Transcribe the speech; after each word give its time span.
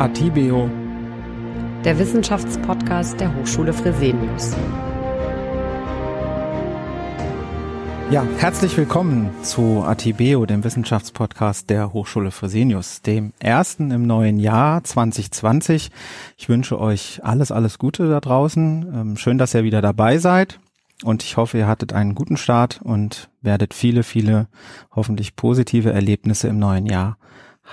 Atibeo, 0.00 0.70
der 1.84 1.98
Wissenschaftspodcast 1.98 3.20
der 3.20 3.36
Hochschule 3.36 3.74
Fresenius. 3.74 4.56
Ja, 8.10 8.26
herzlich 8.38 8.74
willkommen 8.78 9.28
zu 9.42 9.84
Atibeo, 9.84 10.46
dem 10.46 10.64
Wissenschaftspodcast 10.64 11.68
der 11.68 11.92
Hochschule 11.92 12.30
Fresenius, 12.30 13.02
dem 13.02 13.34
ersten 13.40 13.90
im 13.90 14.06
neuen 14.06 14.38
Jahr 14.38 14.82
2020. 14.82 15.90
Ich 16.38 16.48
wünsche 16.48 16.80
euch 16.80 17.20
alles, 17.22 17.52
alles 17.52 17.78
Gute 17.78 18.08
da 18.08 18.20
draußen. 18.20 18.90
Ähm, 18.94 19.16
schön, 19.18 19.36
dass 19.36 19.52
ihr 19.52 19.64
wieder 19.64 19.82
dabei 19.82 20.16
seid. 20.16 20.60
Und 21.04 21.22
ich 21.24 21.36
hoffe, 21.36 21.58
ihr 21.58 21.66
hattet 21.66 21.92
einen 21.92 22.14
guten 22.14 22.38
Start 22.38 22.80
und 22.82 23.28
werdet 23.42 23.74
viele, 23.74 24.02
viele 24.02 24.48
hoffentlich 24.96 25.36
positive 25.36 25.92
Erlebnisse 25.92 26.48
im 26.48 26.58
neuen 26.58 26.86
Jahr 26.86 27.18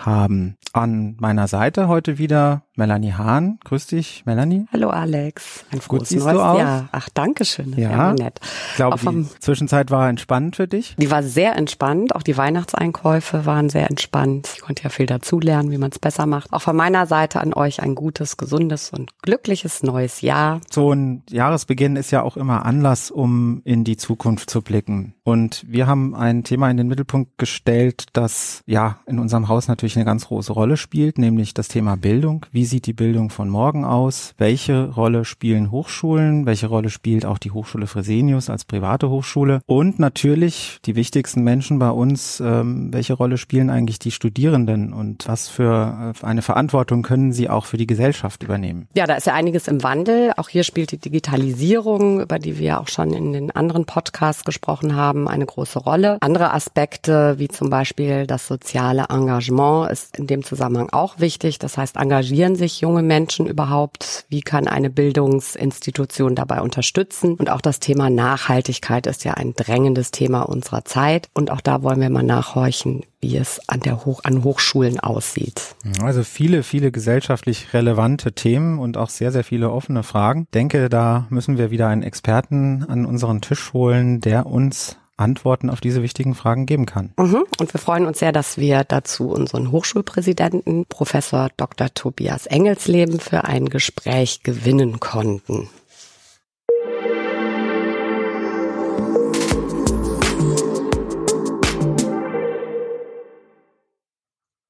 haben. 0.05 0.57
An 0.73 1.15
meiner 1.19 1.47
Seite 1.47 1.87
heute 1.87 2.17
wieder 2.17 2.63
Melanie 2.75 3.13
Hahn. 3.13 3.57
Grüß 3.63 3.88
dich, 3.88 4.23
Melanie. 4.25 4.67
Hallo 4.71 4.89
Alex. 4.89 5.65
Ein 5.71 5.79
Gut 5.88 6.05
siehst 6.05 6.25
neues 6.25 6.38
du 6.38 6.43
aus. 6.43 6.59
Jahr. 6.59 6.89
Ach, 6.91 7.09
danke 7.13 7.43
schön. 7.45 7.73
Ja, 7.75 7.89
ja 7.89 8.13
nett. 8.13 8.39
Ich 8.69 8.75
glaube, 8.75 8.99
die 8.99 9.39
Zwischenzeit 9.39 9.89
war 9.89 10.07
entspannt 10.09 10.57
für 10.57 10.67
dich. 10.67 10.95
Die 10.97 11.09
war 11.09 11.23
sehr 11.23 11.55
entspannt. 11.55 12.15
Auch 12.15 12.21
die 12.21 12.38
Weihnachtseinkäufe 12.38 13.47
waren 13.47 13.69
sehr 13.69 13.89
entspannt. 13.89 14.49
Ich 14.53 14.61
konnte 14.61 14.83
ja 14.83 14.89
viel 14.89 15.07
dazulernen, 15.07 15.71
wie 15.71 15.79
man 15.79 15.89
es 15.89 15.97
besser 15.97 16.27
macht. 16.27 16.53
Auch 16.53 16.61
von 16.61 16.75
meiner 16.75 17.07
Seite 17.07 17.41
an 17.41 17.53
euch 17.53 17.81
ein 17.81 17.95
gutes, 17.95 18.38
gesundes 18.38 18.91
und 18.91 19.19
glückliches 19.23 19.81
neues 19.81 20.21
Jahr. 20.21 20.61
So 20.69 20.93
ein 20.93 21.23
Jahresbeginn 21.29 21.95
ist 21.95 22.11
ja 22.11 22.21
auch 22.21 22.38
immer 22.38 22.66
Anlass, 22.66 23.09
um 23.09 23.61
in 23.63 23.83
die 23.83 23.97
Zukunft 23.97 24.52
zu 24.52 24.61
blicken. 24.61 25.16
Und 25.23 25.66
wir 25.67 25.88
haben 25.88 26.13
ein 26.16 26.43
Thema 26.43 26.69
in 26.69 26.77
den 26.77 26.88
Mittelpunkt 26.88 27.38
gestellt, 27.39 28.05
das 28.13 28.61
ja 28.67 28.99
in 29.07 29.17
unserem 29.17 29.47
Haus 29.47 29.67
natürlich 29.67 29.86
eine 29.95 30.05
ganz 30.05 30.27
große 30.27 30.52
Rolle 30.52 30.77
spielt, 30.77 31.17
nämlich 31.17 31.53
das 31.53 31.67
Thema 31.67 31.95
Bildung. 31.95 32.45
Wie 32.52 32.66
sieht 32.66 32.85
die 32.85 32.93
Bildung 32.93 33.30
von 33.30 33.49
morgen 33.49 33.85
aus? 33.85 34.33
Welche 34.38 34.89
Rolle 34.89 35.25
spielen 35.25 35.71
Hochschulen? 35.71 36.45
Welche 36.45 36.67
Rolle 36.67 36.89
spielt 36.89 37.25
auch 37.25 37.38
die 37.38 37.52
Hochschule 37.52 37.88
Fresenius 37.88 38.49
als 38.49 38.66
private 38.66 39.09
Hochschule? 39.09 39.61
Und 39.66 39.99
natürlich 39.99 40.79
die 40.85 40.95
wichtigsten 40.95 41.44
Menschen 41.44 41.79
bei 41.79 41.89
uns, 41.89 42.39
ähm, 42.39 42.94
welche 42.94 43.13
Rolle 43.13 43.38
spielen 43.38 43.69
eigentlich 43.69 43.99
die 43.99 44.11
Studierenden 44.11 44.94
und 44.94 45.27
was 45.27 45.47
für 45.47 46.13
äh, 46.22 46.25
eine 46.25 46.41
Verantwortung 46.41 47.03
können 47.03 47.31
sie 47.31 47.49
auch 47.49 47.66
für 47.66 47.77
die 47.77 47.88
Gesellschaft 47.88 48.44
übernehmen? 48.44 48.88
Ja, 48.95 49.05
da 49.05 49.16
ist 49.16 49.27
ja 49.27 49.33
einiges 49.33 49.67
im 49.67 49.83
Wandel. 49.83 50.31
Auch 50.38 50.49
hier 50.49 50.63
spielt 50.63 50.91
die 50.91 50.97
Digitalisierung, 50.97 52.22
über 52.22 52.39
die 52.39 52.57
wir 52.57 52.79
auch 52.79 52.88
schon 52.88 53.13
in 53.13 53.33
den 53.33 53.51
anderen 53.51 53.85
Podcasts 53.85 54.44
gesprochen 54.44 54.95
haben, 54.95 55.27
eine 55.27 55.45
große 55.45 55.79
Rolle. 55.79 56.17
Andere 56.22 56.53
Aspekte, 56.53 57.35
wie 57.38 57.47
zum 57.47 57.69
Beispiel 57.69 58.27
das 58.27 58.47
soziale 58.47 59.05
Engagement, 59.09 59.66
ist 59.89 60.17
in 60.17 60.27
dem 60.27 60.43
Zusammenhang 60.43 60.89
auch 60.91 61.19
wichtig. 61.19 61.59
Das 61.59 61.77
heißt, 61.77 61.97
engagieren 61.97 62.55
sich 62.55 62.81
junge 62.81 63.01
Menschen 63.01 63.47
überhaupt? 63.47 64.25
Wie 64.29 64.41
kann 64.41 64.67
eine 64.67 64.89
Bildungsinstitution 64.89 66.35
dabei 66.35 66.61
unterstützen? 66.61 67.35
Und 67.35 67.49
auch 67.49 67.61
das 67.61 67.79
Thema 67.79 68.09
Nachhaltigkeit 68.09 69.07
ist 69.07 69.23
ja 69.23 69.33
ein 69.33 69.53
drängendes 69.53 70.11
Thema 70.11 70.41
unserer 70.43 70.85
Zeit. 70.85 71.29
Und 71.33 71.51
auch 71.51 71.61
da 71.61 71.83
wollen 71.83 72.01
wir 72.01 72.09
mal 72.09 72.23
nachhorchen, 72.23 73.03
wie 73.19 73.38
es 73.38 73.59
an 73.67 73.79
der 73.79 74.05
Hoch 74.05 74.21
an 74.23 74.43
Hochschulen 74.43 74.99
aussieht. 74.99 75.75
Also 76.01 76.23
viele, 76.23 76.63
viele 76.63 76.91
gesellschaftlich 76.91 77.73
relevante 77.73 78.33
Themen 78.33 78.79
und 78.79 78.97
auch 78.97 79.09
sehr, 79.09 79.31
sehr 79.31 79.43
viele 79.43 79.71
offene 79.71 80.03
Fragen. 80.03 80.43
Ich 80.43 80.51
denke, 80.51 80.89
da 80.89 81.27
müssen 81.29 81.57
wir 81.57 81.71
wieder 81.71 81.88
einen 81.88 82.03
Experten 82.03 82.85
an 82.88 83.05
unseren 83.05 83.41
Tisch 83.41 83.73
holen, 83.73 84.21
der 84.21 84.45
uns 84.45 84.97
Antworten 85.17 85.69
auf 85.69 85.81
diese 85.81 86.03
wichtigen 86.03 86.35
Fragen 86.35 86.65
geben 86.65 86.85
kann. 86.85 87.13
Mhm. 87.17 87.43
Und 87.59 87.73
wir 87.73 87.79
freuen 87.79 88.05
uns 88.05 88.19
sehr, 88.19 88.31
dass 88.31 88.57
wir 88.57 88.83
dazu 88.83 89.29
unseren 89.29 89.71
Hochschulpräsidenten, 89.71 90.85
Professor 90.87 91.49
Dr. 91.57 91.93
Tobias 91.93 92.45
Engelsleben, 92.45 93.19
für 93.19 93.43
ein 93.43 93.65
Gespräch 93.69 94.44
gewinnen 94.44 95.00
konnten. 95.00 95.69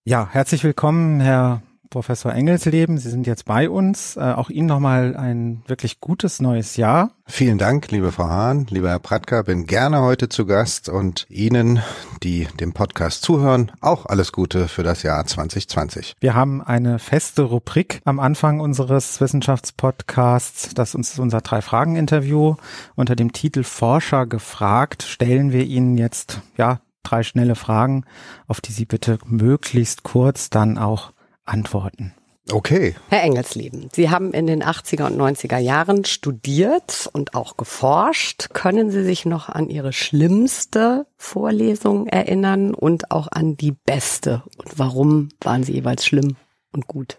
Ja, 0.05 0.29
herzlich 0.31 0.63
willkommen, 0.63 1.19
Herr 1.19 1.61
Professor 1.89 2.33
Engelsleben. 2.33 2.97
Sie 2.97 3.09
sind 3.09 3.27
jetzt 3.27 3.45
bei 3.45 3.69
uns. 3.69 4.17
Äh, 4.17 4.21
auch 4.21 4.49
Ihnen 4.49 4.67
nochmal 4.67 5.15
ein 5.15 5.63
wirklich 5.67 5.99
gutes 5.99 6.41
neues 6.41 6.77
Jahr. 6.77 7.11
Vielen 7.25 7.57
Dank, 7.57 7.91
liebe 7.91 8.11
Frau 8.11 8.27
Hahn, 8.29 8.67
lieber 8.69 8.89
Herr 8.89 8.99
Pratka. 8.99 9.41
Bin 9.41 9.65
gerne 9.65 10.01
heute 10.01 10.29
zu 10.29 10.45
Gast 10.45 10.89
und 10.89 11.25
Ihnen, 11.29 11.81
die 12.23 12.47
dem 12.59 12.73
Podcast 12.73 13.21
zuhören, 13.21 13.71
auch 13.81 14.05
alles 14.05 14.31
Gute 14.31 14.67
für 14.67 14.83
das 14.83 15.03
Jahr 15.03 15.25
2020. 15.25 16.15
Wir 16.19 16.35
haben 16.35 16.61
eine 16.61 16.99
feste 16.99 17.43
Rubrik 17.43 18.01
am 18.05 18.19
Anfang 18.19 18.59
unseres 18.59 19.19
Wissenschaftspodcasts. 19.19 20.73
Das 20.73 20.95
ist 20.95 21.19
unser 21.19 21.41
Drei-Fragen-Interview. 21.41 22.55
Unter 22.95 23.15
dem 23.15 23.33
Titel 23.33 23.63
Forscher 23.63 24.25
gefragt 24.25 25.03
stellen 25.03 25.51
wir 25.51 25.65
Ihnen 25.65 25.97
jetzt, 25.97 26.41
ja, 26.57 26.79
drei 27.03 27.23
schnelle 27.23 27.55
Fragen, 27.55 28.03
auf 28.47 28.61
die 28.61 28.71
Sie 28.71 28.85
bitte 28.85 29.17
möglichst 29.25 30.03
kurz 30.03 30.49
dann 30.49 30.77
auch 30.77 31.11
antworten. 31.47 32.13
Okay. 32.49 32.95
Herr 33.09 33.23
Engelsleben, 33.23 33.89
Sie 33.93 34.09
haben 34.09 34.31
in 34.33 34.47
den 34.47 34.63
80er 34.63 35.07
und 35.07 35.19
90er 35.19 35.57
Jahren 35.57 36.05
studiert 36.05 37.09
und 37.11 37.35
auch 37.35 37.57
geforscht. 37.57 38.49
Können 38.53 38.89
Sie 38.89 39.03
sich 39.03 39.25
noch 39.25 39.49
an 39.49 39.69
Ihre 39.69 39.91
schlimmste 39.91 41.07
Vorlesung 41.17 42.07
erinnern 42.07 42.73
und 42.73 43.11
auch 43.11 43.27
an 43.29 43.57
die 43.57 43.73
beste? 43.73 44.43
Und 44.57 44.79
warum 44.79 45.29
waren 45.41 45.63
sie 45.63 45.73
jeweils 45.73 46.05
schlimm 46.05 46.37
und 46.71 46.87
gut? 46.87 47.17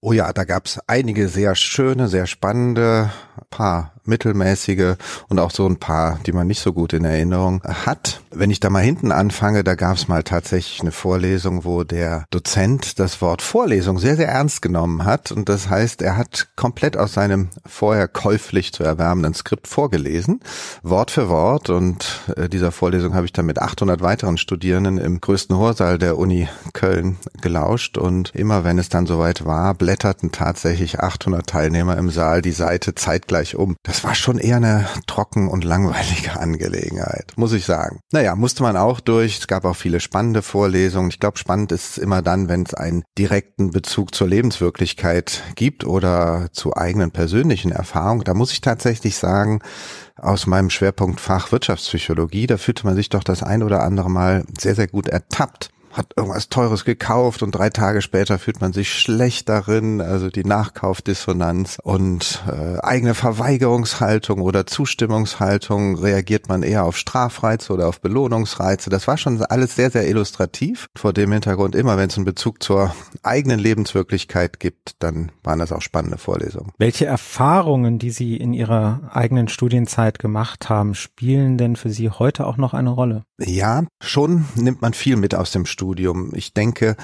Oh 0.00 0.12
ja, 0.12 0.32
da 0.32 0.44
gab's 0.44 0.78
einige 0.86 1.28
sehr 1.28 1.56
schöne, 1.56 2.08
sehr 2.08 2.26
spannende, 2.26 3.10
paar 3.50 3.92
mittelmäßige 4.04 4.94
und 5.28 5.38
auch 5.38 5.50
so 5.50 5.66
ein 5.66 5.78
paar, 5.78 6.18
die 6.26 6.32
man 6.32 6.46
nicht 6.46 6.60
so 6.60 6.72
gut 6.72 6.92
in 6.92 7.04
Erinnerung 7.04 7.62
hat. 7.64 8.20
Wenn 8.30 8.50
ich 8.50 8.60
da 8.60 8.70
mal 8.70 8.82
hinten 8.82 9.12
anfange, 9.12 9.64
da 9.64 9.74
gab's 9.74 10.08
mal 10.08 10.22
tatsächlich 10.22 10.80
eine 10.80 10.92
Vorlesung, 10.92 11.64
wo 11.64 11.84
der 11.84 12.24
Dozent 12.30 12.98
das 12.98 13.20
Wort 13.20 13.42
Vorlesung 13.42 13.98
sehr, 13.98 14.16
sehr 14.16 14.28
ernst 14.28 14.62
genommen 14.62 15.04
hat. 15.04 15.32
Und 15.32 15.48
das 15.48 15.68
heißt, 15.68 16.02
er 16.02 16.16
hat 16.16 16.48
komplett 16.56 16.96
aus 16.96 17.14
seinem 17.14 17.48
vorher 17.66 18.08
käuflich 18.08 18.72
zu 18.72 18.84
erwärmenden 18.84 19.34
Skript 19.34 19.66
vorgelesen, 19.66 20.40
Wort 20.82 21.10
für 21.10 21.28
Wort. 21.28 21.70
Und 21.70 22.20
äh, 22.36 22.48
dieser 22.48 22.72
Vorlesung 22.72 23.14
habe 23.14 23.26
ich 23.26 23.32
dann 23.32 23.46
mit 23.46 23.58
800 23.58 24.00
weiteren 24.00 24.38
Studierenden 24.38 24.98
im 24.98 25.20
größten 25.20 25.56
Hörsaal 25.56 25.98
der 25.98 26.18
Uni 26.18 26.48
Köln 26.72 27.16
gelauscht. 27.40 27.98
Und 27.98 28.34
immer 28.34 28.64
wenn 28.64 28.78
es 28.78 28.88
dann 28.88 29.06
soweit 29.06 29.44
war, 29.44 29.74
blätterten 29.74 30.32
tatsächlich 30.32 31.00
800 31.00 31.46
Teilnehmer 31.46 31.96
im 31.96 32.10
Saal 32.10 32.42
die 32.42 32.52
Seite 32.52 32.94
zeitgleich 32.94 33.56
um. 33.56 33.76
Das 33.90 34.04
war 34.04 34.14
schon 34.14 34.38
eher 34.38 34.58
eine 34.58 34.86
trocken 35.08 35.48
und 35.48 35.64
langweilige 35.64 36.30
Angelegenheit, 36.38 37.32
muss 37.34 37.52
ich 37.52 37.64
sagen. 37.64 37.98
Naja, 38.12 38.36
musste 38.36 38.62
man 38.62 38.76
auch 38.76 39.00
durch. 39.00 39.40
Es 39.40 39.48
gab 39.48 39.64
auch 39.64 39.74
viele 39.74 39.98
spannende 39.98 40.42
Vorlesungen. 40.42 41.10
Ich 41.10 41.18
glaube, 41.18 41.38
spannend 41.38 41.72
ist 41.72 41.90
es 41.90 41.98
immer 41.98 42.22
dann, 42.22 42.48
wenn 42.48 42.62
es 42.62 42.72
einen 42.72 43.02
direkten 43.18 43.72
Bezug 43.72 44.14
zur 44.14 44.28
Lebenswirklichkeit 44.28 45.42
gibt 45.56 45.84
oder 45.84 46.50
zu 46.52 46.76
eigenen 46.76 47.10
persönlichen 47.10 47.72
Erfahrungen. 47.72 48.22
Da 48.22 48.32
muss 48.32 48.52
ich 48.52 48.60
tatsächlich 48.60 49.16
sagen, 49.16 49.60
aus 50.14 50.46
meinem 50.46 50.70
Schwerpunktfach 50.70 51.50
Wirtschaftspsychologie, 51.50 52.46
da 52.46 52.58
fühlte 52.58 52.86
man 52.86 52.94
sich 52.94 53.08
doch 53.08 53.24
das 53.24 53.42
ein 53.42 53.64
oder 53.64 53.82
andere 53.82 54.08
Mal 54.08 54.44
sehr, 54.56 54.76
sehr 54.76 54.86
gut 54.86 55.08
ertappt 55.08 55.70
hat 55.92 56.12
irgendwas 56.16 56.48
Teures 56.48 56.84
gekauft 56.84 57.42
und 57.42 57.52
drei 57.52 57.70
Tage 57.70 58.00
später 58.02 58.38
fühlt 58.38 58.60
man 58.60 58.72
sich 58.72 58.92
schlecht 58.92 59.48
darin, 59.48 60.00
also 60.00 60.30
die 60.30 60.44
Nachkaufdissonanz 60.44 61.78
und 61.82 62.42
äh, 62.46 62.78
eigene 62.80 63.14
Verweigerungshaltung 63.14 64.40
oder 64.40 64.66
Zustimmungshaltung, 64.66 65.96
reagiert 65.98 66.48
man 66.48 66.62
eher 66.62 66.84
auf 66.84 66.96
Strafreize 66.96 67.72
oder 67.72 67.88
auf 67.88 68.00
Belohnungsreize. 68.00 68.90
Das 68.90 69.08
war 69.08 69.16
schon 69.16 69.42
alles 69.42 69.74
sehr, 69.74 69.90
sehr 69.90 70.08
illustrativ. 70.08 70.86
Vor 70.96 71.12
dem 71.12 71.32
Hintergrund 71.32 71.74
immer, 71.74 71.96
wenn 71.96 72.08
es 72.08 72.16
einen 72.16 72.24
Bezug 72.24 72.62
zur 72.62 72.94
eigenen 73.22 73.58
Lebenswirklichkeit 73.58 74.60
gibt, 74.60 74.94
dann 75.00 75.32
waren 75.42 75.58
das 75.58 75.72
auch 75.72 75.82
spannende 75.82 76.18
Vorlesungen. 76.18 76.72
Welche 76.78 77.06
Erfahrungen, 77.06 77.98
die 77.98 78.10
Sie 78.10 78.36
in 78.36 78.52
Ihrer 78.52 79.10
eigenen 79.12 79.48
Studienzeit 79.48 80.18
gemacht 80.18 80.68
haben, 80.68 80.94
spielen 80.94 81.58
denn 81.58 81.74
für 81.76 81.90
Sie 81.90 82.10
heute 82.10 82.46
auch 82.46 82.56
noch 82.56 82.74
eine 82.74 82.90
Rolle? 82.90 83.24
Ja, 83.38 83.84
schon 84.00 84.44
nimmt 84.54 84.82
man 84.82 84.92
viel 84.92 85.16
mit 85.16 85.34
aus 85.34 85.50
dem 85.50 85.66
Studium. 85.66 85.79
Studium. 85.80 86.32
Ich 86.34 86.52
denke, 86.52 86.94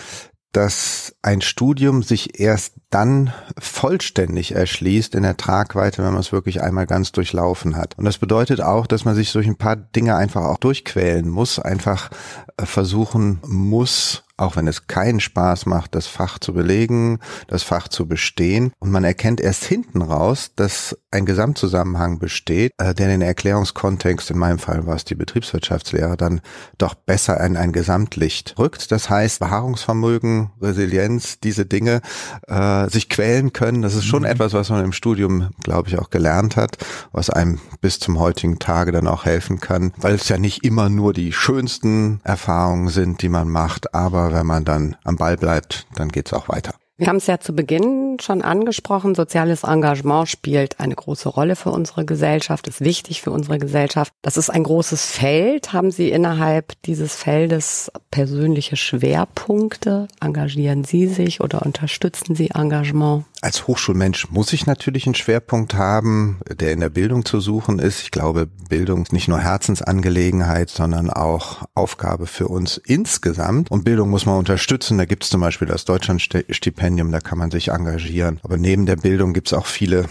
dass 0.52 1.14
ein 1.22 1.40
Studium 1.40 2.02
sich 2.02 2.38
erst 2.38 2.74
dann 2.90 3.32
vollständig 3.58 4.52
erschließt 4.52 5.14
in 5.14 5.22
der 5.22 5.38
Tragweite, 5.38 6.04
wenn 6.04 6.12
man 6.12 6.20
es 6.20 6.32
wirklich 6.32 6.62
einmal 6.62 6.86
ganz 6.86 7.12
durchlaufen 7.12 7.76
hat. 7.76 7.96
Und 7.96 8.04
das 8.04 8.18
bedeutet 8.18 8.60
auch, 8.60 8.86
dass 8.86 9.06
man 9.06 9.14
sich 9.14 9.32
durch 9.32 9.46
ein 9.46 9.56
paar 9.56 9.76
Dinge 9.76 10.14
einfach 10.14 10.42
auch 10.42 10.58
durchquälen 10.58 11.28
muss, 11.28 11.58
einfach 11.58 12.10
äh, 12.58 12.66
versuchen 12.66 13.40
muss, 13.46 14.24
auch 14.36 14.56
wenn 14.56 14.66
es 14.66 14.86
keinen 14.86 15.20
Spaß 15.20 15.66
macht, 15.66 15.94
das 15.94 16.06
Fach 16.06 16.38
zu 16.38 16.52
belegen, 16.52 17.18
das 17.48 17.62
Fach 17.62 17.88
zu 17.88 18.06
bestehen. 18.06 18.72
Und 18.78 18.90
man 18.90 19.04
erkennt 19.04 19.40
erst 19.40 19.64
hinten 19.64 20.02
raus, 20.02 20.50
dass 20.56 20.96
ein 21.10 21.26
Gesamtzusammenhang 21.26 22.18
besteht, 22.18 22.72
äh, 22.78 22.94
der 22.94 23.08
den 23.08 23.22
Erklärungskontext, 23.22 24.30
in 24.30 24.38
meinem 24.38 24.58
Fall 24.58 24.86
war 24.86 24.96
es 24.96 25.04
die 25.04 25.14
Betriebswirtschaftslehre, 25.14 26.16
dann 26.16 26.40
doch 26.78 26.94
besser 26.94 27.40
in 27.40 27.56
ein 27.56 27.72
Gesamtlicht 27.72 28.54
rückt. 28.58 28.92
Das 28.92 29.08
heißt, 29.08 29.40
Beharrungsvermögen, 29.40 30.50
Resilienz, 30.60 31.40
diese 31.40 31.64
Dinge, 31.64 32.02
äh, 32.46 32.88
sich 32.90 33.08
quälen 33.08 33.52
können, 33.52 33.82
das 33.82 33.94
ist 33.94 34.04
schon 34.04 34.22
mhm. 34.22 34.28
etwas, 34.28 34.52
was 34.52 34.70
man 34.70 34.84
im 34.84 34.92
Studium, 34.92 35.50
glaube 35.62 35.88
ich, 35.88 35.98
auch 35.98 36.10
gelernt 36.10 36.56
hat, 36.56 36.76
was 37.12 37.30
einem 37.30 37.60
bis 37.80 37.98
zum 37.98 38.18
heutigen 38.18 38.58
Tage 38.58 38.92
dann 38.92 39.06
auch 39.06 39.24
helfen 39.24 39.60
kann, 39.60 39.92
weil 39.96 40.14
es 40.14 40.28
ja 40.28 40.38
nicht 40.38 40.64
immer 40.64 40.88
nur 40.88 41.12
die 41.12 41.32
schönsten 41.32 42.20
Erfahrungen 42.24 42.88
sind, 42.88 43.22
die 43.22 43.28
man 43.28 43.48
macht, 43.48 43.94
aber 43.94 44.25
wenn 44.32 44.46
man 44.46 44.64
dann 44.64 44.96
am 45.04 45.16
Ball 45.16 45.36
bleibt, 45.36 45.86
dann 45.94 46.08
geht's 46.08 46.32
auch 46.32 46.48
weiter. 46.48 46.74
Wir 46.98 47.08
haben 47.08 47.16
es 47.16 47.26
ja 47.26 47.38
zu 47.38 47.54
Beginn 47.54 48.16
schon 48.22 48.40
angesprochen. 48.40 49.14
Soziales 49.14 49.64
Engagement 49.64 50.30
spielt 50.30 50.80
eine 50.80 50.94
große 50.94 51.28
Rolle 51.28 51.54
für 51.54 51.70
unsere 51.70 52.06
Gesellschaft, 52.06 52.68
ist 52.68 52.80
wichtig 52.80 53.20
für 53.20 53.32
unsere 53.32 53.58
Gesellschaft. 53.58 54.14
Das 54.22 54.38
ist 54.38 54.48
ein 54.48 54.62
großes 54.62 55.04
Feld. 55.04 55.74
Haben 55.74 55.90
Sie 55.90 56.08
innerhalb 56.08 56.72
dieses 56.86 57.14
Feldes 57.14 57.92
persönliche 58.10 58.76
Schwerpunkte? 58.76 60.08
Engagieren 60.22 60.84
Sie 60.84 61.06
sich 61.06 61.42
oder 61.42 61.66
unterstützen 61.66 62.34
Sie 62.34 62.48
Engagement? 62.54 63.26
Als 63.42 63.66
Hochschulmensch 63.66 64.30
muss 64.30 64.52
ich 64.52 64.66
natürlich 64.66 65.06
einen 65.06 65.14
Schwerpunkt 65.14 65.74
haben, 65.74 66.40
der 66.48 66.72
in 66.72 66.80
der 66.80 66.88
Bildung 66.88 67.24
zu 67.24 67.38
suchen 67.40 67.78
ist. 67.78 68.02
Ich 68.02 68.10
glaube, 68.10 68.46
Bildung 68.68 69.02
ist 69.02 69.12
nicht 69.12 69.28
nur 69.28 69.40
Herzensangelegenheit, 69.40 70.70
sondern 70.70 71.10
auch 71.10 71.62
Aufgabe 71.74 72.26
für 72.26 72.48
uns 72.48 72.78
insgesamt. 72.78 73.70
Und 73.70 73.84
Bildung 73.84 74.10
muss 74.10 74.26
man 74.26 74.38
unterstützen. 74.38 74.98
Da 74.98 75.04
gibt 75.04 75.24
es 75.24 75.30
zum 75.30 75.40
Beispiel 75.40 75.68
das 75.68 75.84
Deutschlandstipendium 75.84 76.56
Stipendium, 76.56 77.12
da 77.12 77.20
kann 77.20 77.38
man 77.38 77.50
sich 77.50 77.68
engagieren. 77.68 78.40
Aber 78.42 78.56
neben 78.56 78.86
der 78.86 78.96
Bildung 78.96 79.32
gibt 79.32 79.48
es 79.48 79.52
auch 79.52 79.66
viele 79.66 80.06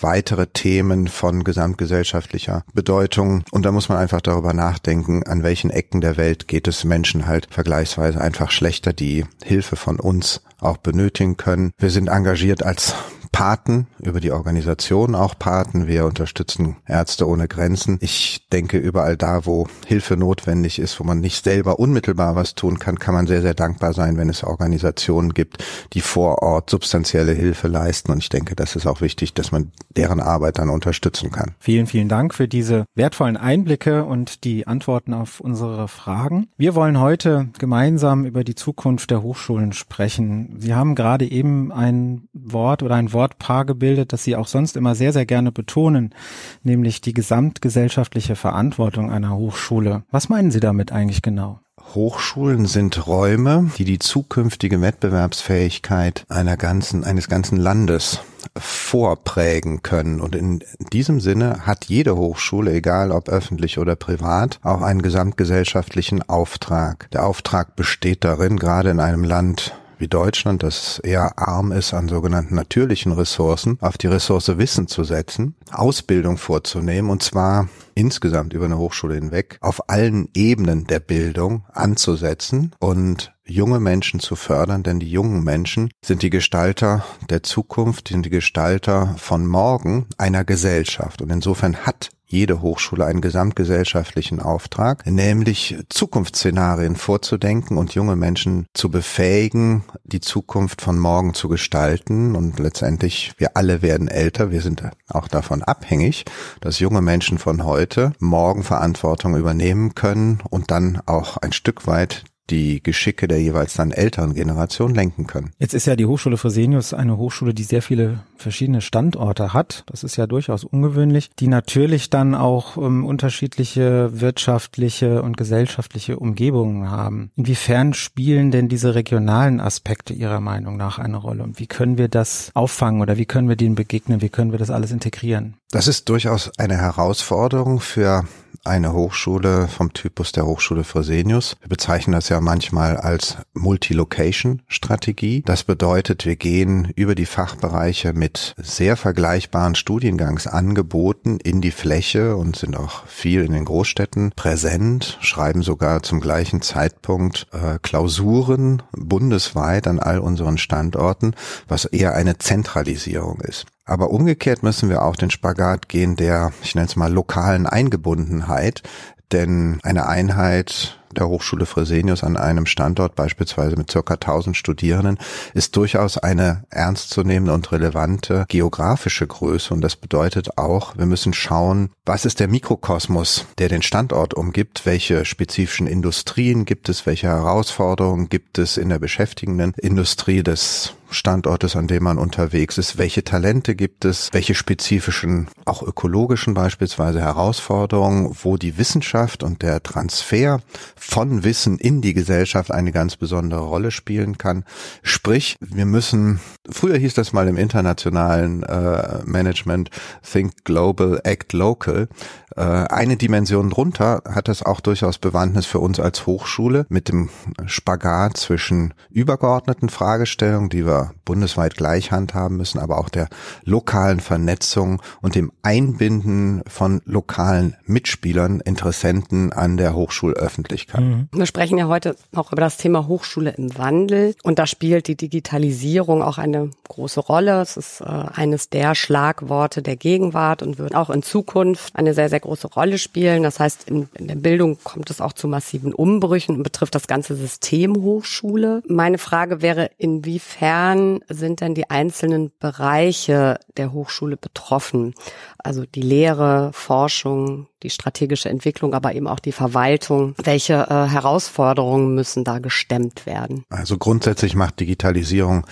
weitere 0.00 0.46
Themen 0.46 1.08
von 1.08 1.44
gesamtgesellschaftlicher 1.44 2.64
Bedeutung. 2.72 3.44
Und 3.50 3.64
da 3.64 3.72
muss 3.72 3.88
man 3.88 3.98
einfach 3.98 4.20
darüber 4.20 4.52
nachdenken, 4.52 5.22
an 5.24 5.42
welchen 5.42 5.70
Ecken 5.70 6.00
der 6.00 6.16
Welt 6.16 6.48
geht 6.48 6.66
es 6.66 6.84
Menschen 6.84 7.26
halt 7.26 7.48
vergleichsweise 7.50 8.20
einfach 8.20 8.50
schlechter, 8.50 8.92
die 8.92 9.24
Hilfe 9.42 9.76
von 9.76 10.00
uns 10.00 10.42
auch 10.62 10.76
benötigen 10.78 11.36
können. 11.36 11.72
Wir 11.78 11.90
sind 11.90 12.08
engagiert 12.08 12.62
als 12.62 12.94
Paten, 13.32 13.86
über 14.00 14.20
die 14.20 14.32
Organisation 14.32 15.14
auch 15.14 15.38
Paten. 15.38 15.86
Wir 15.86 16.04
unterstützen 16.04 16.76
Ärzte 16.86 17.26
ohne 17.26 17.48
Grenzen. 17.48 17.98
Ich 18.00 18.46
denke, 18.52 18.78
überall 18.78 19.16
da, 19.16 19.46
wo 19.46 19.66
Hilfe 19.86 20.16
notwendig 20.16 20.78
ist, 20.78 20.98
wo 21.00 21.04
man 21.04 21.20
nicht 21.20 21.44
selber 21.44 21.78
unmittelbar 21.78 22.36
was 22.36 22.54
tun 22.54 22.78
kann, 22.78 22.98
kann 22.98 23.14
man 23.14 23.26
sehr, 23.26 23.40
sehr 23.40 23.54
dankbar 23.54 23.94
sein, 23.94 24.16
wenn 24.16 24.28
es 24.28 24.44
Organisationen 24.44 25.32
gibt, 25.32 25.64
die 25.92 26.00
vor 26.00 26.42
Ort 26.42 26.70
substanzielle 26.70 27.32
Hilfe 27.32 27.68
leisten. 27.68 28.12
Und 28.12 28.18
ich 28.18 28.28
denke, 28.28 28.56
das 28.56 28.76
ist 28.76 28.86
auch 28.86 29.00
wichtig, 29.00 29.32
dass 29.32 29.52
man 29.52 29.70
deren 29.96 30.20
Arbeit 30.20 30.58
dann 30.58 30.68
unterstützen 30.68 31.30
kann. 31.30 31.52
Vielen, 31.60 31.86
vielen 31.86 32.08
Dank 32.08 32.34
für 32.34 32.48
diese 32.48 32.84
wertvollen 32.94 33.36
Einblicke 33.36 34.04
und 34.04 34.44
die 34.44 34.66
Antworten 34.66 35.14
auf 35.14 35.40
unsere 35.40 35.88
Fragen. 35.88 36.48
Wir 36.56 36.74
wollen 36.74 37.00
heute 37.00 37.48
gemeinsam 37.58 38.24
über 38.24 38.44
die 38.44 38.54
Zukunft 38.54 39.10
der 39.10 39.22
Hochschulen 39.22 39.72
sprechen. 39.72 40.56
Sie 40.58 40.74
haben 40.74 40.94
gerade 40.94 41.30
eben 41.30 41.72
ein 41.72 42.28
Wort 42.32 42.82
oder 42.82 42.96
ein 42.96 43.12
Wort 43.12 43.19
Wortpaar 43.20 43.66
gebildet, 43.66 44.14
das 44.14 44.24
Sie 44.24 44.34
auch 44.34 44.46
sonst 44.46 44.78
immer 44.78 44.94
sehr, 44.94 45.12
sehr 45.12 45.26
gerne 45.26 45.52
betonen, 45.52 46.14
nämlich 46.62 47.02
die 47.02 47.12
gesamtgesellschaftliche 47.12 48.34
Verantwortung 48.34 49.12
einer 49.12 49.36
Hochschule. 49.36 50.04
Was 50.10 50.30
meinen 50.30 50.50
Sie 50.50 50.60
damit 50.60 50.90
eigentlich 50.90 51.20
genau? 51.20 51.60
Hochschulen 51.94 52.64
sind 52.64 53.06
Räume, 53.06 53.70
die 53.76 53.84
die 53.84 53.98
zukünftige 53.98 54.80
Wettbewerbsfähigkeit 54.80 56.24
einer 56.28 56.56
ganzen, 56.56 57.04
eines 57.04 57.28
ganzen 57.28 57.58
Landes 57.58 58.20
vorprägen 58.56 59.82
können. 59.82 60.20
Und 60.20 60.34
in 60.34 60.62
diesem 60.92 61.20
Sinne 61.20 61.66
hat 61.66 61.86
jede 61.86 62.16
Hochschule, 62.16 62.72
egal 62.72 63.10
ob 63.10 63.28
öffentlich 63.28 63.78
oder 63.78 63.96
privat, 63.96 64.60
auch 64.62 64.80
einen 64.80 65.02
gesamtgesellschaftlichen 65.02 66.22
Auftrag. 66.22 67.10
Der 67.10 67.26
Auftrag 67.26 67.76
besteht 67.76 68.24
darin, 68.24 68.58
gerade 68.58 68.90
in 68.90 69.00
einem 69.00 69.24
Land 69.24 69.74
wie 70.00 70.08
Deutschland, 70.08 70.62
das 70.62 70.98
eher 70.98 71.38
arm 71.38 71.72
ist 71.72 71.94
an 71.94 72.08
sogenannten 72.08 72.54
natürlichen 72.54 73.12
Ressourcen, 73.12 73.78
auf 73.80 73.98
die 73.98 74.06
Ressource 74.06 74.58
Wissen 74.58 74.88
zu 74.88 75.04
setzen, 75.04 75.54
Ausbildung 75.70 76.38
vorzunehmen 76.38 77.10
und 77.10 77.22
zwar 77.22 77.68
insgesamt 77.94 78.52
über 78.54 78.64
eine 78.64 78.78
Hochschule 78.78 79.14
hinweg 79.14 79.58
auf 79.60 79.88
allen 79.88 80.28
Ebenen 80.34 80.86
der 80.86 81.00
Bildung 81.00 81.64
anzusetzen 81.72 82.72
und 82.78 83.32
junge 83.50 83.80
Menschen 83.80 84.20
zu 84.20 84.36
fördern, 84.36 84.82
denn 84.82 85.00
die 85.00 85.10
jungen 85.10 85.42
Menschen 85.42 85.90
sind 86.04 86.22
die 86.22 86.30
Gestalter 86.30 87.04
der 87.28 87.42
Zukunft, 87.42 88.08
sind 88.08 88.26
die 88.26 88.30
Gestalter 88.30 89.14
von 89.18 89.46
morgen 89.46 90.06
einer 90.18 90.44
Gesellschaft. 90.44 91.20
Und 91.22 91.30
insofern 91.30 91.78
hat 91.78 92.10
jede 92.30 92.62
Hochschule 92.62 93.04
einen 93.06 93.20
gesamtgesellschaftlichen 93.20 94.40
Auftrag, 94.40 95.04
nämlich 95.04 95.76
Zukunftsszenarien 95.88 96.94
vorzudenken 96.94 97.76
und 97.76 97.94
junge 97.94 98.14
Menschen 98.14 98.66
zu 98.72 98.88
befähigen, 98.88 99.82
die 100.04 100.20
Zukunft 100.20 100.80
von 100.80 100.96
morgen 100.98 101.34
zu 101.34 101.48
gestalten. 101.48 102.36
Und 102.36 102.60
letztendlich, 102.60 103.32
wir 103.38 103.56
alle 103.56 103.82
werden 103.82 104.06
älter, 104.06 104.52
wir 104.52 104.62
sind 104.62 104.84
auch 105.08 105.26
davon 105.26 105.62
abhängig, 105.62 106.24
dass 106.60 106.78
junge 106.78 107.02
Menschen 107.02 107.38
von 107.38 107.64
heute 107.64 108.12
morgen 108.20 108.62
Verantwortung 108.62 109.36
übernehmen 109.36 109.96
können 109.96 110.40
und 110.48 110.70
dann 110.70 111.02
auch 111.06 111.36
ein 111.36 111.52
Stück 111.52 111.88
weit 111.88 112.24
die 112.50 112.82
Geschicke 112.82 113.28
der 113.28 113.40
jeweils 113.40 113.74
dann 113.74 113.90
älteren 113.90 114.34
Generation 114.34 114.94
lenken 114.94 115.26
können. 115.26 115.50
Jetzt 115.58 115.74
ist 115.74 115.86
ja 115.86 115.96
die 115.96 116.06
Hochschule 116.06 116.36
Fresenius 116.36 116.94
eine 116.94 117.16
Hochschule, 117.16 117.54
die 117.54 117.62
sehr 117.62 117.82
viele 117.82 118.20
verschiedene 118.36 118.80
Standorte 118.80 119.52
hat. 119.52 119.84
Das 119.86 120.04
ist 120.04 120.16
ja 120.16 120.26
durchaus 120.26 120.64
ungewöhnlich, 120.64 121.30
die 121.38 121.48
natürlich 121.48 122.10
dann 122.10 122.34
auch 122.34 122.76
ähm, 122.76 123.04
unterschiedliche 123.04 124.20
wirtschaftliche 124.20 125.22
und 125.22 125.36
gesellschaftliche 125.36 126.18
Umgebungen 126.18 126.90
haben. 126.90 127.30
Inwiefern 127.36 127.94
spielen 127.94 128.50
denn 128.50 128.68
diese 128.68 128.94
regionalen 128.94 129.60
Aspekte 129.60 130.12
Ihrer 130.12 130.40
Meinung 130.40 130.76
nach 130.76 130.98
eine 130.98 131.16
Rolle 131.16 131.42
und 131.42 131.60
wie 131.60 131.66
können 131.66 131.98
wir 131.98 132.08
das 132.08 132.50
auffangen 132.54 133.00
oder 133.00 133.16
wie 133.16 133.26
können 133.26 133.48
wir 133.48 133.56
denen 133.56 133.74
begegnen? 133.74 134.22
Wie 134.22 134.28
können 134.28 134.52
wir 134.52 134.58
das 134.58 134.70
alles 134.70 134.90
integrieren? 134.90 135.59
Das 135.72 135.86
ist 135.86 136.08
durchaus 136.08 136.50
eine 136.58 136.76
Herausforderung 136.76 137.78
für 137.78 138.24
eine 138.64 138.92
Hochschule 138.92 139.68
vom 139.68 139.92
Typus 139.92 140.32
der 140.32 140.44
Hochschule 140.44 140.82
Fresenius. 140.82 141.56
Wir 141.60 141.68
bezeichnen 141.68 142.12
das 142.12 142.28
ja 142.28 142.40
manchmal 142.40 142.96
als 142.96 143.36
Multi-Location-Strategie. 143.54 145.42
Das 145.46 145.62
bedeutet, 145.62 146.26
wir 146.26 146.34
gehen 146.34 146.92
über 146.96 147.14
die 147.14 147.24
Fachbereiche 147.24 148.12
mit 148.12 148.54
sehr 148.58 148.96
vergleichbaren 148.96 149.76
Studiengangsangeboten 149.76 151.38
in 151.38 151.60
die 151.60 151.70
Fläche 151.70 152.36
und 152.36 152.56
sind 152.56 152.76
auch 152.76 153.06
viel 153.06 153.44
in 153.44 153.52
den 153.52 153.64
Großstädten 153.64 154.32
präsent, 154.34 155.18
schreiben 155.20 155.62
sogar 155.62 156.02
zum 156.02 156.20
gleichen 156.20 156.62
Zeitpunkt 156.62 157.46
äh, 157.52 157.78
Klausuren 157.80 158.82
bundesweit 158.90 159.86
an 159.86 160.00
all 160.00 160.18
unseren 160.18 160.58
Standorten, 160.58 161.34
was 161.68 161.84
eher 161.84 162.14
eine 162.14 162.38
Zentralisierung 162.38 163.40
ist. 163.40 163.66
Aber 163.90 164.10
umgekehrt 164.10 164.62
müssen 164.62 164.88
wir 164.88 165.02
auch 165.02 165.16
den 165.16 165.32
Spagat 165.32 165.88
gehen 165.88 166.14
der, 166.14 166.52
ich 166.62 166.76
nenne 166.76 166.86
es 166.86 166.94
mal, 166.94 167.12
lokalen 167.12 167.66
Eingebundenheit. 167.66 168.84
Denn 169.32 169.80
eine 169.82 170.06
Einheit 170.06 171.00
der 171.16 171.26
Hochschule 171.26 171.66
Fresenius 171.66 172.22
an 172.22 172.36
einem 172.36 172.66
Standort, 172.66 173.16
beispielsweise 173.16 173.74
mit 173.74 173.90
circa 173.90 174.14
1000 174.14 174.56
Studierenden, 174.56 175.18
ist 175.54 175.74
durchaus 175.74 176.18
eine 176.18 176.62
ernstzunehmende 176.70 177.52
und 177.52 177.72
relevante 177.72 178.44
geografische 178.46 179.26
Größe. 179.26 179.74
Und 179.74 179.80
das 179.80 179.96
bedeutet 179.96 180.56
auch, 180.56 180.96
wir 180.96 181.06
müssen 181.06 181.32
schauen, 181.32 181.90
was 182.06 182.24
ist 182.24 182.38
der 182.38 182.46
Mikrokosmos, 182.46 183.46
der 183.58 183.68
den 183.68 183.82
Standort 183.82 184.34
umgibt, 184.34 184.86
welche 184.86 185.24
spezifischen 185.24 185.88
Industrien 185.88 186.64
gibt 186.64 186.88
es, 186.88 187.06
welche 187.06 187.26
Herausforderungen 187.26 188.28
gibt 188.28 188.58
es 188.58 188.76
in 188.76 188.88
der 188.88 189.00
beschäftigenden 189.00 189.74
Industrie 189.78 190.44
des 190.44 190.94
Standortes, 191.10 191.76
an 191.76 191.86
dem 191.86 192.04
man 192.04 192.18
unterwegs 192.18 192.78
ist, 192.78 192.98
welche 192.98 193.24
Talente 193.24 193.74
gibt 193.74 194.04
es, 194.04 194.28
welche 194.32 194.54
spezifischen, 194.54 195.48
auch 195.64 195.82
ökologischen 195.82 196.54
beispielsweise 196.54 197.20
Herausforderungen, 197.20 198.36
wo 198.42 198.56
die 198.56 198.78
Wissenschaft 198.78 199.42
und 199.42 199.62
der 199.62 199.82
Transfer 199.82 200.60
von 200.96 201.44
Wissen 201.44 201.78
in 201.78 202.00
die 202.00 202.14
Gesellschaft 202.14 202.70
eine 202.70 202.92
ganz 202.92 203.16
besondere 203.16 203.62
Rolle 203.62 203.90
spielen 203.90 204.38
kann. 204.38 204.64
Sprich, 205.02 205.56
wir 205.60 205.86
müssen, 205.86 206.40
früher 206.70 206.96
hieß 206.96 207.14
das 207.14 207.32
mal 207.32 207.48
im 207.48 207.56
internationalen 207.56 208.62
äh, 208.62 209.18
Management, 209.24 209.90
Think 210.22 210.64
Global, 210.64 211.20
Act 211.24 211.52
Local. 211.52 212.08
Äh, 212.56 212.62
eine 212.62 213.16
Dimension 213.16 213.70
drunter 213.70 214.22
hat 214.28 214.48
es 214.48 214.62
auch 214.62 214.80
durchaus 214.80 215.18
Bewandtnis 215.18 215.66
für 215.66 215.78
uns 215.78 216.00
als 216.00 216.26
Hochschule 216.26 216.86
mit 216.88 217.08
dem 217.08 217.30
Spagat 217.66 218.36
zwischen 218.36 218.94
übergeordneten 219.10 219.88
Fragestellungen, 219.88 220.70
die 220.70 220.86
wir 220.86 221.12
bundesweit 221.24 221.76
gleich 221.76 222.10
handhaben 222.10 222.56
müssen, 222.56 222.78
aber 222.78 222.98
auch 222.98 223.08
der 223.08 223.28
lokalen 223.64 224.20
Vernetzung 224.20 225.00
und 225.20 225.34
dem 225.34 225.52
Einbinden 225.62 226.62
von 226.66 227.00
lokalen 227.04 227.76
Mitspielern, 227.84 228.60
Interessenten 228.60 229.52
an 229.52 229.76
der 229.76 229.94
Hochschulöffentlichkeit. 229.94 231.00
Mhm. 231.00 231.28
Wir 231.32 231.46
sprechen 231.46 231.78
ja 231.78 231.86
heute 231.86 232.16
auch 232.34 232.52
über 232.52 232.60
das 232.60 232.76
Thema 232.76 233.06
Hochschule 233.06 233.50
im 233.50 233.76
Wandel 233.78 234.34
und 234.42 234.58
da 234.58 234.66
spielt 234.66 235.06
die 235.06 235.16
Digitalisierung 235.16 236.22
auch 236.22 236.38
eine 236.38 236.70
große 236.88 237.20
Rolle. 237.20 237.60
Es 237.60 237.76
ist 237.76 238.00
äh, 238.00 238.04
eines 238.04 238.68
der 238.68 238.94
Schlagworte 238.94 239.82
der 239.82 239.96
Gegenwart 239.96 240.62
und 240.62 240.78
wird 240.78 240.94
auch 240.94 241.10
in 241.10 241.22
Zukunft 241.22 241.94
eine 241.94 242.14
sehr, 242.14 242.28
sehr 242.28 242.39
große 242.40 242.68
Rolle 242.68 242.98
spielen. 242.98 243.42
Das 243.42 243.60
heißt, 243.60 243.88
in, 243.88 244.08
in 244.14 244.28
der 244.28 244.34
Bildung 244.34 244.78
kommt 244.82 245.10
es 245.10 245.20
auch 245.20 245.32
zu 245.32 245.48
massiven 245.48 245.94
Umbrüchen 245.94 246.56
und 246.56 246.62
betrifft 246.62 246.94
das 246.94 247.06
ganze 247.06 247.36
System 247.36 247.96
Hochschule. 247.96 248.82
Meine 248.88 249.18
Frage 249.18 249.62
wäre, 249.62 249.90
inwiefern 249.98 251.20
sind 251.28 251.60
denn 251.60 251.74
die 251.74 251.88
einzelnen 251.90 252.50
Bereiche 252.58 253.58
der 253.76 253.92
Hochschule 253.92 254.36
betroffen? 254.36 255.14
Also 255.58 255.84
die 255.86 256.02
Lehre, 256.02 256.70
Forschung, 256.72 257.66
die 257.82 257.90
strategische 257.90 258.48
Entwicklung, 258.48 258.94
aber 258.94 259.14
eben 259.14 259.26
auch 259.26 259.40
die 259.40 259.52
Verwaltung. 259.52 260.34
Welche 260.42 260.74
äh, 260.74 261.08
Herausforderungen 261.08 262.14
müssen 262.14 262.44
da 262.44 262.58
gestemmt 262.58 263.26
werden? 263.26 263.64
Also 263.70 263.98
grundsätzlich 263.98 264.54
macht 264.54 264.80
Digitalisierung 264.80 265.66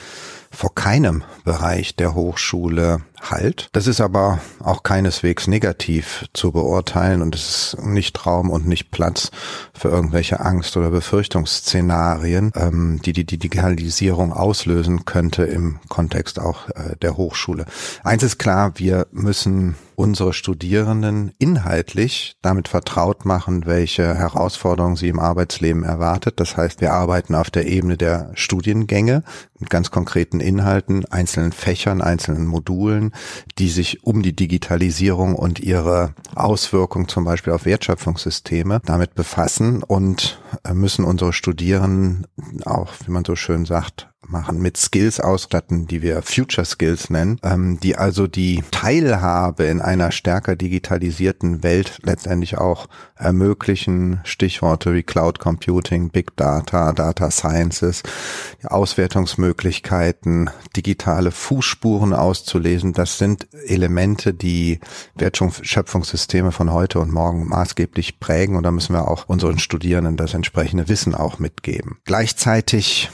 vor 0.50 0.74
keinem 0.74 1.24
Bereich 1.44 1.94
der 1.96 2.14
Hochschule 2.14 3.02
Halt. 3.20 3.68
Das 3.72 3.88
ist 3.88 4.00
aber 4.00 4.40
auch 4.60 4.84
keineswegs 4.84 5.48
negativ 5.48 6.26
zu 6.32 6.52
beurteilen 6.52 7.20
und 7.20 7.34
es 7.34 7.74
ist 7.74 7.84
nicht 7.84 8.24
Raum 8.24 8.48
und 8.48 8.66
nicht 8.66 8.92
Platz 8.92 9.30
für 9.74 9.88
irgendwelche 9.88 10.38
Angst- 10.40 10.76
oder 10.76 10.90
Befürchtungsszenarien, 10.90 12.52
ähm, 12.54 13.00
die 13.04 13.12
die 13.12 13.24
Digitalisierung 13.24 14.32
auslösen 14.32 15.04
könnte 15.04 15.42
im 15.42 15.80
Kontext 15.88 16.38
auch 16.38 16.68
äh, 16.70 16.96
der 17.02 17.16
Hochschule. 17.16 17.66
Eins 18.04 18.22
ist 18.22 18.38
klar, 18.38 18.72
wir 18.76 19.08
müssen 19.10 19.74
unsere 19.98 20.32
Studierenden 20.32 21.32
inhaltlich 21.38 22.36
damit 22.40 22.68
vertraut 22.68 23.24
machen, 23.24 23.66
welche 23.66 24.14
Herausforderungen 24.14 24.94
sie 24.94 25.08
im 25.08 25.18
Arbeitsleben 25.18 25.82
erwartet. 25.82 26.38
Das 26.38 26.56
heißt, 26.56 26.80
wir 26.80 26.92
arbeiten 26.92 27.34
auf 27.34 27.50
der 27.50 27.66
Ebene 27.66 27.96
der 27.96 28.30
Studiengänge 28.34 29.24
mit 29.58 29.70
ganz 29.70 29.90
konkreten 29.90 30.38
Inhalten, 30.38 31.04
einzelnen 31.06 31.50
Fächern, 31.50 32.00
einzelnen 32.00 32.46
Modulen, 32.46 33.12
die 33.58 33.68
sich 33.68 34.04
um 34.04 34.22
die 34.22 34.36
Digitalisierung 34.36 35.34
und 35.34 35.58
ihre 35.58 36.14
Auswirkungen 36.36 37.08
zum 37.08 37.24
Beispiel 37.24 37.52
auf 37.52 37.64
Wertschöpfungssysteme 37.64 38.80
damit 38.84 39.16
befassen 39.16 39.82
und 39.82 40.40
müssen 40.72 41.04
unsere 41.04 41.32
Studierenden 41.32 42.28
auch, 42.64 42.92
wie 43.04 43.10
man 43.10 43.24
so 43.24 43.34
schön 43.34 43.66
sagt, 43.66 44.08
machen, 44.28 44.58
mit 44.60 44.76
Skills 44.76 45.20
ausstatten, 45.20 45.86
die 45.86 46.02
wir 46.02 46.22
Future 46.22 46.64
Skills 46.64 47.10
nennen, 47.10 47.38
ähm, 47.42 47.78
die 47.80 47.96
also 47.96 48.26
die 48.26 48.62
Teilhabe 48.70 49.64
in 49.64 49.80
einer 49.80 50.12
stärker 50.12 50.56
digitalisierten 50.56 51.62
Welt 51.62 51.98
letztendlich 52.02 52.58
auch 52.58 52.88
ermöglichen. 53.16 54.20
Stichworte 54.24 54.94
wie 54.94 55.02
Cloud 55.02 55.38
Computing, 55.38 56.10
Big 56.10 56.36
Data, 56.36 56.92
Data 56.92 57.30
Sciences, 57.30 58.02
Auswertungsmöglichkeiten, 58.64 60.50
digitale 60.76 61.30
Fußspuren 61.30 62.12
auszulesen. 62.12 62.92
Das 62.92 63.18
sind 63.18 63.48
Elemente, 63.66 64.34
die 64.34 64.80
Wertschöpfungssysteme 65.16 66.52
von 66.52 66.72
heute 66.72 67.00
und 67.00 67.12
morgen 67.12 67.48
maßgeblich 67.48 68.20
prägen 68.20 68.56
und 68.56 68.62
da 68.62 68.70
müssen 68.70 68.94
wir 68.94 69.08
auch 69.08 69.28
unseren 69.28 69.58
Studierenden 69.58 70.16
das 70.16 70.34
entsprechende 70.34 70.88
Wissen 70.88 71.14
auch 71.14 71.38
mitgeben. 71.38 71.98
Gleichzeitig 72.04 73.10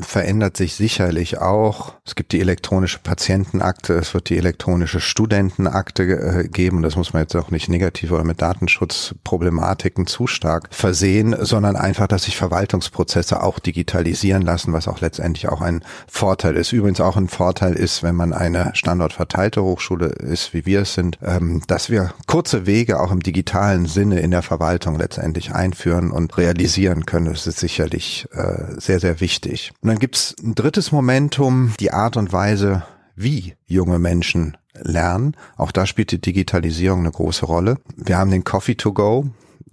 verändert 0.00 0.56
sich 0.56 0.74
sicherlich 0.74 1.38
auch. 1.38 1.94
Es 2.04 2.14
gibt 2.14 2.32
die 2.32 2.40
elektronische 2.40 2.98
Patientenakte, 2.98 3.94
es 3.94 4.14
wird 4.14 4.30
die 4.30 4.38
elektronische 4.38 5.00
Studentenakte 5.00 6.04
äh, 6.04 6.48
geben. 6.48 6.82
Das 6.82 6.96
muss 6.96 7.12
man 7.12 7.22
jetzt 7.22 7.36
auch 7.36 7.50
nicht 7.50 7.68
negativ 7.68 8.10
oder 8.10 8.24
mit 8.24 8.40
Datenschutzproblematiken 8.40 10.06
zu 10.06 10.26
stark 10.26 10.68
versehen, 10.70 11.36
sondern 11.40 11.76
einfach, 11.76 12.06
dass 12.06 12.24
sich 12.24 12.36
Verwaltungsprozesse 12.36 13.42
auch 13.42 13.58
digitalisieren 13.58 14.42
lassen, 14.42 14.72
was 14.72 14.88
auch 14.88 15.00
letztendlich 15.00 15.48
auch 15.48 15.60
ein 15.60 15.84
Vorteil 16.06 16.56
ist. 16.56 16.72
Übrigens 16.72 17.00
auch 17.00 17.16
ein 17.16 17.28
Vorteil 17.28 17.74
ist, 17.74 18.02
wenn 18.02 18.14
man 18.14 18.32
eine 18.32 18.70
standortverteilte 18.74 19.62
Hochschule 19.62 20.06
ist, 20.06 20.54
wie 20.54 20.64
wir 20.64 20.82
es 20.82 20.94
sind, 20.94 21.18
ähm, 21.22 21.62
dass 21.66 21.90
wir 21.90 22.14
kurze 22.26 22.66
Wege 22.66 22.98
auch 22.98 23.12
im 23.12 23.20
digitalen 23.20 23.86
Sinne 23.86 24.20
in 24.20 24.30
der 24.30 24.42
Verwaltung 24.42 24.98
letztendlich 24.98 25.52
einführen 25.52 26.10
und 26.10 26.38
realisieren 26.38 27.04
können. 27.04 27.26
Das 27.26 27.46
ist 27.46 27.58
sicherlich 27.58 28.26
äh, 28.32 28.80
sehr, 28.80 29.00
sehr 29.00 29.20
wichtig. 29.20 29.65
Und 29.80 29.88
dann 29.88 29.98
gibt's 29.98 30.34
ein 30.42 30.54
drittes 30.54 30.92
Momentum, 30.92 31.74
die 31.80 31.92
Art 31.92 32.16
und 32.16 32.32
Weise, 32.32 32.84
wie 33.14 33.54
junge 33.66 33.98
Menschen 33.98 34.56
lernen. 34.74 35.36
Auch 35.56 35.72
da 35.72 35.86
spielt 35.86 36.12
die 36.12 36.20
Digitalisierung 36.20 37.00
eine 37.00 37.10
große 37.10 37.46
Rolle. 37.46 37.78
Wir 37.96 38.18
haben 38.18 38.30
den 38.30 38.44
Coffee 38.44 38.74
to 38.74 38.92
go, 38.92 39.26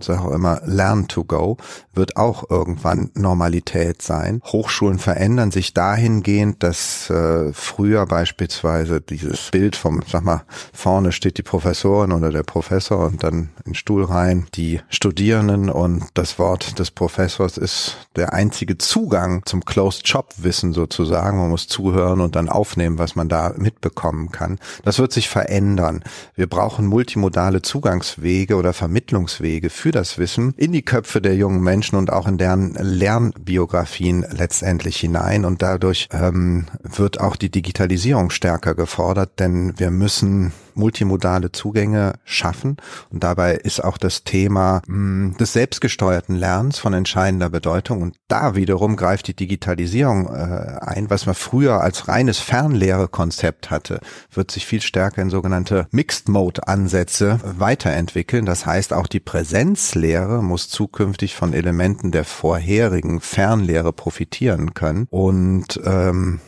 sage 0.06 0.22
auch 0.22 0.32
immer, 0.32 0.62
Learn 0.66 1.08
to 1.08 1.24
go, 1.24 1.58
wird 1.94 2.18
auch 2.18 2.50
irgendwann 2.50 3.12
Normalität 3.14 4.02
sein. 4.02 4.42
Hochschulen 4.46 5.00
verändern 5.00 5.52
sich 5.52 5.74
dahingehend, 5.74 6.64
dass 6.64 7.10
äh, 7.10 7.54
früher 7.54 8.06
beispielsweise 8.06 9.02
dieses 9.02 9.52
Bild 9.52 9.76
vom, 9.76 10.02
sag 10.08 10.24
mal, 10.24 10.44
vorne 10.74 11.12
steht 11.12 11.38
die 11.38 11.44
Professorin 11.44 12.12
oder 12.12 12.32
der 12.32 12.44
Professor 12.44 13.06
und 13.06 13.24
dann 13.24 13.50
in 13.66 13.76
Stuhl 13.76 14.04
rein 14.04 14.48
die 14.56 14.82
Studierenden 14.90 15.70
und 15.70 16.06
das 16.14 16.40
Wort 16.40 16.80
des 16.80 16.92
Professors 16.92 17.58
ist 17.58 17.98
der 18.16 18.34
einzige 18.34 18.78
Zugang 18.78 19.42
zum 19.46 19.66
Closed 19.66 20.08
Shop 20.08 20.34
Wissen 20.38 20.74
sozusagen. 20.74 21.38
Man 21.38 21.50
muss 21.50 21.68
zuhören 21.68 22.22
und 22.22 22.36
dann 22.36 22.50
aufnehmen, 22.50 22.98
was 22.98 23.16
man 23.16 23.30
da 23.30 23.54
mitbekommen 23.58 24.32
kann. 24.32 24.60
Das 24.84 25.00
wird 25.00 25.12
sich 25.12 25.30
verändern. 25.30 26.04
Wir 26.36 26.48
brauchen 26.48 26.86
multimodale 26.86 27.62
Zugangswege 27.62 28.56
oder 28.56 28.74
Vermittlungswege 28.74 29.70
für 29.70 29.92
das 29.96 30.18
Wissen 30.18 30.54
in 30.58 30.72
die 30.72 30.82
Köpfe 30.84 31.22
der 31.22 31.36
jungen 31.36 31.62
Menschen 31.62 31.98
und 31.98 32.12
auch 32.12 32.28
in 32.28 32.38
deren 32.38 32.74
Lernbiografien 32.74 34.26
letztendlich 34.30 34.98
hinein. 34.98 35.46
Und 35.46 35.62
dadurch 35.62 36.10
ähm, 36.12 36.66
wird 36.84 37.20
auch 37.20 37.36
die 37.36 37.50
Digitalisierung 37.50 38.30
stärker 38.30 38.76
gefordert, 38.76 39.40
denn 39.40 39.74
wir 39.78 39.92
müssen 39.92 40.54
multimodale 40.76 41.52
Zugänge 41.52 42.14
schaffen. 42.24 42.78
Und 43.10 43.24
dabei 43.24 43.56
ist 43.56 43.84
auch 43.84 43.98
das 43.98 44.24
Thema 44.24 44.82
mh, 44.88 44.94
hm, 44.94 45.38
des 45.38 45.54
selbstgesteuerten 45.54 46.36
Lernens 46.36 46.80
von 46.80 46.94
entscheidender 46.94 47.50
Bedeutung. 47.50 48.02
Und 48.02 48.16
da 48.28 48.56
wiederum 48.56 48.96
greift 48.96 49.28
die 49.28 49.36
Digitalisierung 49.36 50.28
äh, 50.28 50.78
ein, 50.82 51.10
was 51.10 51.26
man 51.26 51.36
früher 51.36 51.82
als 51.82 52.08
reines 52.08 52.40
Fernlehrekonzept 52.40 53.72
hatte, 53.72 54.00
wird 54.32 54.52
sich 54.52 54.66
viel 54.66 54.82
stärker 54.82 55.22
in 55.22 55.30
sogenannte 55.30 55.88
Mixed-Mode-Ansätze 55.92 57.40
weiterentwickeln. 57.58 58.46
Das 58.46 58.66
heißt, 58.66 58.94
auch 58.94 59.08
die 59.08 59.20
Präsenzlehre 59.20 60.44
muss 60.44 60.70
zukünftig 60.70 61.36
von 61.36 61.54
Elementen 61.54 62.12
der 62.12 62.26
vorherigen 62.26 63.22
Fernlehre 63.22 63.94
profitieren 63.94 64.74
können. 64.74 65.08
Und 65.10 65.80
ähm, 65.86 66.40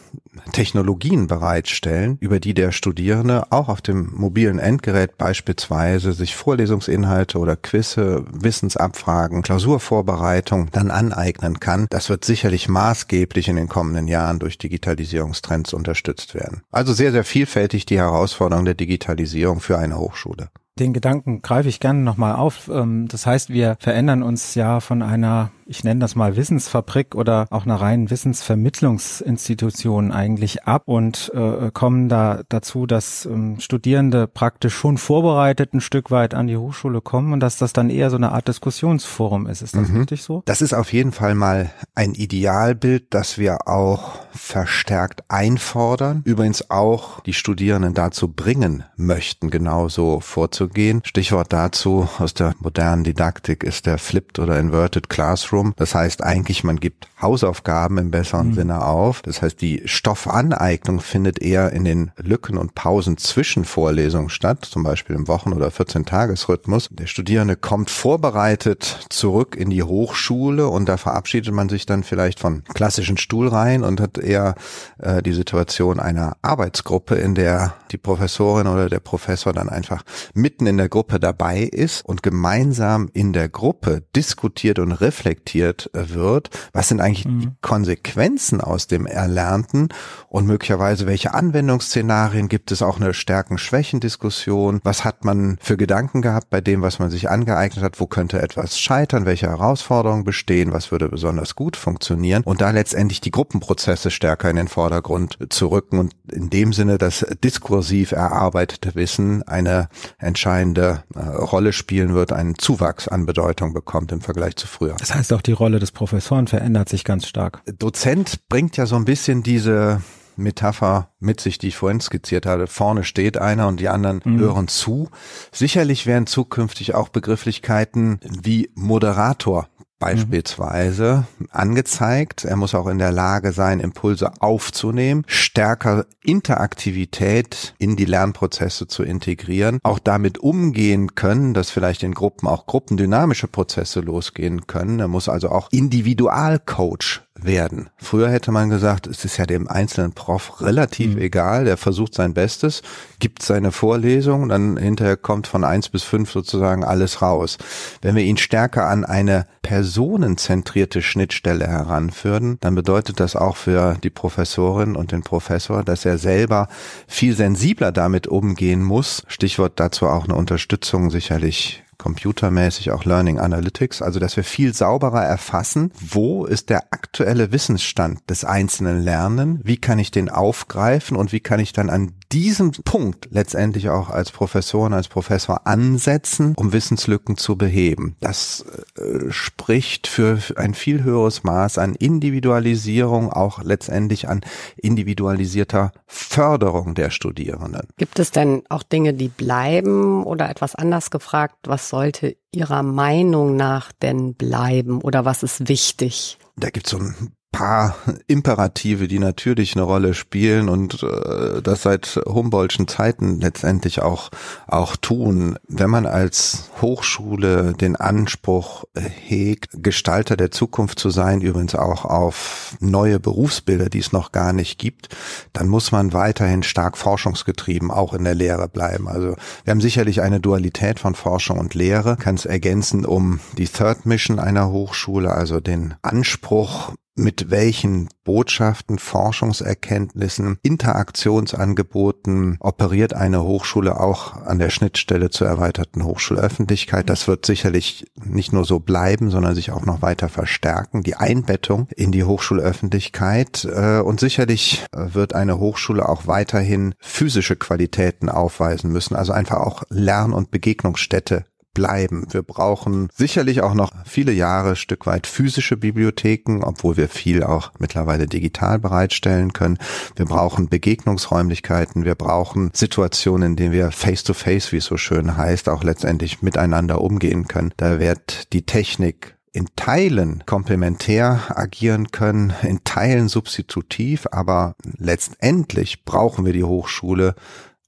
Technologien 0.52 1.28
bereitstellen, 1.28 2.18
über 2.20 2.40
die 2.40 2.54
der 2.54 2.72
Studierende 2.72 3.52
auch 3.52 3.70
auf 3.70 3.82
dem 3.82 4.12
mobilen 4.14 4.60
Endgerät 4.60 5.18
beispielsweise 5.18 6.14
sich 6.14 6.36
Vorlesungsinhalte 6.36 7.38
oder 7.38 7.56
Quizze, 7.56 8.26
Wissensabfragen, 8.32 9.42
Klausurvorbereitung 9.42 10.70
dann 10.72 10.92
aneignen 10.92 11.60
kann. 11.60 11.88
Das 11.90 12.10
wird 12.10 12.26
sicherlich 12.26 12.68
maßgeblich 12.68 13.48
in 13.48 13.56
den 13.56 13.68
kommenden 13.68 14.08
Jahren 14.08 14.40
durch 14.40 14.58
Digitalisierungstrends 14.58 15.74
unterstützt 15.74 16.36
werden. 16.36 16.62
Also 16.72 16.94
sehr, 16.94 17.12
sehr 17.12 17.24
vielfältig 17.24 17.86
die 17.86 17.98
Herausforderung 17.98 18.66
der 18.66 18.76
Digitalisierung 18.76 19.60
für 19.60 19.78
eine 19.78 19.98
Hochschule. 19.98 20.50
Den 20.78 20.92
Gedanken 20.92 21.42
greife 21.42 21.70
ich 21.70 21.80
gerne 21.80 22.02
nochmal 22.02 22.36
auf. 22.36 22.70
Ähm, 22.70 23.08
das 23.08 23.26
heißt, 23.26 23.50
wir 23.50 23.78
verändern 23.80 24.24
uns 24.24 24.56
ja 24.56 24.82
von 24.82 25.02
einer 25.02 25.52
ich 25.68 25.84
nenne 25.84 26.00
das 26.00 26.16
mal 26.16 26.36
Wissensfabrik 26.36 27.16
oder 27.16 27.48
auch 27.50 27.66
einer 27.66 27.82
reinen 27.82 28.12
Wissensvermittlungsinstitution 28.12 30.12
eigentlich 30.12 30.66
ab 30.66 30.84
und 30.86 31.32
äh, 31.34 31.72
kommen 31.72 32.08
da 32.08 32.44
dazu, 32.50 32.86
dass 32.86 33.26
ähm, 33.26 33.60
Studierende 33.60 34.28
praktisch 34.28 34.76
schon 34.76 35.00
vorbereitet 35.00 35.74
ein 35.74 35.82
Stück 35.82 36.12
weit 36.12 36.36
an 36.36 36.48
die 36.48 36.58
Hochschule 36.58 37.02
kommen 37.02 37.34
und 37.34 37.40
dass 37.40 37.58
das 37.58 37.74
dann 37.74 37.90
eher 37.90 38.12
so 38.12 38.18
eine 38.18 38.32
Art 38.32 38.48
Diskussionsforum 38.48 39.48
ist. 39.48 39.64
Ist 39.64 39.76
das 39.76 39.90
mhm. 39.90 40.02
richtig 40.02 40.22
so? 40.22 40.44
Das 40.46 40.62
ist 40.62 40.74
auf 40.74 40.94
jeden 40.94 41.12
Fall 41.12 41.34
mal 41.34 41.72
ein 41.96 42.14
Idealbild, 42.14 43.08
das 43.10 43.40
wir 43.40 43.68
auch 43.68 44.20
verstärkt 44.32 45.24
einfordern. 45.30 46.22
Übrigens 46.26 46.70
auch 46.70 47.22
die 47.22 47.34
Studierenden 47.34 47.96
dazu 47.96 48.28
bringen 48.28 48.84
möchten, 48.98 49.50
genauso 49.50 50.20
vorzugehen. 50.20 51.02
Stichwort 51.06 51.52
dazu 51.52 52.08
aus 52.20 52.36
der 52.36 52.54
modernen 52.60 53.04
Didaktik 53.04 53.64
ist 53.64 53.88
der 53.88 53.98
Flipped 53.98 54.38
oder 54.38 54.60
Inverted 54.60 55.10
Classroom 55.10 55.55
Classroom. 55.56 55.74
Das 55.78 55.96
heißt 55.96 56.24
eigentlich, 56.24 56.64
man 56.64 56.78
gibt 56.78 57.08
Hausaufgaben 57.22 57.98
im 57.98 58.12
besseren 58.12 58.50
mhm. 58.50 58.54
Sinne 58.54 58.86
auf. 58.86 59.22
Das 59.22 59.42
heißt, 59.42 59.62
die 59.62 59.84
Stoffaneignung 59.86 61.00
findet 61.00 61.42
eher 61.42 61.72
in 61.72 61.86
den 61.86 62.12
Lücken 62.18 62.58
und 62.58 62.76
Pausen 62.76 63.18
zwischen 63.18 63.66
Vorlesungen 63.66 64.30
statt, 64.30 64.66
zum 64.66 64.84
Beispiel 64.84 65.16
im 65.16 65.28
Wochen- 65.28 65.54
oder 65.54 65.68
14-Tages-Rhythmus. 65.68 66.90
Der 66.92 67.08
Studierende 67.08 67.56
kommt 67.56 67.90
vorbereitet 67.90 69.08
zurück 69.10 69.56
in 69.56 69.70
die 69.70 69.84
Hochschule 69.84 70.68
und 70.68 70.88
da 70.88 70.98
verabschiedet 70.98 71.54
man 71.54 71.70
sich 71.70 71.86
dann 71.86 72.04
vielleicht 72.04 72.40
von 72.40 72.64
klassischen 72.74 73.18
Stuhlreihen 73.18 73.84
und 73.84 74.02
hat 74.02 74.18
eher 74.18 74.56
äh, 75.00 75.22
die 75.22 75.34
Situation 75.34 76.00
einer 76.00 76.38
Arbeitsgruppe, 76.42 77.16
in 77.16 77.36
der 77.36 77.76
die 77.92 77.98
Professorin 77.98 78.68
oder 78.68 78.90
der 78.90 79.00
Professor 79.00 79.54
dann 79.54 79.70
einfach 79.70 80.04
mitten 80.34 80.68
in 80.68 80.78
der 80.78 80.90
Gruppe 80.90 81.20
dabei 81.20 81.62
ist 81.62 82.04
und 82.06 82.24
gemeinsam 82.24 83.10
in 83.14 83.32
der 83.32 83.48
Gruppe 83.48 84.04
diskutiert 84.16 84.80
und 84.80 84.92
reflektiert 84.92 85.45
äh, 85.94 86.10
wird. 86.10 86.50
Was 86.74 86.88
sind 86.88 87.02
eigentlich 87.02 87.26
mhm. 87.26 87.40
die 87.42 87.52
Konsequenzen 87.62 88.62
aus 88.62 88.88
dem 88.88 89.06
Erlernten 89.06 89.90
und 90.30 90.48
möglicherweise 90.48 91.06
welche 91.08 91.34
Anwendungsszenarien 91.34 92.50
gibt 92.50 92.72
es 92.72 92.82
auch 92.82 92.98
eine 92.98 93.14
Stärken-Schwächen-Diskussion? 93.14 94.82
Was 94.84 95.04
hat 95.04 95.26
man 95.26 95.58
für 95.62 95.78
Gedanken 95.78 96.22
gehabt 96.22 96.50
bei 96.50 96.62
dem, 96.62 96.82
was 96.82 97.00
man 97.00 97.10
sich 97.10 97.30
angeeignet 97.30 97.84
hat? 97.84 98.00
Wo 98.00 98.08
könnte 98.08 98.42
etwas 98.42 98.80
scheitern? 98.80 99.26
Welche 99.26 99.48
Herausforderungen 99.48 100.24
bestehen? 100.24 100.72
Was 100.72 100.92
würde 100.92 101.10
besonders 101.10 101.56
gut 101.56 101.78
funktionieren? 101.78 102.44
Und 102.44 102.62
da 102.62 102.72
letztendlich 102.72 103.22
die 103.22 103.32
Gruppenprozesse 103.32 104.12
stärker 104.12 104.50
in 104.50 104.56
den 104.56 104.68
Vordergrund 104.68 105.38
zu 105.50 105.68
rücken 105.68 106.00
und 106.00 106.14
in 106.32 106.50
dem 106.50 106.74
Sinne 106.74 106.98
das 106.98 107.26
diskursiv 107.44 108.12
erarbeitete 108.12 108.96
Wissen 108.96 109.44
eine 109.44 109.90
entscheidende 110.18 111.04
äh, 111.14 111.20
Rolle 111.20 111.74
spielen 111.74 112.14
wird, 112.14 112.32
einen 112.32 112.58
Zuwachs 112.58 113.08
an 113.08 113.26
Bedeutung 113.26 113.74
bekommt 113.74 114.12
im 114.12 114.22
Vergleich 114.22 114.56
zu 114.56 114.68
früher. 114.68 114.96
Das 114.98 115.14
heißt 115.14 115.32
auch 115.36 115.42
die 115.42 115.52
Rolle 115.52 115.80
des 115.80 115.92
Professoren 115.92 116.48
verändert 116.48 116.90
sich 116.90 117.04
ganz 117.04 117.28
stark. 117.28 117.62
Dozent 117.78 118.48
bringt 118.50 118.78
ja 118.78 118.86
so 118.86 118.96
ein 118.96 119.06
bisschen 119.06 119.44
diese 119.44 120.02
Metapher 120.38 121.10
mit 121.20 121.40
sich, 121.40 121.58
die 121.58 121.70
ich 121.70 121.78
vorhin 121.78 122.02
skizziert 122.02 122.46
hatte. 122.46 122.68
Vorne 122.68 123.04
steht 123.04 123.38
einer 123.38 123.68
und 123.68 123.80
die 123.80 123.90
anderen 123.90 124.22
mhm. 124.24 124.40
hören 124.40 124.68
zu. 124.68 125.10
Sicherlich 125.52 126.06
werden 126.06 126.28
zukünftig 126.28 126.96
auch 126.96 127.10
Begrifflichkeiten 127.10 128.20
wie 128.24 128.72
Moderator 128.76 129.68
beispielsweise 130.00 131.26
mhm. 131.40 131.48
angezeigt. 131.52 132.46
Er 132.46 132.56
muss 132.56 132.76
auch 132.76 132.88
in 132.88 132.98
der 132.98 133.12
Lage 133.12 133.52
sein, 133.52 133.80
Impulse 133.80 134.32
aufzunehmen, 134.40 135.24
stärker 135.28 136.06
Interaktivität 136.24 137.76
in 137.78 137.96
die 137.96 138.06
Lernprozesse 138.06 138.88
zu 138.88 139.04
integrieren, 139.04 139.80
auch 139.84 140.00
damit 140.00 140.38
umgehen 140.38 141.16
können, 141.16 141.54
dass 141.54 141.70
vielleicht 141.70 142.04
in 142.04 142.14
Gruppen 142.14 142.48
auch 142.48 142.66
gruppendynamische 142.66 143.48
Prozesse 143.48 144.02
losgehen 144.02 144.68
können. 144.68 145.00
Er 145.00 145.08
muss 145.08 145.30
also 145.30 145.50
auch 145.50 145.70
Individualcoach 145.72 147.25
werden. 147.42 147.90
Früher 147.98 148.30
hätte 148.30 148.52
man 148.52 148.70
gesagt, 148.70 149.08
es 149.08 149.26
ist 149.26 149.38
ja 149.38 149.46
dem 149.46 149.68
einzelnen 149.68 150.14
Prof 150.14 150.62
relativ 150.62 151.16
mhm. 151.16 151.22
egal, 151.22 151.66
der 151.66 151.78
versucht 151.78 152.14
sein 152.16 152.34
Bestes, 152.34 152.82
gibt 153.20 153.44
seine 153.44 153.72
Vorlesung, 153.72 154.50
dann 154.50 154.78
hinterher 154.78 155.18
kommt 155.18 155.48
von 155.48 155.64
eins 155.64 155.90
bis 155.90 156.04
fünf 156.04 156.32
sozusagen 156.32 156.84
alles 156.84 157.22
raus. 157.22 157.58
Wenn 158.02 158.16
wir 158.16 158.24
ihn 158.24 158.38
stärker 158.38 158.88
an 158.88 159.04
eine 159.04 159.48
personenzentrierte 159.62 161.02
Schnittstelle 161.02 161.68
heranführen, 161.68 162.58
dann 162.62 162.76
bedeutet 162.76 163.20
das 163.20 163.36
auch 163.36 163.58
für 163.58 163.98
die 164.04 164.10
Professorin 164.10 164.96
und 164.96 165.12
den 165.12 165.22
Professor, 165.22 165.84
dass 165.84 166.06
er 166.06 166.18
selber 166.18 166.68
viel 167.08 167.36
sensibler 167.36 167.92
damit 167.92 168.28
umgehen 168.28 168.84
muss. 168.84 169.24
Stichwort 169.28 169.74
dazu 169.80 170.08
auch 170.08 170.26
eine 170.26 170.36
Unterstützung 170.36 171.10
sicherlich 171.10 171.85
computermäßig 171.98 172.92
auch 172.92 173.06
Learning 173.06 173.40
Analytics, 173.40 174.02
also 174.02 174.20
dass 174.20 174.36
wir 174.38 174.44
viel 174.44 174.74
sauberer 174.74 175.24
erfassen, 175.24 175.92
wo 176.00 176.46
ist 176.46 176.70
der 176.70 176.86
aktuelle 176.92 177.52
Wissensstand 177.52 178.30
des 178.30 178.46
einzelnen 178.46 179.02
Lernen, 179.02 179.60
wie 179.64 179.78
kann 179.78 180.00
ich 180.00 180.12
den 180.12 180.30
aufgreifen 180.30 181.18
und 181.18 181.32
wie 181.32 181.40
kann 181.40 181.60
ich 181.60 181.74
dann 181.74 181.90
an 181.90 182.12
diesem 182.32 182.72
Punkt 182.72 183.30
letztendlich 183.32 183.90
auch 183.90 184.10
als 184.10 184.32
Professorin, 184.32 184.94
als 184.94 185.08
Professor 185.08 185.68
ansetzen, 185.68 186.54
um 186.58 186.74
Wissenslücken 186.74 187.38
zu 187.38 187.56
beheben. 187.56 188.16
Das 188.20 188.66
äh, 188.98 189.32
spricht 189.32 190.08
für 190.08 190.40
ein 190.58 190.74
viel 190.74 191.04
höheres 191.04 191.44
Maß 191.44 191.78
an 191.78 191.96
Individualisierung, 191.96 193.32
auch 193.32 193.64
letztendlich 193.64 194.28
an 194.28 194.42
individualisierter 194.76 195.94
Förderung 196.08 196.96
der 196.96 197.10
Studierenden. 197.10 197.88
Gibt 197.98 198.20
es 198.20 198.32
denn 198.32 198.64
auch 198.70 198.84
Dinge, 198.84 199.14
die 199.14 199.30
bleiben 199.30 200.24
oder 200.24 200.50
etwas 200.50 200.76
anders 200.76 201.12
gefragt, 201.12 201.56
was 201.64 201.85
sollte 201.90 202.38
Ihrer 202.52 202.84
Meinung 202.84 203.56
nach 203.56 203.92
denn 203.92 204.36
bleiben 204.36 205.02
oder 205.02 205.26
was 205.26 205.44
ist 205.44 205.68
wichtig? 205.68 206.38
Da 206.58 206.70
gibt 206.70 206.88
es 206.88 206.92
so 206.92 206.98
ein 206.98 207.34
paar 207.56 207.96
Imperative, 208.28 209.08
die 209.08 209.20
natürlich 209.20 209.76
eine 209.76 209.84
Rolle 209.84 210.14
spielen 210.14 210.68
und 210.68 211.04
äh, 211.04 211.62
das 211.62 211.84
seit 211.84 212.20
Humboldtschen 212.26 212.90
Zeiten 212.90 213.40
letztendlich 213.40 214.02
auch 214.02 214.30
auch 214.68 214.98
tun. 214.98 215.58
Wenn 215.68 215.90
man 215.90 216.06
als 216.06 216.70
Hochschule 216.82 217.74
den 217.74 217.96
Anspruch 217.96 218.84
hegt, 218.96 219.70
Gestalter 219.72 220.36
der 220.36 220.52
Zukunft 220.52 221.00
zu 221.00 221.10
sein, 221.10 221.40
übrigens 221.40 221.76
auch 221.76 222.04
auf 222.04 222.76
neue 222.82 223.22
Berufsbilder, 223.22 223.88
die 223.88 224.00
es 224.00 224.12
noch 224.12 224.34
gar 224.34 224.52
nicht 224.52 224.78
gibt, 224.78 225.16
dann 225.54 225.70
muss 225.70 225.94
man 225.94 226.12
weiterhin 226.12 226.62
stark 226.62 226.98
forschungsgetrieben 226.98 227.90
auch 227.90 228.14
in 228.14 228.26
der 228.26 228.36
Lehre 228.36 228.68
bleiben. 228.68 229.08
Also 229.08 229.36
wir 229.64 229.72
haben 229.72 229.82
sicherlich 229.82 230.22
eine 230.22 230.42
Dualität 230.42 231.00
von 231.00 231.16
Forschung 231.16 231.58
und 231.60 231.74
Lehre, 231.74 232.18
kann 232.18 232.36
es 232.36 232.46
ergänzen 232.46 233.06
um 233.06 233.40
die 233.58 233.68
Third 233.68 234.06
Mission 234.06 234.40
einer 234.40 234.70
Hochschule, 234.70 235.32
also 235.32 235.62
den 235.62 235.94
Anspruch, 236.02 236.92
mit 237.16 237.50
welchen 237.50 238.10
Botschaften, 238.24 239.00
Forschungserkenntnissen, 239.00 240.58
Interaktionsangeboten 240.62 242.58
operiert 242.60 243.14
eine 243.14 243.44
Hochschule 243.44 244.00
auch 244.00 244.36
an 244.42 244.60
der 244.60 244.70
Schnittstelle 244.70 245.30
zur 245.30 245.48
erweiterten 245.48 246.04
Hochschulöffentlichkeit. 246.04 247.10
Das 247.10 247.28
wird 247.28 247.46
sicherlich 247.46 248.06
nicht 248.24 248.52
nur 248.52 248.66
so 248.66 248.80
bleiben, 248.80 249.32
sondern 249.32 249.56
sich 249.56 249.72
auch 249.72 249.86
noch 249.86 250.02
weiter 250.02 250.28
verstärken. 250.28 251.04
Die 251.04 251.16
Einbettung 251.16 251.88
in 251.96 252.12
die 252.12 252.24
Hochschulöffentlichkeit 252.24 253.66
äh, 253.66 254.00
und 254.00 254.20
sicherlich 254.20 254.86
wird 254.92 255.34
eine 255.34 255.60
Hochschule 255.60 256.08
auch 256.08 256.28
weiterhin 256.28 256.96
physische 257.00 257.56
Qualitäten 257.56 258.30
aufweisen 258.30 258.92
müssen, 258.92 259.16
also 259.16 259.32
einfach 259.32 259.58
auch 259.58 259.84
Lern- 259.90 260.34
und 260.34 260.52
Begegnungsstätte 260.52 261.46
bleiben. 261.76 262.26
Wir 262.32 262.42
brauchen 262.42 263.10
sicherlich 263.14 263.62
auch 263.62 263.76
noch 263.76 263.92
viele 264.04 264.32
Jahre 264.32 264.76
Stück 264.76 265.06
weit 265.06 265.28
physische 265.28 265.78
Bibliotheken, 265.78 266.64
obwohl 266.64 266.98
wir 266.98 267.08
viel 267.08 267.44
auch 267.44 267.72
mittlerweile 267.78 268.26
digital 268.26 268.80
bereitstellen 268.80 269.54
können. 269.54 269.78
Wir 270.16 270.26
brauchen 270.26 270.70
Begegnungsräumlichkeiten. 270.70 272.04
Wir 272.04 272.16
brauchen 272.16 272.72
Situationen, 272.74 273.52
in 273.52 273.56
denen 273.56 273.72
wir 273.74 273.92
face-to-face, 273.92 274.68
-face, 274.68 274.72
wie 274.72 274.78
es 274.78 274.86
so 274.86 274.98
schön 274.98 275.38
heißt, 275.38 275.70
auch 275.70 275.84
letztendlich 275.84 276.42
miteinander 276.42 277.02
umgehen 277.02 277.48
können. 277.48 277.74
Da 277.78 278.00
wird 278.00 278.52
die 278.54 278.66
Technik 278.66 279.36
in 279.52 279.68
Teilen 279.76 280.44
komplementär 280.46 281.44
agieren 281.50 282.12
können, 282.12 282.54
in 282.64 282.84
Teilen 282.84 283.30
substitutiv, 283.30 284.28
aber 284.32 284.76
letztendlich 284.98 286.04
brauchen 286.04 286.46
wir 286.46 286.52
die 286.52 286.66
Hochschule 286.66 287.36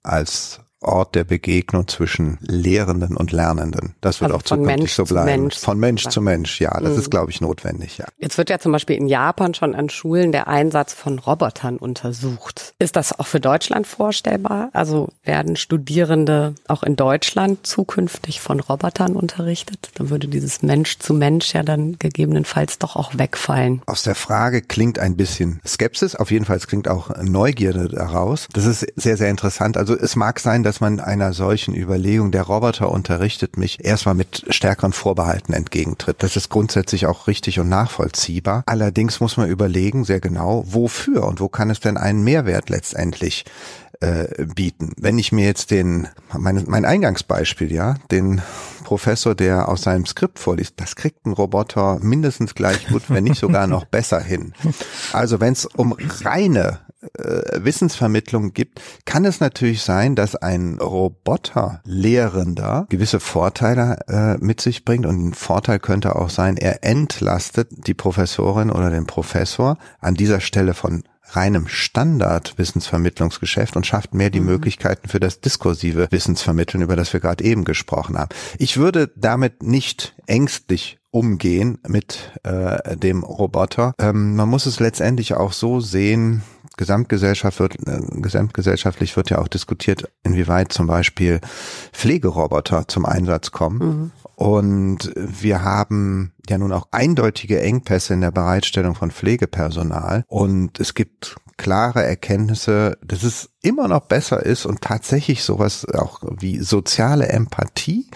als 0.01 0.61
Ort 0.87 1.15
der 1.15 1.23
Begegnung 1.23 1.87
zwischen 1.87 2.37
Lehrenden 2.41 3.15
und 3.15 3.31
Lernenden. 3.31 3.95
Das 4.01 4.21
wird 4.21 4.31
also 4.31 4.39
auch 4.39 4.43
zukünftig 4.43 4.77
Mensch 4.77 4.93
so 4.93 5.03
bleiben. 5.05 5.25
Mensch 5.43 5.57
von 5.57 5.79
Mensch 5.79 6.07
zu 6.07 6.21
Mensch, 6.21 6.59
ja, 6.61 6.79
das 6.79 6.93
mhm. 6.93 6.99
ist, 6.99 7.11
glaube 7.11 7.31
ich, 7.31 7.41
notwendig, 7.41 7.97
ja. 7.97 8.05
Jetzt 8.17 8.37
wird 8.37 8.49
ja 8.49 8.59
zum 8.59 8.71
Beispiel 8.71 8.95
in 8.95 9.07
Japan 9.07 9.53
schon 9.53 9.75
an 9.75 9.89
Schulen 9.89 10.31
der 10.31 10.47
Einsatz 10.47 10.93
von 10.93 11.19
Robotern 11.19 11.77
untersucht. 11.77 12.73
Ist 12.79 12.95
das 12.95 13.17
auch 13.17 13.27
für 13.27 13.39
Deutschland 13.39 13.87
vorstellbar? 13.87 14.69
Also 14.73 15.09
werden 15.23 15.55
Studierende 15.55 16.55
auch 16.67 16.83
in 16.83 16.95
Deutschland 16.95 17.65
zukünftig 17.65 18.41
von 18.41 18.59
Robotern 18.59 19.15
unterrichtet? 19.15 19.89
Dann 19.95 20.09
würde 20.09 20.27
dieses 20.27 20.61
Mensch 20.61 20.99
zu 20.99 21.13
Mensch 21.13 21.53
ja 21.53 21.63
dann 21.63 21.97
gegebenenfalls 21.99 22.79
doch 22.79 22.95
auch 22.95 23.17
wegfallen. 23.17 23.81
Aus 23.85 24.03
der 24.03 24.15
Frage 24.15 24.61
klingt 24.61 24.99
ein 24.99 25.15
bisschen 25.15 25.59
Skepsis, 25.65 26.15
auf 26.15 26.31
jeden 26.31 26.45
Fall 26.45 26.57
klingt 26.59 26.87
auch 26.87 27.11
Neugierde 27.21 27.87
daraus. 27.87 28.47
Das 28.53 28.65
ist 28.65 28.85
sehr, 28.95 29.17
sehr 29.17 29.29
interessant. 29.29 29.77
Also 29.77 29.95
es 29.95 30.15
mag 30.15 30.39
sein, 30.39 30.63
dass 30.63 30.76
man 30.81 30.99
einer 30.99 31.33
solchen 31.33 31.75
Überlegung, 31.75 32.31
der 32.31 32.43
Roboter 32.43 32.91
unterrichtet 32.91 33.57
mich, 33.57 33.83
erstmal 33.83 34.15
mit 34.15 34.45
stärkeren 34.49 34.93
Vorbehalten 34.93 35.53
entgegentritt. 35.53 36.17
Das 36.19 36.35
ist 36.35 36.49
grundsätzlich 36.49 37.05
auch 37.05 37.27
richtig 37.27 37.59
und 37.59 37.69
nachvollziehbar. 37.69 38.63
Allerdings 38.65 39.19
muss 39.19 39.37
man 39.37 39.49
überlegen, 39.49 40.05
sehr 40.05 40.19
genau, 40.19 40.63
wofür 40.67 41.25
und 41.25 41.39
wo 41.39 41.49
kann 41.49 41.69
es 41.69 41.79
denn 41.79 41.97
einen 41.97 42.23
Mehrwert 42.23 42.69
letztendlich 42.69 43.45
äh, 43.99 44.45
bieten. 44.45 44.93
Wenn 44.97 45.17
ich 45.17 45.31
mir 45.31 45.45
jetzt 45.45 45.71
den, 45.71 46.07
mein, 46.37 46.63
mein 46.67 46.85
Eingangsbeispiel, 46.85 47.71
ja, 47.71 47.95
den 48.11 48.41
Professor, 48.83 49.35
der 49.35 49.69
aus 49.69 49.81
seinem 49.81 50.05
Skript 50.05 50.39
vorliest, 50.39 50.75
das 50.77 50.95
kriegt 50.95 51.25
ein 51.25 51.33
Roboter 51.33 51.99
mindestens 52.01 52.55
gleich 52.55 52.87
gut, 52.87 53.03
wenn 53.09 53.23
nicht 53.23 53.39
sogar 53.39 53.67
noch 53.67 53.85
besser 53.85 54.19
hin. 54.19 54.53
Also 55.13 55.39
wenn 55.39 55.53
es 55.53 55.65
um 55.65 55.95
reine 56.23 56.79
äh, 57.17 57.63
Wissensvermittlung 57.63 58.53
gibt, 58.53 58.81
kann 59.05 59.25
es 59.25 59.39
natürlich 59.39 59.83
sein, 59.83 60.15
dass 60.15 60.35
ein 60.35 60.79
Roboterlehrender 60.79 62.87
gewisse 62.89 63.19
Vorteile 63.19 63.99
äh, 64.07 64.37
mit 64.43 64.61
sich 64.61 64.85
bringt 64.85 65.05
und 65.05 65.27
ein 65.27 65.33
Vorteil 65.33 65.79
könnte 65.79 66.15
auch 66.15 66.29
sein, 66.29 66.57
er 66.57 66.83
entlastet 66.83 67.87
die 67.87 67.93
Professorin 67.93 68.71
oder 68.71 68.89
den 68.89 69.05
Professor 69.05 69.77
an 69.99 70.15
dieser 70.15 70.39
Stelle 70.39 70.73
von 70.73 71.03
reinem 71.31 71.67
Standard-Wissensvermittlungsgeschäft 71.67 73.75
und 73.75 73.85
schafft 73.85 74.13
mehr 74.13 74.29
die 74.29 74.39
mhm. 74.39 74.47
Möglichkeiten 74.47 75.09
für 75.09 75.19
das 75.19 75.41
diskursive 75.41 76.07
Wissensvermitteln, 76.09 76.81
über 76.81 76.95
das 76.95 77.13
wir 77.13 77.19
gerade 77.19 77.43
eben 77.43 77.65
gesprochen 77.65 78.17
haben. 78.17 78.29
Ich 78.57 78.77
würde 78.77 79.11
damit 79.15 79.61
nicht 79.61 80.15
ängstlich 80.25 80.99
umgehen 81.11 81.79
mit 81.87 82.31
äh, 82.43 82.95
dem 82.95 83.23
Roboter. 83.23 83.93
Ähm, 83.99 84.35
man 84.35 84.49
muss 84.49 84.65
es 84.65 84.79
letztendlich 84.79 85.33
auch 85.33 85.51
so 85.51 85.79
sehen, 85.79 86.43
Gesamtgesellschaft 86.77 87.59
wird, 87.59 87.75
äh, 87.87 87.99
gesamtgesellschaftlich 88.21 89.15
wird 89.17 89.29
ja 89.29 89.39
auch 89.39 89.47
diskutiert, 89.47 90.09
inwieweit 90.23 90.71
zum 90.71 90.87
Beispiel 90.87 91.41
Pflegeroboter 91.91 92.87
zum 92.87 93.05
Einsatz 93.05 93.51
kommen. 93.51 93.79
Mhm. 93.79 94.11
Und 94.35 95.11
wir 95.15 95.63
haben 95.63 96.33
ja 96.49 96.57
nun 96.57 96.71
auch 96.71 96.87
eindeutige 96.91 97.61
Engpässe 97.61 98.13
in 98.13 98.21
der 98.21 98.31
Bereitstellung 98.31 98.95
von 98.95 99.11
Pflegepersonal. 99.11 100.23
Und 100.27 100.79
es 100.79 100.93
gibt 100.93 101.35
klare 101.57 102.03
Erkenntnisse, 102.03 102.97
dass 103.03 103.23
es 103.23 103.49
immer 103.61 103.87
noch 103.87 104.01
besser 104.01 104.45
ist 104.45 104.65
und 104.65 104.81
tatsächlich 104.81 105.43
sowas 105.43 105.85
auch 105.93 106.21
wie 106.39 106.59
soziale 106.59 107.27
Empathie 107.29 108.09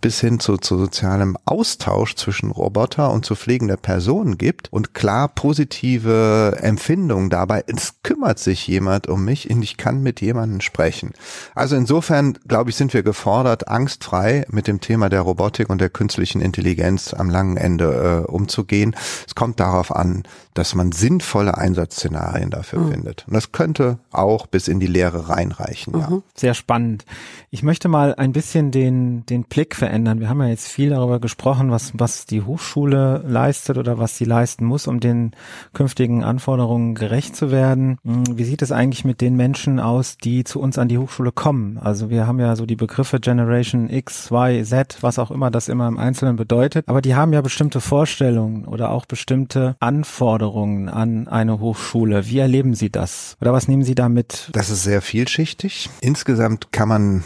bis 0.00 0.20
hin 0.20 0.40
zu, 0.40 0.56
zu 0.56 0.78
sozialem 0.78 1.36
Austausch 1.44 2.14
zwischen 2.14 2.50
Roboter 2.50 3.10
und 3.10 3.24
zu 3.24 3.34
pflegender 3.34 3.76
Person 3.76 4.38
gibt 4.38 4.72
und 4.72 4.94
klar 4.94 5.28
positive 5.28 6.56
Empfindungen 6.60 7.30
dabei. 7.30 7.64
Es 7.66 8.02
kümmert 8.02 8.38
sich 8.38 8.66
jemand 8.66 9.08
um 9.08 9.24
mich 9.24 9.50
und 9.50 9.62
ich 9.62 9.76
kann 9.76 10.02
mit 10.02 10.20
jemandem 10.20 10.60
sprechen. 10.60 11.12
Also 11.54 11.76
insofern, 11.76 12.38
glaube 12.46 12.70
ich, 12.70 12.76
sind 12.76 12.94
wir 12.94 13.02
gefordert, 13.02 13.68
angstfrei 13.68 14.46
mit 14.50 14.66
dem 14.66 14.80
Thema 14.80 15.08
der 15.08 15.22
Robotik 15.22 15.68
und 15.68 15.80
der 15.80 15.90
künstlichen 15.90 16.40
Intelligenz 16.40 17.12
am 17.12 17.28
langen 17.28 17.56
Ende 17.56 17.67
äh, 17.76 18.24
umzugehen. 18.26 18.96
Es 19.26 19.34
kommt 19.34 19.60
darauf 19.60 19.94
an, 19.94 20.22
dass 20.58 20.74
man 20.74 20.90
sinnvolle 20.90 21.56
Einsatzszenarien 21.56 22.50
dafür 22.50 22.80
mhm. 22.80 22.90
findet. 22.90 23.24
Und 23.28 23.34
das 23.34 23.52
könnte 23.52 24.00
auch 24.10 24.48
bis 24.48 24.66
in 24.66 24.80
die 24.80 24.88
Lehre 24.88 25.28
reinreichen. 25.28 25.92
Mhm. 25.94 26.00
Ja. 26.00 26.22
Sehr 26.34 26.54
spannend. 26.54 27.04
Ich 27.50 27.62
möchte 27.62 27.88
mal 27.88 28.16
ein 28.16 28.32
bisschen 28.32 28.72
den, 28.72 29.24
den 29.26 29.44
Blick 29.44 29.76
verändern. 29.76 30.18
Wir 30.18 30.28
haben 30.28 30.42
ja 30.42 30.48
jetzt 30.48 30.66
viel 30.66 30.90
darüber 30.90 31.20
gesprochen, 31.20 31.70
was, 31.70 31.92
was 31.94 32.26
die 32.26 32.42
Hochschule 32.42 33.22
leistet 33.24 33.78
oder 33.78 33.98
was 33.98 34.16
sie 34.16 34.24
leisten 34.24 34.64
muss, 34.64 34.88
um 34.88 34.98
den 34.98 35.30
künftigen 35.74 36.24
Anforderungen 36.24 36.96
gerecht 36.96 37.36
zu 37.36 37.52
werden. 37.52 37.98
Hm, 38.04 38.24
wie 38.36 38.44
sieht 38.44 38.60
es 38.60 38.72
eigentlich 38.72 39.04
mit 39.04 39.20
den 39.20 39.36
Menschen 39.36 39.78
aus, 39.78 40.18
die 40.18 40.42
zu 40.42 40.60
uns 40.60 40.76
an 40.76 40.88
die 40.88 40.98
Hochschule 40.98 41.30
kommen? 41.30 41.78
Also 41.78 42.10
wir 42.10 42.26
haben 42.26 42.40
ja 42.40 42.56
so 42.56 42.66
die 42.66 42.74
Begriffe 42.74 43.20
Generation 43.20 43.88
X, 43.88 44.32
Y, 44.32 44.64
Z, 44.64 44.98
was 45.02 45.20
auch 45.20 45.30
immer 45.30 45.52
das 45.52 45.68
immer 45.68 45.86
im 45.86 45.98
Einzelnen 45.98 46.34
bedeutet. 46.34 46.88
Aber 46.88 47.00
die 47.00 47.14
haben 47.14 47.32
ja 47.32 47.42
bestimmte 47.42 47.80
Vorstellungen 47.80 48.64
oder 48.64 48.90
auch 48.90 49.06
bestimmte 49.06 49.76
Anforderungen 49.78 50.47
an 50.88 51.28
eine 51.28 51.60
Hochschule. 51.60 52.26
Wie 52.26 52.38
erleben 52.38 52.74
Sie 52.74 52.90
das? 52.90 53.36
Oder 53.40 53.52
was 53.52 53.68
nehmen 53.68 53.82
Sie 53.82 53.94
damit? 53.94 54.48
Das 54.52 54.70
ist 54.70 54.82
sehr 54.82 55.02
vielschichtig. 55.02 55.90
Insgesamt 56.00 56.72
kann 56.72 56.88
man 56.88 57.24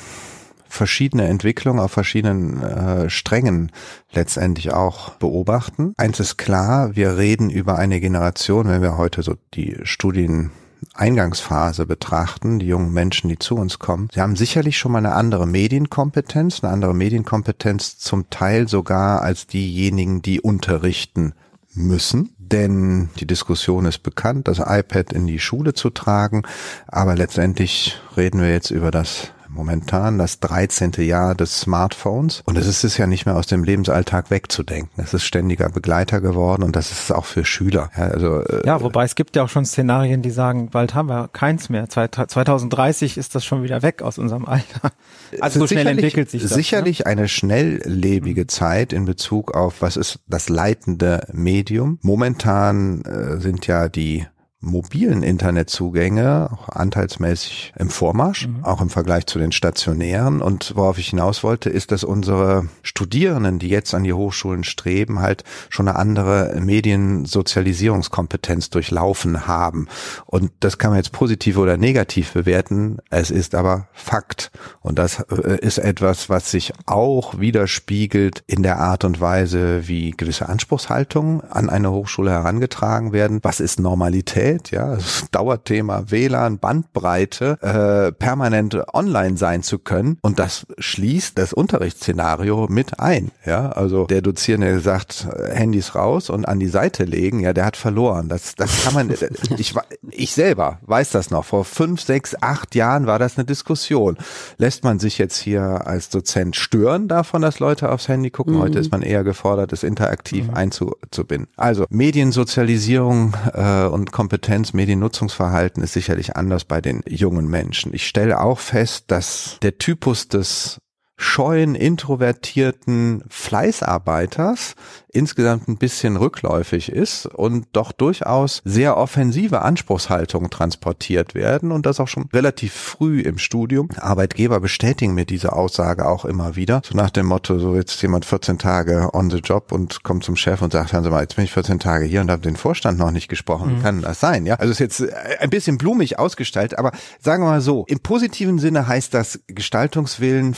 verschiedene 0.72 1.28
Entwicklungen 1.28 1.80
auf 1.80 1.92
verschiedenen 1.92 2.62
äh, 2.62 3.10
Strängen 3.10 3.70
letztendlich 4.12 4.72
auch 4.72 5.10
beobachten. 5.10 5.92
Eins 5.98 6.18
ist 6.18 6.38
klar, 6.38 6.96
wir 6.96 7.18
reden 7.18 7.50
über 7.50 7.78
eine 7.78 8.00
Generation, 8.00 8.68
wenn 8.68 8.80
wir 8.80 8.96
heute 8.96 9.22
so 9.22 9.34
die 9.54 9.76
Studien 9.82 10.50
Eingangsphase 10.94 11.86
betrachten, 11.86 12.58
die 12.58 12.66
jungen 12.66 12.92
Menschen, 12.92 13.28
die 13.28 13.38
zu 13.38 13.54
uns 13.54 13.78
kommen, 13.78 14.08
sie 14.12 14.20
haben 14.20 14.34
sicherlich 14.34 14.78
schon 14.78 14.92
mal 14.92 14.98
eine 14.98 15.14
andere 15.14 15.46
Medienkompetenz, 15.46 16.62
eine 16.62 16.72
andere 16.72 16.94
Medienkompetenz 16.94 17.98
zum 17.98 18.30
Teil 18.30 18.66
sogar 18.66 19.22
als 19.22 19.46
diejenigen, 19.46 20.22
die 20.22 20.40
unterrichten 20.40 21.34
müssen, 21.74 22.34
denn 22.38 23.10
die 23.18 23.26
Diskussion 23.26 23.86
ist 23.86 24.00
bekannt, 24.00 24.48
das 24.48 24.58
iPad 24.58 25.12
in 25.12 25.26
die 25.26 25.38
Schule 25.38 25.74
zu 25.74 25.90
tragen, 25.90 26.42
aber 26.86 27.14
letztendlich 27.14 28.00
reden 28.16 28.40
wir 28.40 28.50
jetzt 28.50 28.70
über 28.70 28.90
das 28.90 29.32
momentan 29.52 30.18
das 30.18 30.40
13. 30.40 30.92
Jahr 30.98 31.34
des 31.34 31.60
Smartphones 31.60 32.42
und 32.44 32.56
es 32.56 32.66
ist 32.66 32.84
es 32.84 32.96
ja 32.96 33.06
nicht 33.06 33.26
mehr 33.26 33.36
aus 33.36 33.46
dem 33.46 33.64
Lebensalltag 33.64 34.30
wegzudenken. 34.30 35.02
Es 35.02 35.14
ist 35.14 35.24
ständiger 35.24 35.68
Begleiter 35.68 36.20
geworden 36.20 36.62
und 36.62 36.76
das 36.76 36.90
ist 36.90 37.12
auch 37.12 37.24
für 37.24 37.44
Schüler. 37.44 37.90
Ja, 37.96 38.04
also, 38.04 38.40
äh, 38.40 38.66
ja 38.66 38.80
wobei 38.80 39.04
es 39.04 39.14
gibt 39.14 39.36
ja 39.36 39.44
auch 39.44 39.48
schon 39.48 39.64
Szenarien, 39.64 40.22
die 40.22 40.30
sagen, 40.30 40.70
bald 40.70 40.94
haben 40.94 41.08
wir 41.08 41.28
keins 41.28 41.68
mehr. 41.68 41.88
2030 41.88 43.18
ist 43.18 43.34
das 43.34 43.44
schon 43.44 43.62
wieder 43.62 43.82
weg 43.82 44.02
aus 44.02 44.18
unserem 44.18 44.46
Alter. 44.46 44.92
Also 45.40 45.60
so 45.60 45.66
schnell 45.66 45.86
entwickelt 45.86 46.30
sich 46.30 46.42
das. 46.42 46.50
Ne? 46.50 46.56
Sicherlich 46.56 47.00
ne? 47.00 47.06
eine 47.06 47.28
schnelllebige 47.28 48.46
Zeit 48.46 48.92
in 48.92 49.04
Bezug 49.04 49.54
auf, 49.54 49.80
was 49.80 49.96
ist 49.96 50.20
das 50.26 50.48
leitende 50.48 51.26
Medium. 51.32 51.98
Momentan 52.02 53.02
äh, 53.02 53.40
sind 53.40 53.66
ja 53.66 53.88
die 53.88 54.26
mobilen 54.62 55.24
Internetzugänge 55.24 56.48
auch 56.52 56.68
anteilsmäßig 56.68 57.72
im 57.78 57.90
Vormarsch, 57.90 58.46
mhm. 58.46 58.64
auch 58.64 58.80
im 58.80 58.90
Vergleich 58.90 59.26
zu 59.26 59.38
den 59.38 59.52
stationären. 59.52 60.40
Und 60.40 60.74
worauf 60.76 60.98
ich 60.98 61.08
hinaus 61.08 61.42
wollte, 61.42 61.68
ist, 61.68 61.90
dass 61.90 62.04
unsere 62.04 62.68
Studierenden, 62.82 63.58
die 63.58 63.68
jetzt 63.68 63.92
an 63.92 64.04
die 64.04 64.12
Hochschulen 64.12 64.62
streben, 64.64 65.20
halt 65.20 65.42
schon 65.68 65.88
eine 65.88 65.98
andere 65.98 66.60
Mediensozialisierungskompetenz 66.60 68.70
durchlaufen 68.70 69.48
haben. 69.48 69.88
Und 70.26 70.52
das 70.60 70.78
kann 70.78 70.90
man 70.90 70.98
jetzt 70.98 71.12
positiv 71.12 71.58
oder 71.58 71.76
negativ 71.76 72.32
bewerten. 72.32 72.98
Es 73.10 73.30
ist 73.30 73.56
aber 73.56 73.88
Fakt. 73.92 74.52
Und 74.80 74.98
das 74.98 75.20
äh, 75.20 75.58
ist 75.60 75.78
etwas, 75.78 76.28
was 76.28 76.50
sich 76.50 76.72
auch 76.86 77.40
widerspiegelt 77.40 78.44
in 78.46 78.62
der 78.62 78.78
Art 78.78 79.04
und 79.04 79.20
Weise, 79.20 79.88
wie 79.88 80.12
gewisse 80.12 80.48
Anspruchshaltungen 80.48 81.40
an 81.40 81.68
eine 81.68 81.90
Hochschule 81.90 82.30
herangetragen 82.30 83.12
werden. 83.12 83.40
Was 83.42 83.58
ist 83.58 83.80
Normalität? 83.80 84.51
Qualität, 84.52 84.70
ja, 84.70 84.98
Dauerthema 85.30 86.04
WLAN, 86.08 86.58
Bandbreite, 86.58 87.58
äh, 87.62 88.12
permanent 88.12 88.76
online 88.94 89.36
sein 89.36 89.62
zu 89.62 89.78
können. 89.78 90.18
Und 90.22 90.38
das 90.38 90.66
schließt 90.78 91.38
das 91.38 91.52
Unterrichtsszenario 91.52 92.66
mit 92.68 93.00
ein. 93.00 93.30
Ja, 93.44 93.70
also 93.70 94.06
der 94.06 94.22
Dozierende 94.22 94.80
sagt, 94.80 95.26
Handys 95.52 95.94
raus 95.94 96.30
und 96.30 96.46
an 96.46 96.60
die 96.60 96.68
Seite 96.68 97.04
legen, 97.04 97.40
ja, 97.40 97.52
der 97.52 97.64
hat 97.64 97.76
verloren. 97.76 98.28
Das, 98.28 98.54
das 98.54 98.84
kann 98.84 98.94
man, 98.94 99.10
ich, 99.58 99.74
ich 100.10 100.34
selber 100.34 100.78
weiß 100.82 101.10
das 101.10 101.30
noch. 101.30 101.44
Vor 101.44 101.64
fünf, 101.64 102.00
sechs, 102.00 102.36
acht 102.40 102.74
Jahren 102.74 103.06
war 103.06 103.18
das 103.18 103.38
eine 103.38 103.44
Diskussion. 103.44 104.16
Lässt 104.58 104.84
man 104.84 104.98
sich 104.98 105.18
jetzt 105.18 105.38
hier 105.38 105.86
als 105.86 106.08
Dozent 106.08 106.56
stören 106.56 107.08
davon, 107.08 107.42
dass 107.42 107.58
Leute 107.58 107.90
aufs 107.90 108.08
Handy 108.08 108.30
gucken? 108.30 108.54
Mhm. 108.54 108.60
Heute 108.60 108.78
ist 108.78 108.92
man 108.92 109.02
eher 109.02 109.24
gefordert, 109.24 109.72
es 109.72 109.82
interaktiv 109.82 110.48
mhm. 110.48 110.54
einzubinden. 110.54 111.48
Also 111.56 111.86
Mediensozialisierung 111.90 113.34
äh, 113.54 113.84
und 113.84 114.12
Kompetenz 114.12 114.41
Kompetenz, 114.42 114.72
Mediennutzungsverhalten 114.72 115.84
ist 115.84 115.92
sicherlich 115.92 116.34
anders 116.34 116.64
bei 116.64 116.80
den 116.80 117.04
jungen 117.06 117.46
Menschen. 117.46 117.94
Ich 117.94 118.08
stelle 118.08 118.40
auch 118.40 118.58
fest, 118.58 119.04
dass 119.06 119.58
der 119.62 119.78
Typus 119.78 120.26
des 120.26 120.80
scheuen, 121.22 121.74
introvertierten 121.74 123.24
Fleißarbeiters 123.28 124.74
insgesamt 125.12 125.68
ein 125.68 125.76
bisschen 125.76 126.16
rückläufig 126.16 126.90
ist 126.90 127.26
und 127.26 127.66
doch 127.72 127.92
durchaus 127.92 128.62
sehr 128.64 128.96
offensive 128.96 129.60
Anspruchshaltungen 129.60 130.50
transportiert 130.50 131.34
werden 131.34 131.70
und 131.70 131.84
das 131.84 132.00
auch 132.00 132.08
schon 132.08 132.28
relativ 132.32 132.72
früh 132.72 133.20
im 133.20 133.38
Studium. 133.38 133.90
Arbeitgeber 133.98 134.58
bestätigen 134.60 135.14
mir 135.14 135.26
diese 135.26 135.52
Aussage 135.52 136.06
auch 136.06 136.24
immer 136.24 136.56
wieder, 136.56 136.80
so 136.84 136.96
nach 136.96 137.10
dem 137.10 137.26
Motto, 137.26 137.58
so 137.58 137.74
jetzt 137.74 138.00
jemand 138.00 138.24
14 138.24 138.58
Tage 138.58 139.10
on 139.12 139.30
the 139.30 139.38
job 139.38 139.70
und 139.70 140.02
kommt 140.02 140.24
zum 140.24 140.36
Chef 140.36 140.62
und 140.62 140.72
sagt, 140.72 140.92
hören 140.92 141.04
Sie 141.04 141.10
mal, 141.10 141.20
jetzt 141.20 141.36
bin 141.36 141.44
ich 141.44 141.52
14 141.52 141.78
Tage 141.78 142.06
hier 142.06 142.22
und 142.22 142.30
habe 142.30 142.42
den 142.42 142.56
Vorstand 142.56 142.98
noch 142.98 143.10
nicht 143.10 143.28
gesprochen. 143.28 143.76
Mhm. 143.76 143.82
Kann 143.82 144.00
das 144.00 144.18
sein? 144.18 144.46
Ja, 144.46 144.54
also 144.54 144.72
ist 144.72 144.78
jetzt 144.78 145.04
ein 145.40 145.50
bisschen 145.50 145.76
blumig 145.76 146.18
ausgestaltet, 146.18 146.78
aber 146.78 146.92
sagen 147.20 147.44
wir 147.44 147.50
mal 147.50 147.60
so, 147.60 147.84
im 147.86 148.00
positiven 148.00 148.58
Sinne 148.58 148.88
heißt 148.88 149.12
das 149.12 149.40
Gestaltungswillen, 149.46 150.54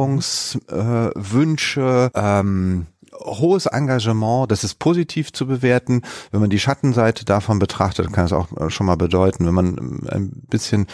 Veränderungswünsche, 0.00 2.10
äh, 2.14 2.40
ähm, 2.40 2.86
hohes 3.12 3.66
Engagement, 3.66 4.50
das 4.50 4.64
ist 4.64 4.78
positiv 4.78 5.30
zu 5.32 5.46
bewerten. 5.46 6.00
Wenn 6.30 6.40
man 6.40 6.48
die 6.48 6.58
Schattenseite 6.58 7.26
davon 7.26 7.58
betrachtet, 7.58 8.10
kann 8.12 8.24
es 8.24 8.32
auch 8.32 8.48
schon 8.70 8.86
mal 8.86 8.96
bedeuten, 8.96 9.46
wenn 9.46 9.52
man 9.52 10.06
ein 10.08 10.30
bisschen 10.48 10.86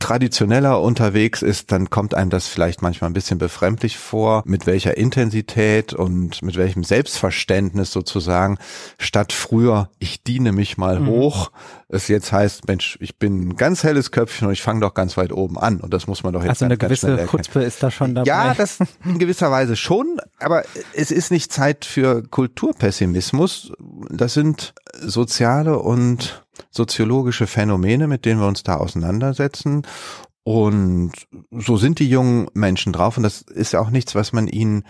traditioneller 0.00 0.80
unterwegs 0.80 1.42
ist, 1.42 1.70
dann 1.70 1.88
kommt 1.88 2.14
einem 2.14 2.30
das 2.30 2.48
vielleicht 2.48 2.82
manchmal 2.82 3.10
ein 3.10 3.14
bisschen 3.14 3.38
befremdlich 3.38 3.96
vor, 3.96 4.42
mit 4.44 4.66
welcher 4.66 4.96
Intensität 4.96 5.92
und 5.92 6.42
mit 6.42 6.56
welchem 6.56 6.82
Selbstverständnis 6.82 7.92
sozusagen 7.92 8.58
statt 8.98 9.32
früher, 9.32 9.88
ich 10.00 10.24
diene 10.24 10.50
mich 10.52 10.78
mal 10.78 10.98
mhm. 10.98 11.06
hoch, 11.06 11.52
es 11.88 12.08
jetzt 12.08 12.32
heißt, 12.32 12.68
Mensch, 12.68 12.98
ich 13.00 13.18
bin 13.18 13.48
ein 13.48 13.56
ganz 13.56 13.82
helles 13.82 14.10
Köpfchen 14.10 14.46
und 14.46 14.52
ich 14.52 14.62
fange 14.62 14.80
doch 14.80 14.92
ganz 14.92 15.16
weit 15.16 15.32
oben 15.32 15.58
an 15.58 15.80
und 15.80 15.94
das 15.94 16.06
muss 16.06 16.22
man 16.22 16.34
doch 16.34 16.42
jetzt 16.42 16.50
Also 16.50 16.66
eine 16.66 16.76
gewisse 16.76 17.26
Chutzpe 17.26 17.62
ist 17.62 17.82
da 17.82 17.90
schon 17.90 18.14
dabei. 18.14 18.28
Ja, 18.28 18.54
das 18.54 18.78
in 19.04 19.18
gewisser 19.18 19.50
Weise 19.50 19.74
schon, 19.74 20.20
aber 20.38 20.64
es 20.92 21.10
ist 21.10 21.30
nicht 21.30 21.50
Zeit 21.50 21.86
für 21.86 22.22
Kulturpessimismus. 22.22 23.72
Das 24.10 24.34
sind 24.34 24.74
soziale 25.00 25.78
und 25.78 26.44
soziologische 26.70 27.46
Phänomene, 27.46 28.06
mit 28.06 28.26
denen 28.26 28.40
wir 28.40 28.48
uns 28.48 28.62
da 28.62 28.76
auseinandersetzen. 28.76 29.86
Und 30.44 31.12
so 31.50 31.76
sind 31.76 31.98
die 31.98 32.08
jungen 32.08 32.48
Menschen 32.54 32.92
drauf. 32.92 33.16
Und 33.16 33.22
das 33.22 33.42
ist 33.42 33.72
ja 33.72 33.80
auch 33.80 33.90
nichts, 33.90 34.14
was 34.14 34.32
man 34.32 34.48
ihnen 34.48 34.84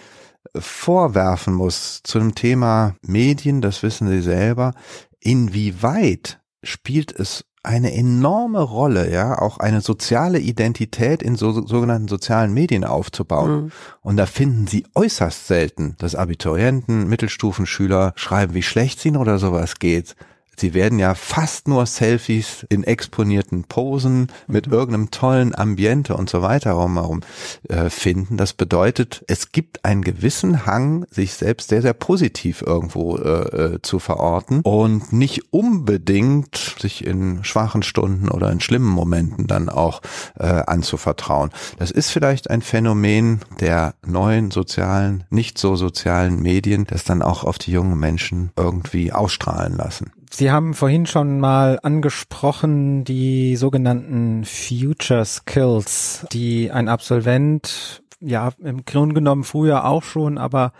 vorwerfen 0.57 1.55
muss 1.55 2.01
zu 2.05 2.19
dem 2.19 2.35
Thema 2.35 2.95
Medien, 3.03 3.61
das 3.61 3.83
wissen 3.83 4.09
Sie 4.09 4.21
selber. 4.21 4.73
Inwieweit 5.21 6.41
spielt 6.63 7.13
es 7.13 7.45
eine 7.63 7.93
enorme 7.93 8.61
Rolle, 8.61 9.11
ja, 9.11 9.39
auch 9.39 9.59
eine 9.59 9.81
soziale 9.81 10.39
Identität 10.39 11.23
in 11.23 11.37
so, 11.37 11.67
sogenannten 11.67 12.09
sozialen 12.09 12.55
Medien 12.55 12.85
aufzubauen. 12.85 13.65
Mhm. 13.65 13.73
Und 14.01 14.17
da 14.17 14.27
finden 14.27 14.67
Sie 14.67 14.87
äußerst 14.95 15.47
selten, 15.47 15.97
dass 15.99 16.15
Abiturienten, 16.15 17.09
Mittelstufenschüler 17.09 18.13
schreiben, 18.17 18.55
wie 18.55 18.63
schlecht 18.63 18.99
es 18.99 19.05
ihnen 19.05 19.17
oder 19.17 19.39
sowas 19.39 19.79
geht. 19.79 20.17
Sie 20.59 20.75
werden 20.75 20.99
ja 20.99 21.15
fast 21.15 21.69
nur 21.69 21.87
Selfies 21.87 22.67
in 22.69 22.83
exponierten 22.83 23.65
Posen 23.65 24.29
mit 24.49 24.67
mhm. 24.67 24.73
irgendeinem 24.73 25.11
tollen 25.11 25.55
Ambiente 25.55 26.17
und 26.17 26.29
so 26.29 26.43
weiter 26.43 26.73
rumherum 26.73 27.21
äh, 27.69 27.91
finden. 27.91 28.37
Das 28.37 28.55
bedeutet, 28.55 29.25
es 29.29 29.53
gibt 29.53 29.85
einen 29.85 30.03
gewissen 30.03 30.67
Hang, 30.67 31.07
sich 31.11 31.35
selbst 31.35 31.69
sehr, 31.69 31.83
sehr 31.83 31.93
positiv 31.93 32.63
irgendwo 32.63 33.17
äh, 33.17 33.75
äh, 33.75 33.83
zu 33.83 34.01
verorten 34.01 34.61
und 34.63 35.13
nicht 35.13 35.53
unbedingt 35.53 36.77
sich 36.79 37.07
in 37.07 37.45
schwachen 37.45 37.83
Stunden 37.83 38.29
oder 38.29 38.51
in 38.51 38.61
schlimmen 38.61 38.89
Momenten 38.89 39.47
dann 39.47 39.69
auch 39.69 40.03
äh, 40.39 40.47
anzuvertrauen. 40.47 41.51
Das 41.79 41.91
ist 41.93 42.11
vielleicht 42.11 42.51
ein 42.51 42.63
Phänomen 42.63 43.41
der 43.61 43.95
neuen 44.05 44.51
sozialen, 44.51 45.25
nicht 45.31 45.59
so 45.59 45.77
sozialen 45.77 46.43
Medien, 46.43 46.85
das 46.85 47.05
dann 47.05 47.23
auch 47.23 47.45
auf 47.45 47.59
die 47.59 47.71
jungen 47.71 47.99
Menschen 47.99 48.51
irgendwie 48.57 49.13
ausstrahlen 49.13 49.77
lassen. 49.77 50.11
Sie 50.31 50.51
haben 50.51 50.75
vorhin 50.75 51.07
schon 51.07 51.41
mal 51.41 51.79
angesprochen 51.83 53.05
die 53.05 53.57
sogenannten 53.57 54.45
Future 54.45 55.25
Skills, 55.25 56.27
die 56.33 56.71
ein 56.71 56.89
Absolvent 56.89 58.03
ja 58.21 58.51
im 58.63 58.85
Grunde 58.85 59.15
genommen 59.15 59.45
früher 59.45 59.85
auch 59.85 60.03
schon, 60.03 60.39
aber 60.39 60.73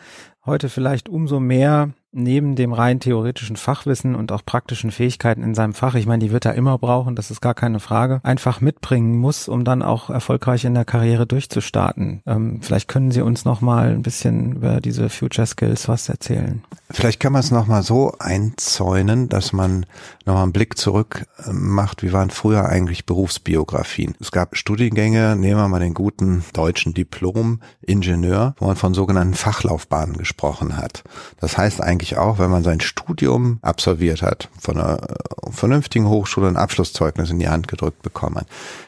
heute 0.45 0.69
vielleicht 0.69 1.09
umso 1.09 1.41
mehr 1.41 1.91
neben 2.19 2.57
dem 2.57 2.73
rein 2.73 3.01
theoretischen 3.01 3.57
Fachwissen 3.57 4.15
und 4.15 4.33
auch 4.33 4.45
praktischen 4.45 4.91
Fähigkeiten 4.91 5.43
in 5.43 5.55
seinem 5.55 5.73
Fach, 5.73 5.95
ich 5.95 6.07
meine, 6.07 6.25
die 6.25 6.33
wird 6.33 6.45
er 6.45 6.55
immer 6.55 6.77
brauchen, 6.79 7.15
das 7.15 7.31
ist 7.31 7.41
gar 7.41 7.55
keine 7.55 7.81
Frage, 7.81 8.21
einfach 8.23 8.61
mitbringen 8.61 9.17
muss, 9.17 9.49
um 9.49 9.65
dann 9.65 9.83
auch 9.83 10.11
erfolgreich 10.11 10.65
in 10.65 10.75
der 10.75 10.85
Karriere 10.85 11.27
durchzustarten. 11.27 12.23
Ähm, 12.27 12.61
vielleicht 12.63 12.89
können 12.89 13.11
Sie 13.11 13.23
uns 13.23 13.45
noch 13.45 13.61
mal 13.61 13.91
ein 13.91 14.03
bisschen 14.03 14.57
über 14.57 14.81
diese 14.81 15.09
Future 15.09 15.47
Skills 15.47 15.89
was 15.89 16.09
erzählen. 16.09 16.63
Vielleicht 16.91 17.21
kann 17.21 17.33
man 17.33 17.41
es 17.41 17.51
noch 17.51 17.67
mal 17.67 17.83
so 17.83 18.15
einzäunen, 18.19 19.29
dass 19.29 19.53
man 19.53 19.85
noch 20.25 20.35
mal 20.35 20.43
einen 20.43 20.53
Blick 20.53 20.79
zurück 20.79 21.27
äh, 21.39 21.53
macht, 21.53 22.03
wie 22.03 22.13
waren 22.13 22.31
früher 22.31 22.67
eigentlich 22.67 23.05
Berufsbiografien? 23.05 24.15
Es 24.21 24.33
gab 24.33 24.57
Studiengänge, 24.57 25.37
nehmen 25.37 25.61
wir 25.61 25.69
mal 25.69 25.81
den 25.81 25.95
guten 25.95 26.45
deutschen 26.55 26.95
Diplom-Ingenieur, 26.95 28.55
wo 28.59 28.67
man 28.67 28.77
von 28.77 28.95
sogenannten 28.95 29.35
Fachlaufbahnen 29.35 30.17
gesprochen 30.17 30.77
hat. 30.77 31.05
Das 31.41 31.59
heißt 31.59 31.83
eigentlich 31.83 32.08
eigentlich 32.09 32.19
auch, 32.19 32.39
wenn 32.39 32.51
man 32.51 32.65
sein 32.65 32.81
Studium 32.81 33.59
absolviert 33.63 34.23
hat, 34.23 34.49
von 34.59 34.79
einer 34.79 34.99
äh, 35.03 35.51
vernünftigen 35.51 36.09
Hochschule 36.09 36.49
ein 36.49 36.57
Abschlusszeugnis 36.57 37.31
in 37.31 37.39
die 37.39 37.49
Hand 37.49 37.69
gedrückt 37.69 38.03
bekommen, 38.03 38.45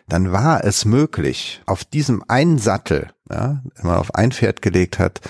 dann 0.08 0.32
war 0.32 0.64
es 0.64 0.84
möglich, 0.84 1.60
auf 1.66 1.84
diesem 1.84 2.24
einen 2.28 2.58
Sattel, 2.58 3.10
ja, 3.30 3.62
wenn 3.76 3.86
man 3.86 3.98
auf 3.98 4.14
ein 4.14 4.32
Pferd 4.32 4.62
gelegt 4.62 4.98
hat, 4.98 5.20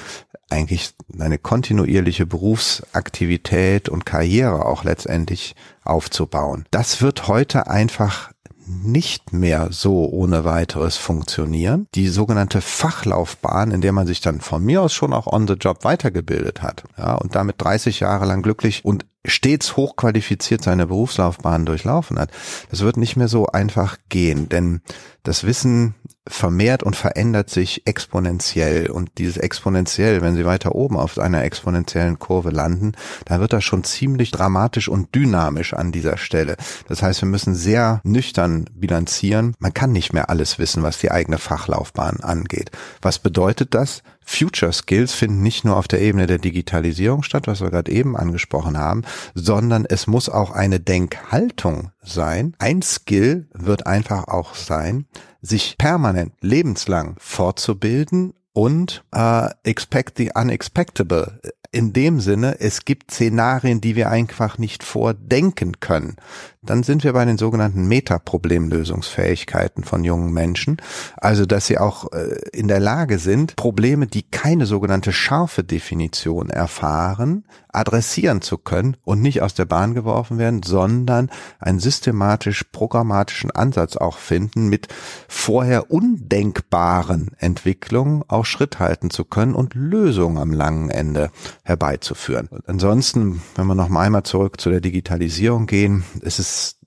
eigentlich 0.50 0.94
eine 1.18 1.38
kontinuierliche 1.38 2.26
Berufsaktivität 2.26 3.88
und 3.88 4.06
Karriere 4.06 4.66
auch 4.66 4.84
letztendlich 4.84 5.54
aufzubauen. 5.84 6.64
Das 6.70 7.02
wird 7.02 7.28
heute 7.28 7.68
einfach 7.68 8.30
nicht 8.70 9.32
mehr 9.32 9.68
so 9.70 10.08
ohne 10.08 10.44
weiteres 10.44 10.96
funktionieren. 10.96 11.86
Die 11.94 12.08
sogenannte 12.08 12.60
Fachlaufbahn, 12.60 13.70
in 13.70 13.80
der 13.80 13.92
man 13.92 14.06
sich 14.06 14.20
dann 14.20 14.40
von 14.40 14.64
mir 14.64 14.82
aus 14.82 14.92
schon 14.92 15.12
auch 15.12 15.26
on 15.26 15.48
the 15.48 15.54
job 15.54 15.84
weitergebildet 15.84 16.62
hat, 16.62 16.84
ja, 16.96 17.14
und 17.14 17.34
damit 17.34 17.56
30 17.58 18.00
Jahre 18.00 18.26
lang 18.26 18.42
glücklich 18.42 18.84
und 18.84 19.06
stets 19.24 19.76
hochqualifiziert 19.76 20.62
seine 20.62 20.86
Berufslaufbahn 20.86 21.66
durchlaufen 21.66 22.18
hat, 22.18 22.30
das 22.70 22.80
wird 22.80 22.96
nicht 22.96 23.16
mehr 23.16 23.28
so 23.28 23.46
einfach 23.46 23.98
gehen, 24.08 24.48
denn 24.48 24.80
das 25.22 25.44
Wissen 25.44 25.94
vermehrt 26.26 26.82
und 26.82 26.96
verändert 26.96 27.48
sich 27.48 27.86
exponentiell 27.86 28.90
und 28.90 29.10
dieses 29.18 29.38
exponentiell, 29.38 30.20
wenn 30.20 30.36
Sie 30.36 30.44
weiter 30.44 30.74
oben 30.74 30.96
auf 30.96 31.18
einer 31.18 31.44
exponentiellen 31.44 32.18
Kurve 32.18 32.50
landen, 32.50 32.92
dann 33.24 33.40
wird 33.40 33.52
das 33.52 33.64
schon 33.64 33.84
ziemlich 33.84 34.30
dramatisch 34.30 34.88
und 34.88 35.14
dynamisch 35.14 35.72
an 35.72 35.92
dieser 35.92 36.18
Stelle. 36.18 36.56
Das 36.88 37.02
heißt, 37.02 37.22
wir 37.22 37.28
müssen 37.28 37.54
sehr 37.54 38.00
nüchtern 38.04 38.66
bilanzieren. 38.74 39.54
Man 39.58 39.72
kann 39.72 39.92
nicht 39.92 40.12
mehr 40.12 40.28
alles 40.28 40.58
wissen, 40.58 40.82
was 40.82 40.98
die 40.98 41.10
eigene 41.10 41.38
Fachlaufbahn 41.38 42.20
angeht. 42.20 42.70
Was 43.00 43.18
bedeutet 43.18 43.74
das? 43.74 44.02
Future 44.22 44.72
Skills 44.72 45.12
finden 45.12 45.42
nicht 45.42 45.64
nur 45.64 45.76
auf 45.76 45.88
der 45.88 46.00
Ebene 46.00 46.26
der 46.26 46.38
Digitalisierung 46.38 47.22
statt, 47.24 47.48
was 47.48 47.60
wir 47.60 47.70
gerade 47.70 47.90
eben 47.90 48.16
angesprochen 48.16 48.78
haben, 48.78 49.02
sondern 49.34 49.86
es 49.86 50.06
muss 50.06 50.28
auch 50.28 50.52
eine 50.52 50.78
Denkhaltung 50.78 51.90
sein. 52.02 52.54
Ein 52.58 52.82
Skill 52.82 53.48
wird 53.52 53.86
einfach 53.86 54.28
auch 54.28 54.54
sein, 54.54 55.06
sich 55.42 55.78
permanent 55.78 56.32
lebenslang 56.40 57.16
fortzubilden 57.18 58.34
und 58.52 59.04
äh, 59.12 59.48
expect 59.64 60.18
the 60.18 60.32
unexpectable 60.34 61.40
in 61.72 61.92
dem 61.92 62.20
Sinne, 62.20 62.60
es 62.60 62.84
gibt 62.84 63.12
Szenarien, 63.12 63.80
die 63.80 63.94
wir 63.94 64.10
einfach 64.10 64.58
nicht 64.58 64.82
vordenken 64.82 65.78
können. 65.78 66.16
Dann 66.62 66.82
sind 66.82 67.04
wir 67.04 67.12
bei 67.12 67.24
den 67.24 67.38
sogenannten 67.38 67.86
Metaproblemlösungsfähigkeiten 67.86 69.84
von 69.84 70.02
jungen 70.02 70.32
Menschen. 70.32 70.78
Also, 71.16 71.46
dass 71.46 71.66
sie 71.66 71.78
auch 71.78 72.12
äh, 72.12 72.40
in 72.52 72.66
der 72.68 72.80
Lage 72.80 73.18
sind, 73.18 73.54
Probleme, 73.56 74.08
die 74.08 74.22
keine 74.22 74.66
sogenannte 74.66 75.12
scharfe 75.12 75.62
Definition 75.62 76.50
erfahren, 76.50 77.44
adressieren 77.72 78.42
zu 78.42 78.58
können 78.58 78.96
und 79.04 79.22
nicht 79.22 79.42
aus 79.42 79.54
der 79.54 79.64
Bahn 79.64 79.94
geworfen 79.94 80.38
werden, 80.38 80.62
sondern 80.62 81.30
einen 81.58 81.78
systematisch 81.78 82.64
programmatischen 82.64 83.50
Ansatz 83.50 83.96
auch 83.96 84.18
finden, 84.18 84.68
mit 84.68 84.88
vorher 85.28 85.90
undenkbaren 85.90 87.30
Entwicklungen 87.38 88.24
auch 88.28 88.44
Schritt 88.44 88.78
halten 88.78 89.10
zu 89.10 89.24
können 89.24 89.54
und 89.54 89.74
Lösungen 89.74 90.38
am 90.38 90.52
langen 90.52 90.90
Ende 90.90 91.30
herbeizuführen. 91.62 92.48
ansonsten, 92.66 93.42
wenn 93.54 93.66
wir 93.66 93.74
noch 93.74 93.88
mal 93.88 94.02
einmal 94.02 94.22
zurück 94.22 94.60
zu 94.60 94.70
der 94.70 94.80
Digitalisierung 94.80 95.66
gehen, 95.66 96.04
ist 96.22 96.38
es 96.38 96.79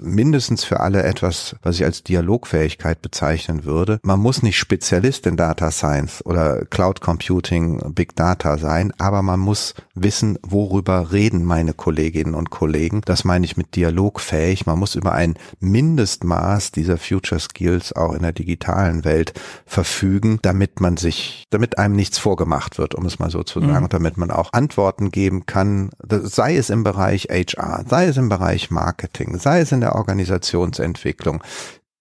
mindestens 0.00 0.64
für 0.64 0.80
alle 0.80 1.02
etwas, 1.02 1.56
was 1.62 1.76
ich 1.76 1.84
als 1.84 2.02
Dialogfähigkeit 2.02 3.02
bezeichnen 3.02 3.64
würde. 3.64 3.98
Man 4.02 4.20
muss 4.20 4.42
nicht 4.42 4.58
Spezialist 4.58 5.26
in 5.26 5.36
Data 5.36 5.70
Science 5.70 6.24
oder 6.24 6.64
Cloud 6.66 7.00
Computing, 7.00 7.94
Big 7.94 8.14
Data 8.14 8.58
sein, 8.58 8.92
aber 8.98 9.22
man 9.22 9.40
muss 9.40 9.74
wissen, 9.94 10.38
worüber 10.42 11.12
reden 11.12 11.44
meine 11.44 11.74
Kolleginnen 11.74 12.34
und 12.34 12.50
Kollegen. 12.50 13.00
Das 13.04 13.24
meine 13.24 13.44
ich 13.44 13.56
mit 13.56 13.76
dialogfähig. 13.76 14.66
Man 14.66 14.78
muss 14.78 14.94
über 14.94 15.12
ein 15.12 15.34
Mindestmaß 15.60 16.72
dieser 16.72 16.98
Future 16.98 17.40
Skills 17.40 17.92
auch 17.94 18.12
in 18.12 18.22
der 18.22 18.32
digitalen 18.32 19.04
Welt 19.04 19.32
verfügen, 19.66 20.38
damit 20.42 20.80
man 20.80 20.96
sich, 20.96 21.46
damit 21.50 21.78
einem 21.78 21.96
nichts 21.96 22.18
vorgemacht 22.18 22.78
wird, 22.78 22.94
um 22.94 23.06
es 23.06 23.18
mal 23.18 23.30
so 23.30 23.42
zu 23.42 23.60
sagen, 23.60 23.72
mhm. 23.72 23.84
und 23.84 23.92
damit 23.92 24.16
man 24.16 24.30
auch 24.30 24.52
Antworten 24.52 25.10
geben 25.10 25.46
kann, 25.46 25.90
sei 26.08 26.56
es 26.56 26.70
im 26.70 26.84
Bereich 26.84 27.28
HR, 27.30 27.84
sei 27.88 28.06
es 28.06 28.16
im 28.16 28.28
Bereich 28.28 28.70
Marketing, 28.70 29.38
sei 29.48 29.60
es 29.60 29.72
in 29.72 29.80
der 29.80 29.94
Organisationsentwicklung. 29.94 31.42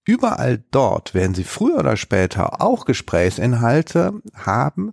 Überall 0.06 0.66
dort 0.72 1.14
werden 1.14 1.34
Sie 1.34 1.46
früher 1.46 1.78
oder 1.78 1.96
später 1.96 2.62
auch 2.62 2.84
Gesprächsinhalte 2.84 4.12
haben, 4.34 4.92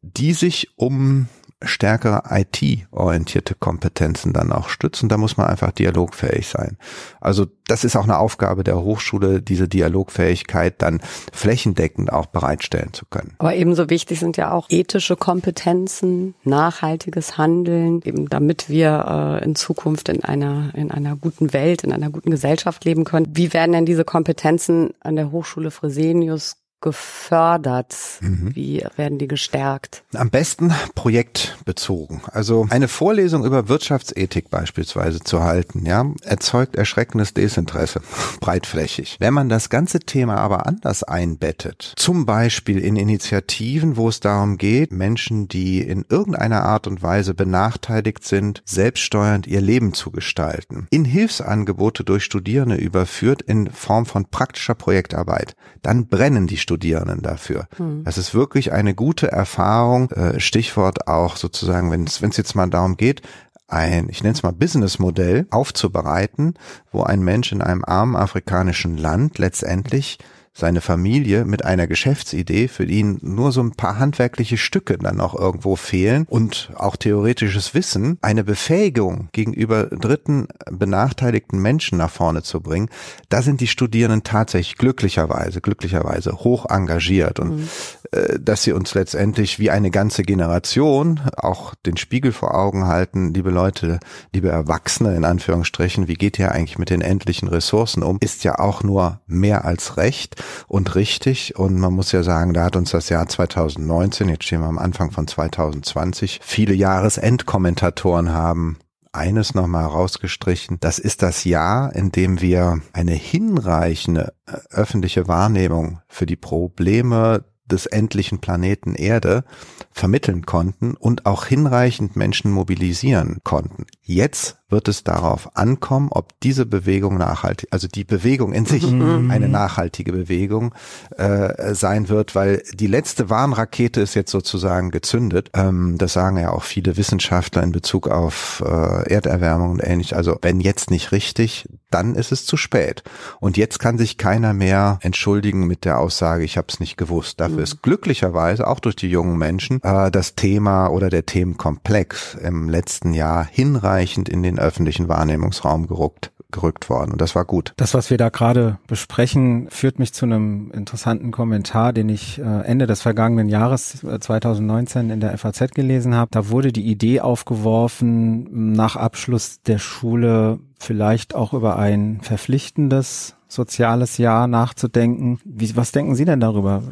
die 0.00 0.32
sich 0.32 0.70
um 0.76 1.28
stärkere 1.62 2.22
IT-orientierte 2.30 3.54
Kompetenzen 3.54 4.32
dann 4.32 4.52
auch 4.52 4.68
stützen. 4.68 5.08
Da 5.08 5.16
muss 5.18 5.36
man 5.36 5.46
einfach 5.46 5.72
dialogfähig 5.72 6.48
sein. 6.48 6.78
Also 7.20 7.46
das 7.66 7.84
ist 7.84 7.96
auch 7.96 8.04
eine 8.04 8.18
Aufgabe 8.18 8.64
der 8.64 8.80
Hochschule, 8.80 9.42
diese 9.42 9.68
Dialogfähigkeit 9.68 10.80
dann 10.82 11.00
flächendeckend 11.32 12.12
auch 12.12 12.26
bereitstellen 12.26 12.92
zu 12.92 13.04
können. 13.06 13.34
Aber 13.38 13.54
ebenso 13.54 13.90
wichtig 13.90 14.18
sind 14.18 14.36
ja 14.36 14.52
auch 14.52 14.66
ethische 14.70 15.16
Kompetenzen, 15.16 16.34
nachhaltiges 16.44 17.36
Handeln, 17.36 18.00
eben 18.04 18.28
damit 18.28 18.68
wir 18.68 19.40
äh, 19.40 19.44
in 19.44 19.54
Zukunft 19.54 20.08
in 20.08 20.24
einer, 20.24 20.74
in 20.74 20.90
einer 20.90 21.14
guten 21.14 21.52
Welt, 21.52 21.84
in 21.84 21.92
einer 21.92 22.10
guten 22.10 22.30
Gesellschaft 22.30 22.84
leben 22.84 23.04
können. 23.04 23.28
Wie 23.32 23.52
werden 23.52 23.72
denn 23.72 23.86
diese 23.86 24.04
Kompetenzen 24.04 24.94
an 25.00 25.16
der 25.16 25.30
Hochschule 25.30 25.70
Fresenius 25.70 26.56
gefördert? 26.80 27.96
Mhm. 28.20 28.54
Wie 28.54 28.84
werden 28.96 29.18
die 29.18 29.28
gestärkt? 29.28 30.02
Am 30.14 30.30
besten 30.30 30.72
projektbezogen. 30.94 32.22
Also 32.26 32.66
eine 32.70 32.88
Vorlesung 32.88 33.44
über 33.44 33.68
Wirtschaftsethik 33.68 34.50
beispielsweise 34.50 35.20
zu 35.20 35.42
halten, 35.42 35.86
ja, 35.86 36.06
erzeugt 36.22 36.76
erschreckendes 36.76 37.34
Desinteresse, 37.34 38.00
breitflächig. 38.40 39.16
Wenn 39.20 39.34
man 39.34 39.48
das 39.48 39.68
ganze 39.68 40.00
Thema 40.00 40.36
aber 40.36 40.66
anders 40.66 41.02
einbettet, 41.02 41.92
zum 41.96 42.26
Beispiel 42.26 42.78
in 42.78 42.96
Initiativen, 42.96 43.96
wo 43.96 44.08
es 44.08 44.20
darum 44.20 44.56
geht, 44.56 44.92
Menschen, 44.92 45.48
die 45.48 45.80
in 45.80 46.04
irgendeiner 46.08 46.64
Art 46.64 46.86
und 46.86 47.02
Weise 47.02 47.34
benachteiligt 47.34 48.24
sind, 48.24 48.62
selbststeuernd 48.64 49.46
ihr 49.46 49.60
Leben 49.60 49.94
zu 49.94 50.10
gestalten, 50.10 50.86
in 50.90 51.04
Hilfsangebote 51.04 52.04
durch 52.04 52.24
Studierende 52.24 52.76
überführt 52.76 53.42
in 53.42 53.70
Form 53.70 54.06
von 54.06 54.26
praktischer 54.26 54.74
Projektarbeit, 54.74 55.54
dann 55.82 56.06
brennen 56.06 56.46
die 56.46 56.58
Studierenden 56.70 57.20
dafür. 57.20 57.66
Hm. 57.78 58.04
Das 58.04 58.16
ist 58.16 58.32
wirklich 58.32 58.72
eine 58.72 58.94
gute 58.94 59.32
Erfahrung. 59.32 60.10
Äh, 60.12 60.38
Stichwort 60.38 61.08
auch 61.08 61.34
sozusagen, 61.34 61.90
wenn 61.90 62.04
es 62.04 62.36
jetzt 62.36 62.54
mal 62.54 62.70
darum 62.70 62.96
geht, 62.96 63.22
ein, 63.66 64.08
ich 64.08 64.22
nenne 64.22 64.34
es 64.34 64.44
mal 64.44 64.52
Businessmodell 64.52 65.46
aufzubereiten, 65.50 66.54
wo 66.92 67.02
ein 67.02 67.22
Mensch 67.22 67.50
in 67.50 67.60
einem 67.60 67.84
armen 67.84 68.14
afrikanischen 68.14 68.96
Land 68.96 69.38
letztendlich 69.38 70.18
seine 70.52 70.80
Familie 70.80 71.44
mit 71.44 71.64
einer 71.64 71.86
Geschäftsidee, 71.86 72.68
für 72.68 72.84
ihn 72.84 73.18
nur 73.22 73.52
so 73.52 73.62
ein 73.62 73.72
paar 73.72 73.98
handwerkliche 73.98 74.58
Stücke 74.58 74.98
dann 74.98 75.16
noch 75.16 75.38
irgendwo 75.38 75.76
fehlen 75.76 76.26
und 76.28 76.70
auch 76.74 76.96
theoretisches 76.96 77.72
Wissen, 77.74 78.18
eine 78.20 78.42
Befähigung 78.42 79.28
gegenüber 79.32 79.84
dritten 79.86 80.48
benachteiligten 80.70 81.60
Menschen 81.60 81.98
nach 81.98 82.10
vorne 82.10 82.42
zu 82.42 82.60
bringen, 82.60 82.90
da 83.28 83.42
sind 83.42 83.60
die 83.60 83.68
Studierenden 83.68 84.24
tatsächlich 84.24 84.76
glücklicherweise, 84.76 85.60
glücklicherweise 85.60 86.32
hoch 86.32 86.66
engagiert 86.68 87.38
und 87.38 87.56
mhm. 87.56 87.68
äh, 88.10 88.38
dass 88.40 88.64
sie 88.64 88.72
uns 88.72 88.94
letztendlich 88.94 89.60
wie 89.60 89.70
eine 89.70 89.90
ganze 89.90 90.24
Generation 90.24 91.20
auch 91.36 91.74
den 91.86 91.96
Spiegel 91.96 92.32
vor 92.32 92.54
Augen 92.54 92.86
halten, 92.86 93.32
liebe 93.32 93.50
Leute, 93.50 94.00
liebe 94.34 94.48
Erwachsene 94.48 95.14
in 95.14 95.24
Anführungsstrichen, 95.24 96.08
wie 96.08 96.14
geht 96.14 96.38
ihr 96.38 96.50
eigentlich 96.50 96.78
mit 96.78 96.90
den 96.90 97.02
endlichen 97.02 97.48
Ressourcen 97.48 98.02
um, 98.02 98.18
ist 98.20 98.42
ja 98.42 98.58
auch 98.58 98.82
nur 98.82 99.20
mehr 99.26 99.64
als 99.64 99.96
recht 99.96 100.40
und 100.68 100.94
richtig. 100.94 101.56
Und 101.56 101.78
man 101.78 101.92
muss 101.92 102.12
ja 102.12 102.22
sagen, 102.22 102.54
da 102.54 102.64
hat 102.64 102.76
uns 102.76 102.90
das 102.90 103.08
Jahr 103.08 103.28
2019, 103.28 104.28
jetzt 104.28 104.44
stehen 104.44 104.60
wir 104.60 104.68
am 104.68 104.78
Anfang 104.78 105.10
von 105.10 105.26
2020, 105.26 106.40
viele 106.42 106.74
Jahresendkommentatoren 106.74 108.32
haben 108.32 108.78
eines 109.12 109.54
nochmal 109.54 109.86
rausgestrichen. 109.86 110.78
Das 110.80 110.98
ist 110.98 111.22
das 111.22 111.44
Jahr, 111.44 111.94
in 111.94 112.12
dem 112.12 112.40
wir 112.40 112.80
eine 112.92 113.12
hinreichende 113.12 114.32
äh, 114.46 114.52
öffentliche 114.70 115.26
Wahrnehmung 115.26 116.00
für 116.08 116.26
die 116.26 116.36
Probleme 116.36 117.44
des 117.70 117.86
endlichen 117.86 118.40
Planeten 118.40 118.94
Erde 118.94 119.44
vermitteln 119.90 120.44
konnten 120.46 120.94
und 120.94 121.26
auch 121.26 121.46
hinreichend 121.46 122.16
Menschen 122.16 122.50
mobilisieren 122.50 123.38
konnten. 123.44 123.86
Jetzt 124.02 124.59
wird 124.70 124.88
es 124.88 125.04
darauf 125.04 125.56
ankommen, 125.56 126.08
ob 126.10 126.38
diese 126.40 126.66
Bewegung 126.66 127.18
nachhaltig, 127.18 127.68
also 127.70 127.88
die 127.88 128.04
Bewegung 128.04 128.52
in 128.52 128.66
sich 128.66 128.90
mhm. 128.90 129.30
eine 129.30 129.48
nachhaltige 129.48 130.12
Bewegung 130.12 130.74
äh, 131.16 131.74
sein 131.74 132.08
wird, 132.08 132.34
weil 132.34 132.62
die 132.72 132.86
letzte 132.86 133.30
Warnrakete 133.30 134.00
ist 134.00 134.14
jetzt 134.14 134.30
sozusagen 134.30 134.90
gezündet. 134.90 135.50
Ähm, 135.54 135.96
das 135.98 136.12
sagen 136.12 136.36
ja 136.36 136.50
auch 136.50 136.62
viele 136.62 136.96
Wissenschaftler 136.96 137.62
in 137.62 137.72
Bezug 137.72 138.08
auf 138.08 138.62
äh, 138.64 139.12
Erderwärmung 139.12 139.70
und 139.70 139.82
ähnlich. 139.82 140.16
Also 140.16 140.38
wenn 140.42 140.60
jetzt 140.60 140.90
nicht 140.90 141.12
richtig, 141.12 141.68
dann 141.90 142.14
ist 142.14 142.32
es 142.32 142.46
zu 142.46 142.56
spät. 142.56 143.02
Und 143.40 143.56
jetzt 143.56 143.78
kann 143.78 143.98
sich 143.98 144.16
keiner 144.16 144.52
mehr 144.52 144.98
entschuldigen 145.02 145.66
mit 145.66 145.84
der 145.84 145.98
Aussage, 145.98 146.44
ich 146.44 146.56
habe 146.56 146.68
es 146.68 146.80
nicht 146.80 146.96
gewusst. 146.96 147.40
Dafür 147.40 147.58
mhm. 147.58 147.62
ist 147.64 147.82
glücklicherweise 147.82 148.66
auch 148.66 148.80
durch 148.80 148.96
die 148.96 149.10
jungen 149.10 149.38
Menschen 149.38 149.82
äh, 149.82 150.10
das 150.10 150.34
Thema 150.34 150.88
oder 150.88 151.10
der 151.10 151.26
Themenkomplex 151.26 152.36
im 152.36 152.68
letzten 152.68 153.14
Jahr 153.14 153.46
hinreichend 153.50 154.28
in 154.28 154.42
den 154.42 154.58
öffentlichen 154.60 155.08
Wahrnehmungsraum 155.08 155.86
gerückt 155.86 156.32
gerückt 156.50 156.90
worden 156.90 157.12
und 157.12 157.20
das 157.20 157.34
war 157.34 157.44
gut. 157.44 157.72
Das, 157.76 157.94
was 157.94 158.10
wir 158.10 158.18
da 158.18 158.28
gerade 158.28 158.78
besprechen, 158.86 159.68
führt 159.70 159.98
mich 159.98 160.12
zu 160.12 160.26
einem 160.26 160.70
interessanten 160.72 161.30
Kommentar, 161.30 161.92
den 161.92 162.08
ich 162.08 162.38
äh, 162.38 162.42
Ende 162.42 162.86
des 162.86 163.02
vergangenen 163.02 163.48
Jahres 163.48 164.04
2019 164.20 165.10
äh, 165.10 165.14
in 165.14 165.20
der 165.20 165.38
FAZ 165.38 165.72
gelesen 165.74 166.14
habe. 166.14 166.30
Da 166.32 166.48
wurde 166.48 166.72
die 166.72 166.86
Idee 166.86 167.20
aufgeworfen, 167.20 168.72
nach 168.72 168.96
Abschluss 168.96 169.60
der 169.62 169.78
Schule 169.78 170.58
vielleicht 170.78 171.34
auch 171.34 171.52
über 171.52 171.78
ein 171.78 172.20
verpflichtendes 172.22 173.36
soziales 173.50 174.18
Jahr 174.18 174.46
nachzudenken. 174.46 175.40
Wie, 175.44 175.76
was 175.76 175.92
denken 175.92 176.14
Sie 176.14 176.24
denn 176.24 176.40
darüber? 176.40 176.82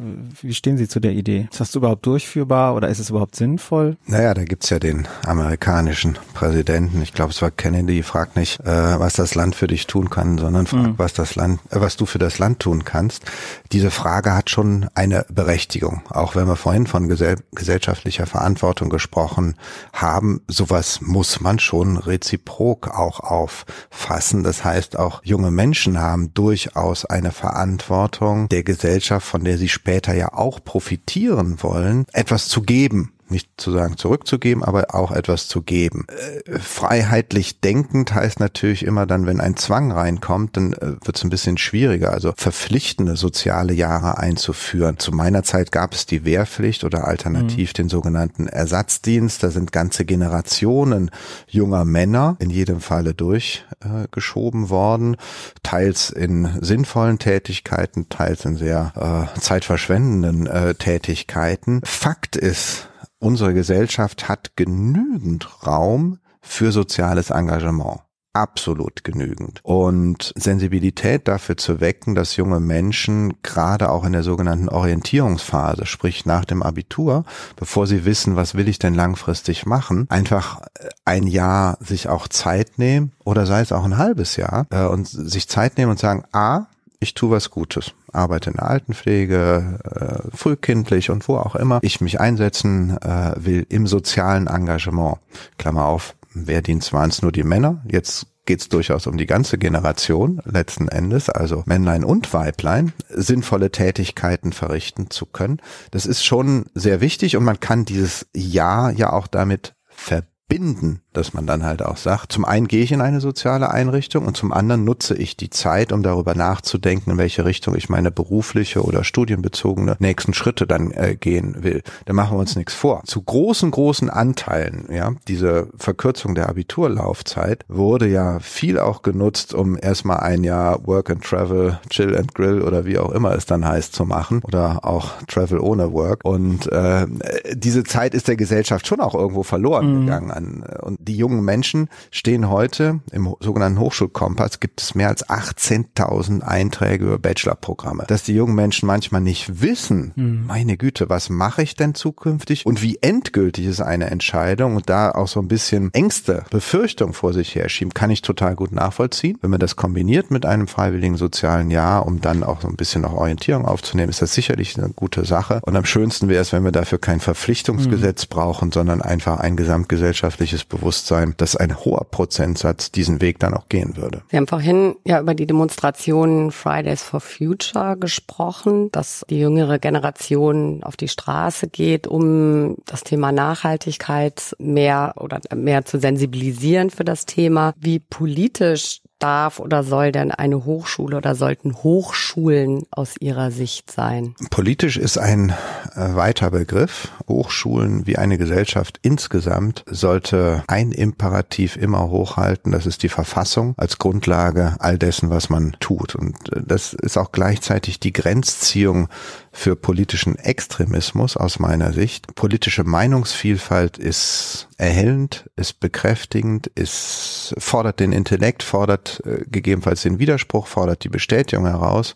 Wie 0.41 0.53
stehen 0.53 0.77
Sie 0.77 0.87
zu 0.87 0.99
der 0.99 1.13
Idee? 1.13 1.47
Ist 1.51 1.59
das 1.59 1.75
überhaupt 1.75 2.05
durchführbar 2.05 2.75
oder 2.75 2.89
ist 2.89 2.99
es 2.99 3.09
überhaupt 3.09 3.35
sinnvoll? 3.35 3.97
Naja, 4.05 4.33
da 4.33 4.43
gibt's 4.43 4.69
ja 4.69 4.79
den 4.79 5.07
amerikanischen 5.25 6.17
Präsidenten, 6.33 7.01
ich 7.01 7.13
glaube 7.13 7.31
es 7.31 7.41
war 7.41 7.51
Kennedy, 7.51 8.03
fragt 8.03 8.35
nicht, 8.35 8.59
äh, 8.61 8.99
was 8.99 9.13
das 9.13 9.35
Land 9.35 9.55
für 9.55 9.67
dich 9.67 9.87
tun 9.87 10.09
kann, 10.09 10.37
sondern 10.37 10.67
fragt, 10.67 10.87
mhm. 10.87 10.93
was 10.97 11.13
das 11.13 11.35
Land, 11.35 11.59
äh, 11.69 11.79
was 11.79 11.95
du 11.97 12.05
für 12.05 12.19
das 12.19 12.39
Land 12.39 12.59
tun 12.59 12.83
kannst. 12.83 13.23
Diese 13.71 13.91
Frage 13.91 14.35
hat 14.35 14.49
schon 14.49 14.87
eine 14.95 15.25
Berechtigung, 15.29 16.01
auch 16.09 16.35
wenn 16.35 16.47
wir 16.47 16.55
vorhin 16.55 16.87
von 16.87 17.07
gesell 17.07 17.37
gesellschaftlicher 17.53 18.25
Verantwortung 18.25 18.89
gesprochen 18.89 19.55
haben. 19.93 20.41
Sowas 20.47 20.99
muss 21.01 21.39
man 21.39 21.59
schon 21.59 21.97
reziprok 21.97 22.89
auch 22.89 23.19
auffassen. 23.19 24.43
Das 24.43 24.63
heißt, 24.63 24.97
auch 24.97 25.21
junge 25.23 25.51
Menschen 25.51 25.99
haben 25.99 26.33
durch 26.33 26.48
durchaus 26.49 27.05
eine 27.05 27.31
Verantwortung 27.31 28.49
der 28.49 28.63
Gesellschaft, 28.63 29.27
von 29.27 29.43
der 29.43 29.59
sie 29.59 29.69
später 29.69 30.15
ja 30.15 30.33
auch 30.33 30.63
profitieren 30.63 31.61
wollen, 31.61 32.07
etwas 32.11 32.47
zu 32.47 32.63
geben 32.63 33.13
nicht 33.31 33.49
zu 33.57 33.71
sagen 33.71 33.97
zurückzugeben, 33.97 34.63
aber 34.63 34.93
auch 34.95 35.11
etwas 35.11 35.47
zu 35.47 35.61
geben. 35.61 36.05
Äh, 36.09 36.59
freiheitlich 36.59 37.59
denkend 37.61 38.13
heißt 38.13 38.39
natürlich 38.39 38.85
immer 38.85 39.05
dann, 39.05 39.25
wenn 39.25 39.39
ein 39.39 39.57
Zwang 39.57 39.91
reinkommt, 39.91 40.57
dann 40.57 40.73
äh, 40.73 40.95
wird 41.03 41.17
es 41.17 41.23
ein 41.23 41.29
bisschen 41.29 41.57
schwieriger, 41.57 42.11
also 42.11 42.33
verpflichtende 42.35 43.15
soziale 43.15 43.73
Jahre 43.73 44.17
einzuführen. 44.17 44.99
Zu 44.99 45.11
meiner 45.11 45.43
Zeit 45.43 45.71
gab 45.71 45.93
es 45.93 46.05
die 46.05 46.25
Wehrpflicht 46.25 46.83
oder 46.83 47.07
alternativ 47.07 47.69
mhm. 47.69 47.73
den 47.73 47.89
sogenannten 47.89 48.47
Ersatzdienst. 48.47 49.43
Da 49.43 49.49
sind 49.49 49.71
ganze 49.71 50.05
Generationen 50.05 51.11
junger 51.47 51.85
Männer 51.85 52.37
in 52.39 52.49
jedem 52.49 52.81
Falle 52.81 53.13
durchgeschoben 53.13 54.65
äh, 54.65 54.69
worden, 54.69 55.17
teils 55.63 56.09
in 56.09 56.49
sinnvollen 56.61 57.19
Tätigkeiten, 57.19 58.09
teils 58.09 58.45
in 58.45 58.55
sehr 58.55 59.29
äh, 59.35 59.39
zeitverschwendenden 59.39 60.47
äh, 60.47 60.75
Tätigkeiten. 60.75 61.81
Fakt 61.83 62.35
ist, 62.35 62.88
unsere 63.19 63.53
Gesellschaft 63.53 64.27
hat 64.27 64.55
genügend 64.55 65.65
Raum 65.65 66.19
für 66.41 66.71
soziales 66.71 67.29
Engagement. 67.29 67.99
Absolut 68.33 69.03
genügend. 69.03 69.59
Und 69.63 70.33
Sensibilität 70.37 71.27
dafür 71.27 71.57
zu 71.57 71.81
wecken, 71.81 72.13
dass 72.13 72.35
junge 72.35 72.59
Menschen 72.59 73.33
gerade 73.41 73.89
auch 73.89 74.05
in 74.05 74.13
der 74.13 74.21
sogenannten 74.21 74.69
Orientierungsphase, 74.69 75.87
sprich 75.87 76.27
nach 76.27 76.45
dem 76.45 76.61
Abitur, 76.61 77.25
bevor 77.55 77.87
sie 77.87 78.05
wissen, 78.05 78.35
was 78.35 78.53
will 78.53 78.67
ich 78.67 78.77
denn 78.77 78.93
langfristig 78.93 79.65
machen, 79.65 80.05
einfach 80.09 80.61
ein 81.05 81.25
Jahr 81.25 81.79
sich 81.81 82.07
auch 82.07 82.27
Zeit 82.27 82.77
nehmen 82.77 83.13
oder 83.25 83.47
sei 83.47 83.61
es 83.61 83.71
auch 83.71 83.83
ein 83.83 83.97
halbes 83.97 84.35
Jahr 84.35 84.67
äh, 84.69 84.85
und 84.85 85.07
sich 85.07 85.49
Zeit 85.49 85.79
nehmen 85.79 85.91
und 85.91 85.99
sagen, 85.99 86.23
a, 86.31 86.67
ich 86.99 87.13
tue 87.13 87.31
was 87.31 87.49
Gutes, 87.49 87.93
arbeite 88.11 88.49
in 88.49 88.57
der 88.57 88.69
Altenpflege, 88.69 89.79
äh, 89.83 90.35
frühkindlich 90.35 91.09
und 91.09 91.27
wo 91.27 91.37
auch 91.37 91.55
immer 91.55 91.79
ich 91.81 92.01
mich 92.01 92.19
einsetzen 92.19 92.97
äh, 92.97 93.33
will 93.37 93.65
im 93.69 93.87
sozialen 93.87 94.47
Engagement. 94.47 95.17
Klammer 95.57 95.85
auf, 95.85 96.15
Wehrdienst 96.33 96.93
waren 96.93 97.09
es 97.09 97.21
nur 97.21 97.31
die 97.31 97.43
Männer, 97.43 97.83
jetzt 97.89 98.27
geht 98.45 98.61
es 98.61 98.69
durchaus 98.69 99.07
um 99.07 99.17
die 99.17 99.27
ganze 99.27 99.57
Generation 99.57 100.41
letzten 100.43 100.87
Endes, 100.87 101.29
also 101.29 101.63
Männlein 101.67 102.03
und 102.03 102.33
Weiblein, 102.33 102.93
sinnvolle 103.09 103.71
Tätigkeiten 103.71 104.53
verrichten 104.53 105.09
zu 105.09 105.25
können. 105.25 105.61
Das 105.91 106.05
ist 106.05 106.25
schon 106.25 106.65
sehr 106.73 106.99
wichtig 106.99 107.37
und 107.37 107.43
man 107.43 107.59
kann 107.59 107.85
dieses 107.85 108.27
Ja 108.35 108.89
ja 108.89 109.13
auch 109.13 109.27
damit 109.27 109.75
verbinden 109.87 111.01
dass 111.19 111.33
man 111.33 111.45
dann 111.45 111.63
halt 111.63 111.81
auch 111.81 111.97
sagt, 111.97 112.31
zum 112.31 112.45
einen 112.45 112.67
gehe 112.67 112.81
ich 112.81 112.91
in 112.91 113.01
eine 113.01 113.19
soziale 113.19 113.71
Einrichtung 113.71 114.25
und 114.25 114.37
zum 114.37 114.53
anderen 114.53 114.85
nutze 114.85 115.15
ich 115.15 115.35
die 115.35 115.49
Zeit, 115.49 115.91
um 115.91 116.01
darüber 116.01 116.33
nachzudenken, 116.33 117.11
in 117.11 117.17
welche 117.17 117.45
Richtung 117.45 117.75
ich 117.75 117.89
meine 117.89 118.09
berufliche 118.09 118.83
oder 118.83 119.03
studienbezogene 119.03 119.97
nächsten 119.99 120.33
Schritte 120.33 120.65
dann 120.65 120.91
äh, 120.91 121.15
gehen 121.15 121.63
will. 121.63 121.83
Da 122.05 122.13
machen 122.13 122.37
wir 122.37 122.39
uns 122.39 122.55
nichts 122.55 122.73
vor. 122.73 123.03
Zu 123.05 123.21
großen, 123.21 123.69
großen 123.69 124.09
Anteilen, 124.09 124.87
ja, 124.91 125.11
diese 125.27 125.67
Verkürzung 125.77 126.35
der 126.35 126.47
Abiturlaufzeit 126.47 127.65
wurde 127.67 128.07
ja 128.07 128.39
viel 128.39 128.79
auch 128.79 129.01
genutzt, 129.01 129.53
um 129.53 129.77
erstmal 129.77 130.21
ein 130.21 130.45
Jahr 130.45 130.87
Work 130.87 131.09
and 131.09 131.23
Travel, 131.23 131.79
Chill 131.89 132.15
and 132.15 132.33
Grill 132.33 132.61
oder 132.61 132.85
wie 132.85 132.97
auch 132.97 133.11
immer 133.11 133.33
es 133.35 133.45
dann 133.45 133.67
heißt 133.67 133.93
zu 133.93 134.05
machen 134.05 134.41
oder 134.43 134.85
auch 134.85 135.21
Travel 135.27 135.59
ohne 135.59 135.91
Work. 135.91 136.21
Und 136.23 136.71
äh, 136.71 137.07
diese 137.53 137.83
Zeit 137.83 138.13
ist 138.13 138.29
der 138.29 138.37
Gesellschaft 138.37 138.87
schon 138.87 139.01
auch 139.01 139.15
irgendwo 139.15 139.43
verloren 139.43 139.93
mhm. 139.93 140.05
gegangen 140.05 140.31
an. 140.31 140.63
Und 140.81 140.97
die 141.09 141.17
jungen 141.17 141.43
Menschen 141.43 141.89
stehen 142.11 142.49
heute 142.49 142.99
im 143.11 143.35
sogenannten 143.39 143.79
Hochschulkompass 143.79 144.59
gibt 144.59 144.79
es 144.79 144.93
mehr 144.93 145.07
als 145.07 145.27
18.000 145.27 146.41
Einträge 146.41 147.05
über 147.05 147.17
Bachelorprogramme. 147.17 148.05
Dass 148.07 148.21
die 148.21 148.35
jungen 148.35 148.53
Menschen 148.53 148.85
manchmal 148.85 149.21
nicht 149.21 149.61
wissen, 149.61 150.13
mhm. 150.15 150.45
meine 150.45 150.77
Güte, 150.77 151.09
was 151.09 151.31
mache 151.31 151.63
ich 151.63 151.75
denn 151.75 151.95
zukünftig 151.95 152.67
und 152.67 152.83
wie 152.83 152.99
endgültig 153.01 153.65
ist 153.65 153.81
eine 153.81 154.11
Entscheidung 154.11 154.75
und 154.75 154.87
da 154.87 155.09
auch 155.09 155.27
so 155.27 155.39
ein 155.39 155.47
bisschen 155.47 155.91
Ängste, 155.95 156.45
Befürchtung 156.51 157.13
vor 157.13 157.33
sich 157.33 157.55
herschieben, 157.55 157.95
kann 157.95 158.11
ich 158.11 158.21
total 158.21 158.55
gut 158.55 158.71
nachvollziehen. 158.71 159.39
Wenn 159.41 159.49
man 159.49 159.59
das 159.59 159.75
kombiniert 159.75 160.29
mit 160.29 160.45
einem 160.45 160.67
freiwilligen 160.67 161.17
sozialen 161.17 161.71
Jahr, 161.71 162.05
um 162.05 162.21
dann 162.21 162.43
auch 162.43 162.61
so 162.61 162.67
ein 162.67 162.75
bisschen 162.75 163.01
noch 163.01 163.13
Orientierung 163.13 163.65
aufzunehmen, 163.65 164.09
ist 164.09 164.21
das 164.21 164.35
sicherlich 164.35 164.77
eine 164.77 164.89
gute 164.89 165.25
Sache. 165.25 165.59
Und 165.63 165.75
am 165.75 165.85
schönsten 165.85 166.29
wäre 166.29 166.43
es, 166.43 166.53
wenn 166.53 166.63
wir 166.63 166.71
dafür 166.71 166.99
kein 166.99 167.19
Verpflichtungsgesetz 167.19 168.25
mhm. 168.25 168.29
brauchen, 168.29 168.71
sondern 168.71 169.01
einfach 169.01 169.39
ein 169.39 169.55
gesamtgesellschaftliches 169.55 170.65
Bewusstsein, 170.65 170.88
dass 171.37 171.55
ein 171.55 171.77
hoher 171.77 172.05
Prozentsatz 172.09 172.91
diesen 172.91 173.21
Weg 173.21 173.39
dann 173.39 173.53
auch 173.53 173.69
gehen 173.69 173.97
würde. 173.97 174.21
Wir 174.29 174.37
haben 174.37 174.47
vorhin 174.47 174.95
ja 175.05 175.19
über 175.19 175.33
die 175.33 175.45
Demonstration 175.45 176.51
Fridays 176.51 177.03
for 177.03 177.19
Future 177.19 177.97
gesprochen, 177.97 178.91
dass 178.91 179.25
die 179.29 179.39
jüngere 179.39 179.79
Generation 179.79 180.83
auf 180.83 180.97
die 180.97 181.07
Straße 181.07 181.67
geht, 181.67 182.07
um 182.07 182.77
das 182.85 183.03
Thema 183.03 183.31
Nachhaltigkeit 183.31 184.55
mehr 184.59 185.13
oder 185.17 185.39
mehr 185.55 185.85
zu 185.85 185.99
sensibilisieren 185.99 186.89
für 186.89 187.05
das 187.05 187.25
Thema. 187.25 187.73
Wie 187.77 187.99
politisch 187.99 189.01
darf 189.19 189.59
oder 189.59 189.83
soll 189.83 190.11
denn 190.11 190.31
eine 190.31 190.65
Hochschule 190.65 191.17
oder 191.17 191.35
sollten 191.35 191.75
Hochschulen 191.75 192.83
aus 192.91 193.15
Ihrer 193.19 193.51
Sicht 193.51 193.91
sein? 193.91 194.35
Politisch 194.49 194.97
ist 194.97 195.17
ein 195.17 195.53
äh, 195.95 196.15
weiter 196.15 196.51
Begriff. 196.51 197.09
Hochschulen 197.27 198.07
wie 198.07 198.17
eine 198.17 198.37
Gesellschaft 198.37 198.99
insgesamt 199.01 199.83
sollte 199.87 200.63
ein 200.67 200.91
Imperativ 200.91 201.75
immer 201.75 202.09
hochhalten. 202.09 202.71
Das 202.71 202.85
ist 202.85 203.03
die 203.03 203.09
Verfassung 203.09 203.73
als 203.77 203.97
Grundlage 203.97 204.75
all 204.79 204.97
dessen, 204.97 205.29
was 205.29 205.49
man 205.49 205.75
tut. 205.79 206.15
Und 206.15 206.51
äh, 206.53 206.61
das 206.65 206.93
ist 206.93 207.17
auch 207.17 207.31
gleichzeitig 207.31 207.99
die 207.99 208.13
Grenzziehung 208.13 209.09
für 209.51 209.75
politischen 209.75 210.37
Extremismus 210.37 211.35
aus 211.35 211.59
meiner 211.59 211.93
Sicht. 211.93 212.35
Politische 212.35 212.83
Meinungsvielfalt 212.83 213.97
ist 213.97 214.67
erhellend, 214.77 215.49
ist 215.55 215.79
bekräftigend, 215.79 216.67
ist, 216.67 217.28
fordert 217.57 217.99
den 217.99 218.11
Intellekt, 218.11 218.63
fordert 218.63 219.21
äh, 219.25 219.43
gegebenenfalls 219.49 220.03
den 220.03 220.19
Widerspruch, 220.19 220.67
fordert 220.67 221.03
die 221.03 221.09
Bestätigung 221.09 221.65
heraus. 221.65 222.15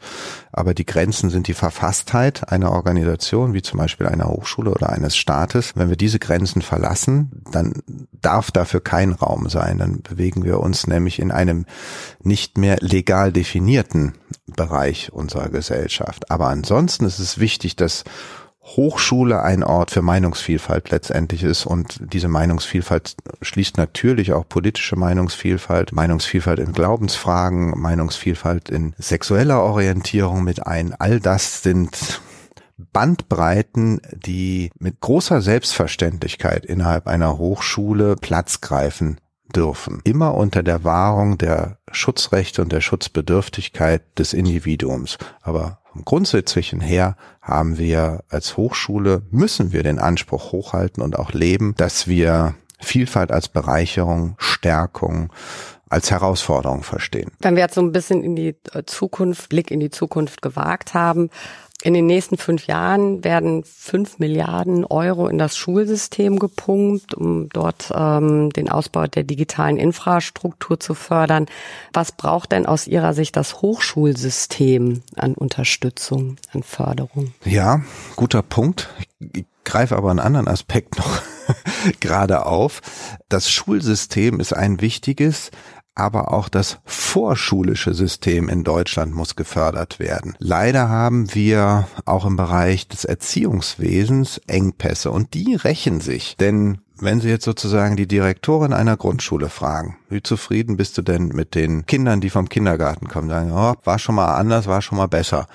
Aber 0.51 0.73
die 0.73 0.86
Grenzen 0.86 1.29
sind 1.29 1.47
die 1.47 1.53
Verfasstheit 1.53 2.49
einer 2.51 2.71
Organisation, 2.71 3.53
wie 3.53 3.61
zum 3.61 3.79
Beispiel 3.79 4.07
einer 4.07 4.27
Hochschule 4.27 4.71
oder 4.71 4.89
eines 4.89 5.17
Staates. 5.17 5.75
Wenn 5.75 5.89
wir 5.89 5.95
diese 5.95 6.19
Grenzen 6.19 6.61
verlassen, 6.61 7.31
dann 7.51 7.73
darf 8.21 8.51
dafür 8.51 8.81
kein 8.81 9.13
Raum 9.13 9.49
sein. 9.49 9.79
Dann 9.79 10.01
bewegen 10.01 10.43
wir 10.43 10.59
uns 10.59 10.88
nämlich 10.88 11.19
in 11.19 11.31
einem 11.31 11.65
nicht 12.21 12.57
mehr 12.57 12.77
legal 12.81 13.31
definierten 13.31 14.13
Bereich 14.47 15.11
unserer 15.11 15.49
Gesellschaft. 15.49 16.29
Aber 16.29 16.47
ansonsten 16.47 17.05
ist 17.05 17.19
es 17.19 17.39
wichtig, 17.39 17.75
dass 17.75 18.03
Hochschule 18.64 19.43
ein 19.43 19.64
Ort 19.64 19.91
für 19.91 20.01
Meinungsvielfalt 20.01 20.89
letztendlich 20.89 21.43
ist 21.43 21.66
und 21.66 21.99
diese 22.14 22.30
Meinungsvielfalt 22.30 23.16
schließt 23.41 23.78
natürlich 23.78 24.32
auch 24.32 24.47
politische 24.47 24.95
Meinungsvielfalt, 24.95 25.91
Meinungsvielfalt 25.91 26.59
in 26.59 26.72
Glaubensfragen, 26.72 27.80
Meinungsvielfalt 27.80 28.70
in 28.70 28.95
sexueller 28.97 29.61
Orientierung 29.61 30.43
mit 30.43 30.66
ein. 30.66 30.95
All 30.97 31.20
das 31.20 31.61
sind 31.61 32.22
Bandbreiten, 32.78 34.01
die 34.11 34.72
mit 34.80 35.01
großer 35.01 35.41
Selbstverständlichkeit 35.41 36.66
innerhalb 36.66 37.07
einer 37.07 37.38
Hochschule 37.38 38.16
Platz 38.16 38.61
greifen 38.61 39.20
dürfen. 39.53 40.01
Immer 40.03 40.36
unter 40.36 40.64
der 40.64 40.84
Wahrung 40.84 41.38
der 41.38 41.78
Schutzrechte 41.91 42.61
und 42.61 42.72
der 42.72 42.82
Schutzbedürftigkeit 42.82 44.01
des 44.18 44.34
Individuums. 44.34 45.18
Aber 45.41 45.82
vom 45.93 46.05
Grundsätzlichen 46.05 46.81
her 46.81 47.15
haben 47.41 47.77
wir 47.77 48.23
als 48.29 48.57
Hochschule, 48.57 49.21
müssen 49.29 49.71
wir 49.71 49.83
den 49.83 49.99
Anspruch 49.99 50.51
hochhalten 50.51 51.03
und 51.03 51.17
auch 51.17 51.31
leben, 51.31 51.75
dass 51.77 52.07
wir 52.07 52.55
Vielfalt 52.79 53.31
als 53.31 53.47
Bereicherung, 53.47 54.35
Stärkung, 54.39 55.31
als 55.87 56.09
Herausforderung 56.09 56.81
verstehen. 56.81 57.31
Wenn 57.39 57.55
wir 57.55 57.61
jetzt 57.61 57.75
so 57.75 57.81
ein 57.81 57.91
bisschen 57.91 58.23
in 58.23 58.35
die 58.35 58.55
Zukunft, 58.87 59.49
Blick 59.49 59.69
in 59.69 59.79
die 59.79 59.91
Zukunft 59.91 60.41
gewagt 60.41 60.95
haben, 60.95 61.29
in 61.84 61.93
den 61.93 62.05
nächsten 62.05 62.38
fünf 62.38 62.67
Jahren 62.67 63.25
werden 63.25 63.65
fünf 63.65 64.17
Milliarden 64.17 64.86
Euro 64.86 65.27
in 65.27 65.38
das 65.38 65.57
Schulsystem 65.57 66.39
gepumpt, 66.39 67.13
um 67.13 67.49
dort 67.49 67.91
ähm, 67.93 68.51
den 68.51 68.69
Ausbau 68.69 69.05
der 69.05 69.23
digitalen 69.23 69.75
Infrastruktur 69.75 70.79
zu 70.79 70.93
fördern. 70.93 71.47
Was 71.91 72.13
braucht 72.13 72.53
denn 72.53 72.65
aus 72.65 72.88
Ihrer 72.88 73.13
Sicht 73.13 73.36
das 73.36 73.61
Hochschulsystem 73.61 75.01
an 75.17 75.34
Unterstützung, 75.34 76.38
an 76.53 76.63
Förderung? 76.63 77.34
Ja, 77.43 77.81
guter 78.15 78.43
Punkt. 78.43 78.89
Ich 79.19 79.45
greife 79.65 79.97
aber 79.97 80.09
einen 80.09 80.19
anderen 80.19 80.47
Aspekt 80.47 80.97
noch 80.97 81.21
gerade 81.99 82.45
auf. 82.45 82.79
Das 83.27 83.51
Schulsystem 83.51 84.39
ist 84.39 84.53
ein 84.53 84.79
wichtiges, 84.79 85.51
aber 85.95 86.33
auch 86.33 86.49
das 86.49 86.79
vorschulische 86.85 87.93
System 87.93 88.49
in 88.49 88.63
Deutschland 88.63 89.13
muss 89.13 89.35
gefördert 89.35 89.99
werden. 89.99 90.35
Leider 90.39 90.89
haben 90.89 91.33
wir 91.35 91.87
auch 92.05 92.25
im 92.25 92.35
Bereich 92.35 92.87
des 92.87 93.05
Erziehungswesens 93.05 94.41
Engpässe 94.47 95.11
und 95.11 95.33
die 95.33 95.55
rächen 95.55 96.01
sich, 96.01 96.35
denn 96.37 96.79
wenn 96.99 97.19
Sie 97.19 97.29
jetzt 97.29 97.45
sozusagen 97.45 97.95
die 97.95 98.07
Direktorin 98.07 98.71
einer 98.71 98.97
Grundschule 98.97 99.49
fragen, 99.49 99.97
wie 100.09 100.23
zufrieden 100.23 100.77
bist 100.77 100.97
du 100.97 101.01
denn 101.01 101.29
mit 101.29 101.55
den 101.55 101.85
Kindern, 101.85 102.21
die 102.21 102.29
vom 102.29 102.47
Kindergarten 102.47 103.07
kommen, 103.07 103.29
sagen, 103.29 103.51
oh, 103.51 103.73
war 103.83 103.99
schon 103.99 104.15
mal 104.15 104.35
anders, 104.35 104.67
war 104.67 104.81
schon 104.81 104.97
mal 104.97 105.07
besser. 105.07 105.47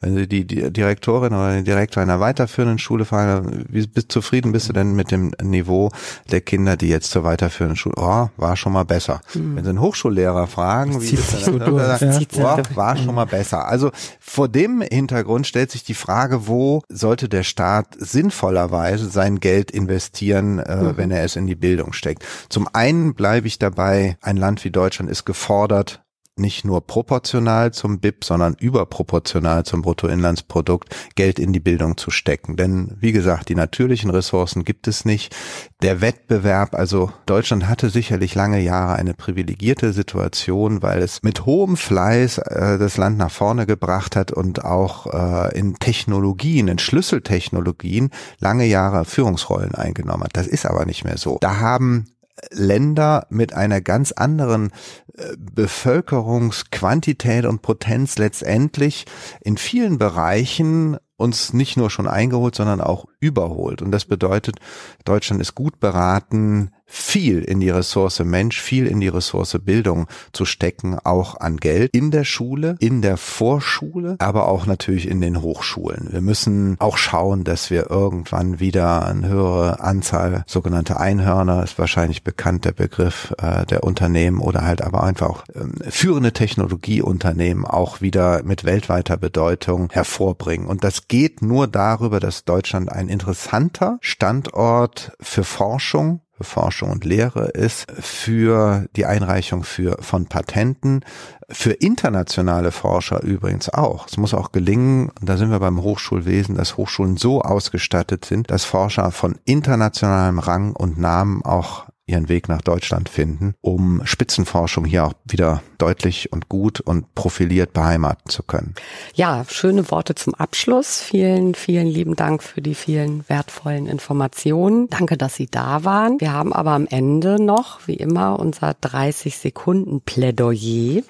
Wenn 0.00 0.14
Sie 0.14 0.28
die, 0.28 0.44
Direktorin 0.44 1.32
oder 1.32 1.54
den 1.54 1.64
Direktor 1.64 2.02
einer 2.02 2.20
weiterführenden 2.20 2.78
Schule 2.78 3.06
fragen, 3.06 3.64
wie 3.70 3.86
bist, 3.86 4.12
zufrieden 4.12 4.52
bist 4.52 4.68
du 4.68 4.74
denn 4.74 4.94
mit 4.94 5.10
dem 5.10 5.32
Niveau 5.42 5.90
der 6.30 6.42
Kinder, 6.42 6.76
die 6.76 6.88
jetzt 6.88 7.10
zur 7.10 7.24
weiterführenden 7.24 7.76
Schule, 7.76 7.94
oh, 7.96 8.28
war 8.36 8.56
schon 8.56 8.74
mal 8.74 8.84
besser. 8.84 9.22
Mhm. 9.32 9.56
Wenn 9.56 9.64
Sie 9.64 9.70
einen 9.70 9.80
Hochschullehrer 9.80 10.48
fragen, 10.48 11.00
wie 11.00 11.14
ist 11.14 11.32
das 11.32 11.44
denn, 11.44 11.60
durch, 11.60 11.82
sagt, 11.82 12.36
ja. 12.36 12.58
oh, 12.58 12.76
war 12.76 12.96
schon 12.98 13.14
mal 13.14 13.24
besser. 13.24 13.66
Also 13.66 13.90
vor 14.20 14.48
dem 14.48 14.82
Hintergrund 14.82 15.46
stellt 15.46 15.70
sich 15.70 15.82
die 15.82 15.94
Frage, 15.94 16.46
wo 16.46 16.82
sollte 16.90 17.30
der 17.30 17.42
Staat 17.42 17.86
sinnvollerweise 17.98 19.08
sein 19.08 19.40
Geld 19.40 19.70
investieren, 19.70 20.58
äh, 20.58 20.76
mhm. 20.76 20.96
wenn 20.98 21.10
er 21.10 21.24
es 21.24 21.36
in 21.36 21.46
die 21.46 21.54
Bildung 21.54 21.94
steckt. 21.94 22.22
Zum 22.50 22.68
einen 22.74 23.14
bleibe 23.14 23.46
ich 23.46 23.58
dabei, 23.58 24.18
ein 24.20 24.36
Land 24.36 24.62
wie 24.62 24.70
Deutschland 24.70 25.10
ist 25.10 25.24
gefordert, 25.24 26.02
nicht 26.38 26.64
nur 26.64 26.86
proportional 26.86 27.72
zum 27.72 27.98
BIP, 27.98 28.24
sondern 28.24 28.54
überproportional 28.58 29.64
zum 29.64 29.82
Bruttoinlandsprodukt 29.82 30.94
Geld 31.14 31.38
in 31.38 31.52
die 31.52 31.60
Bildung 31.60 31.96
zu 31.96 32.10
stecken. 32.10 32.56
Denn 32.56 32.94
wie 33.00 33.12
gesagt, 33.12 33.48
die 33.48 33.54
natürlichen 33.54 34.10
Ressourcen 34.10 34.64
gibt 34.64 34.86
es 34.86 35.04
nicht. 35.04 35.34
Der 35.82 36.00
Wettbewerb, 36.00 36.74
also 36.74 37.10
Deutschland 37.24 37.68
hatte 37.68 37.88
sicherlich 37.88 38.34
lange 38.34 38.60
Jahre 38.60 38.96
eine 38.96 39.14
privilegierte 39.14 39.92
Situation, 39.92 40.82
weil 40.82 41.02
es 41.02 41.22
mit 41.22 41.46
hohem 41.46 41.76
Fleiß 41.76 42.38
äh, 42.38 42.78
das 42.78 42.98
Land 42.98 43.16
nach 43.16 43.30
vorne 43.30 43.66
gebracht 43.66 44.14
hat 44.14 44.30
und 44.30 44.64
auch 44.64 45.06
äh, 45.06 45.58
in 45.58 45.74
Technologien, 45.76 46.68
in 46.68 46.78
Schlüsseltechnologien 46.78 48.10
lange 48.38 48.66
Jahre 48.66 49.04
Führungsrollen 49.06 49.74
eingenommen 49.74 50.24
hat. 50.24 50.36
Das 50.36 50.46
ist 50.46 50.66
aber 50.66 50.84
nicht 50.84 51.04
mehr 51.04 51.16
so. 51.16 51.38
Da 51.40 51.60
haben 51.60 52.06
Länder 52.50 53.26
mit 53.30 53.54
einer 53.54 53.80
ganz 53.80 54.12
anderen 54.12 54.70
äh, 55.14 55.36
Bevölkerungsquantität 55.38 57.46
und 57.46 57.62
Potenz 57.62 58.18
letztendlich 58.18 59.06
in 59.40 59.56
vielen 59.56 59.98
Bereichen 59.98 60.98
uns 61.16 61.52
nicht 61.52 61.76
nur 61.76 61.90
schon 61.90 62.08
eingeholt, 62.08 62.54
sondern 62.54 62.80
auch 62.80 63.06
überholt. 63.20 63.82
Und 63.82 63.90
das 63.90 64.04
bedeutet, 64.04 64.56
Deutschland 65.04 65.40
ist 65.40 65.54
gut 65.54 65.80
beraten, 65.80 66.70
viel 66.88 67.42
in 67.42 67.58
die 67.58 67.70
Ressource 67.70 68.20
Mensch, 68.20 68.60
viel 68.60 68.86
in 68.86 69.00
die 69.00 69.08
Ressource 69.08 69.58
Bildung 69.64 70.06
zu 70.32 70.44
stecken, 70.44 70.98
auch 71.02 71.40
an 71.40 71.56
Geld 71.56 71.90
in 71.92 72.12
der 72.12 72.24
Schule, 72.24 72.76
in 72.78 73.02
der 73.02 73.16
Vorschule, 73.16 74.16
aber 74.20 74.46
auch 74.48 74.66
natürlich 74.66 75.08
in 75.08 75.20
den 75.20 75.42
Hochschulen. 75.42 76.12
Wir 76.12 76.20
müssen 76.20 76.76
auch 76.78 76.96
schauen, 76.96 77.42
dass 77.42 77.70
wir 77.70 77.90
irgendwann 77.90 78.60
wieder 78.60 79.04
eine 79.06 79.26
höhere 79.28 79.80
Anzahl 79.80 80.44
sogenannte 80.46 81.00
Einhörner, 81.00 81.64
ist 81.64 81.78
wahrscheinlich 81.78 82.22
bekannt 82.22 82.64
der 82.64 82.72
Begriff 82.72 83.34
äh, 83.38 83.66
der 83.66 83.82
Unternehmen 83.82 84.40
oder 84.40 84.62
halt 84.62 84.82
aber 84.82 85.02
einfach 85.02 85.26
auch 85.26 85.44
ähm, 85.54 85.74
führende 85.88 86.32
Technologieunternehmen 86.32 87.64
auch 87.64 88.00
wieder 88.00 88.44
mit 88.44 88.64
weltweiter 88.64 89.16
Bedeutung 89.16 89.88
hervorbringen. 89.90 90.68
Und 90.68 90.84
das 90.84 91.08
geht 91.08 91.42
nur 91.42 91.66
darüber, 91.66 92.20
dass 92.20 92.44
Deutschland 92.44 92.92
ein 92.92 93.05
interessanter 93.08 93.98
Standort 94.00 95.12
für 95.20 95.44
Forschung 95.44 96.20
für 96.36 96.44
Forschung 96.44 96.90
und 96.90 97.04
Lehre 97.04 97.48
ist, 97.48 97.90
für 97.92 98.86
die 98.94 99.06
Einreichung 99.06 99.64
für, 99.64 99.96
von 100.00 100.26
Patenten, 100.26 101.00
für 101.48 101.72
internationale 101.72 102.72
Forscher 102.72 103.22
übrigens 103.22 103.70
auch. 103.70 104.06
Es 104.06 104.16
muss 104.18 104.34
auch 104.34 104.52
gelingen, 104.52 105.12
da 105.22 105.36
sind 105.36 105.50
wir 105.50 105.60
beim 105.60 105.82
Hochschulwesen, 105.82 106.54
dass 106.54 106.76
Hochschulen 106.76 107.16
so 107.16 107.40
ausgestattet 107.40 108.24
sind, 108.24 108.50
dass 108.50 108.64
Forscher 108.64 109.10
von 109.12 109.38
internationalem 109.44 110.38
Rang 110.38 110.72
und 110.72 110.98
Namen 110.98 111.42
auch 111.42 111.86
ihren 112.06 112.28
Weg 112.28 112.48
nach 112.48 112.62
Deutschland 112.62 113.08
finden, 113.08 113.54
um 113.60 114.02
Spitzenforschung 114.04 114.84
hier 114.84 115.06
auch 115.06 115.14
wieder 115.24 115.62
deutlich 115.78 116.32
und 116.32 116.48
gut 116.48 116.80
und 116.80 117.14
profiliert 117.14 117.72
beheimaten 117.72 118.30
zu 118.30 118.42
können. 118.42 118.74
Ja, 119.14 119.44
schöne 119.48 119.90
Worte 119.90 120.14
zum 120.14 120.34
Abschluss. 120.34 121.02
Vielen, 121.02 121.54
vielen 121.54 121.86
lieben 121.86 122.14
Dank 122.14 122.42
für 122.42 122.62
die 122.62 122.74
vielen 122.74 123.28
wertvollen 123.28 123.86
Informationen. 123.86 124.88
Danke, 124.88 125.16
dass 125.16 125.34
Sie 125.34 125.46
da 125.46 125.84
waren. 125.84 126.20
Wir 126.20 126.32
haben 126.32 126.52
aber 126.52 126.70
am 126.70 126.86
Ende 126.86 127.42
noch, 127.42 127.86
wie 127.86 127.96
immer, 127.96 128.38
unser 128.38 128.74
30 128.74 129.36
Sekunden 129.36 130.00
Plädoyer. 130.00 131.02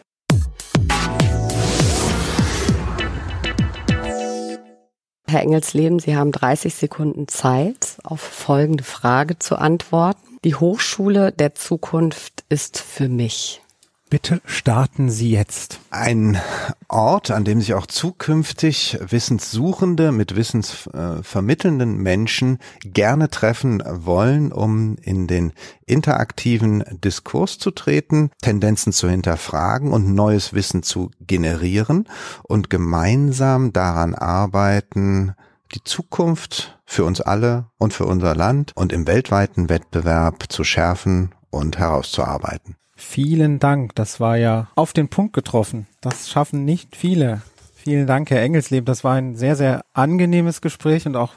Herr 5.29 5.43
Engelsleben, 5.43 5.99
Sie 5.99 6.17
haben 6.17 6.31
30 6.31 6.75
Sekunden 6.75 7.27
Zeit, 7.27 7.99
auf 8.05 8.21
folgende 8.21 8.85
Frage 8.85 9.39
zu 9.39 9.57
antworten. 9.57 10.39
Die 10.45 10.55
Hochschule 10.55 11.33
der 11.33 11.55
Zukunft 11.57 12.45
ist 12.49 12.79
für 12.79 13.09
mich. 13.09 13.61
Bitte 14.09 14.41
starten 14.45 15.11
Sie 15.11 15.33
jetzt. 15.33 15.81
Ein 15.91 16.41
Ort, 16.87 17.33
an 17.33 17.45
dem 17.45 17.61
sich 17.61 17.75
auch 17.75 17.87
zukünftig 17.87 18.97
Wissenssuchende 19.01 20.13
mit 20.13 20.37
wissensvermittelnden 20.37 21.97
Menschen 21.97 22.59
gerne 22.85 23.31
treffen 23.31 23.83
wollen, 23.85 24.53
um 24.53 24.95
in 25.03 25.27
den 25.27 25.53
interaktiven 25.87 26.85
Diskurs 27.03 27.59
zu 27.59 27.73
treten, 27.73 28.31
Tendenzen 28.41 28.93
zu 28.93 29.09
hinterfragen 29.09 29.93
und 29.93 30.15
neues 30.15 30.53
Wissen 30.53 30.85
zu 30.85 31.11
generieren 31.21 32.09
und 32.45 32.71
gemeinsam 32.71 33.73
daran 33.73 34.15
arbeiten, 34.15 35.35
die 35.75 35.83
Zukunft 35.83 36.79
für 36.85 37.05
uns 37.05 37.21
alle 37.21 37.73
und 37.77 37.93
für 37.93 38.07
unser 38.07 38.37
Land 38.37 38.71
und 38.77 38.93
im 38.93 39.09
weltweiten 39.09 39.69
Wettbewerb 39.69 40.45
zu 40.49 40.63
schärfen 40.63 41.35
und 41.51 41.79
herauszuarbeiten. 41.79 42.77
Vielen 42.97 43.59
Dank. 43.59 43.95
Das 43.95 44.21
war 44.21 44.37
ja 44.37 44.69
auf 44.75 44.93
den 44.93 45.09
Punkt 45.09 45.35
getroffen. 45.35 45.87
Das 46.01 46.29
schaffen 46.29 46.65
nicht 46.65 46.97
viele. 46.97 47.43
Vielen 47.75 48.07
Dank, 48.07 48.31
Herr 48.31 48.43
Engelsleben. 48.43 48.87
Das 48.87 49.05
war 49.05 49.15
ein 49.15 49.37
sehr, 49.37 49.55
sehr 49.55 49.83
angenehmes 49.93 50.61
Gespräch 50.61 51.07
und 51.07 51.15
auch 51.15 51.35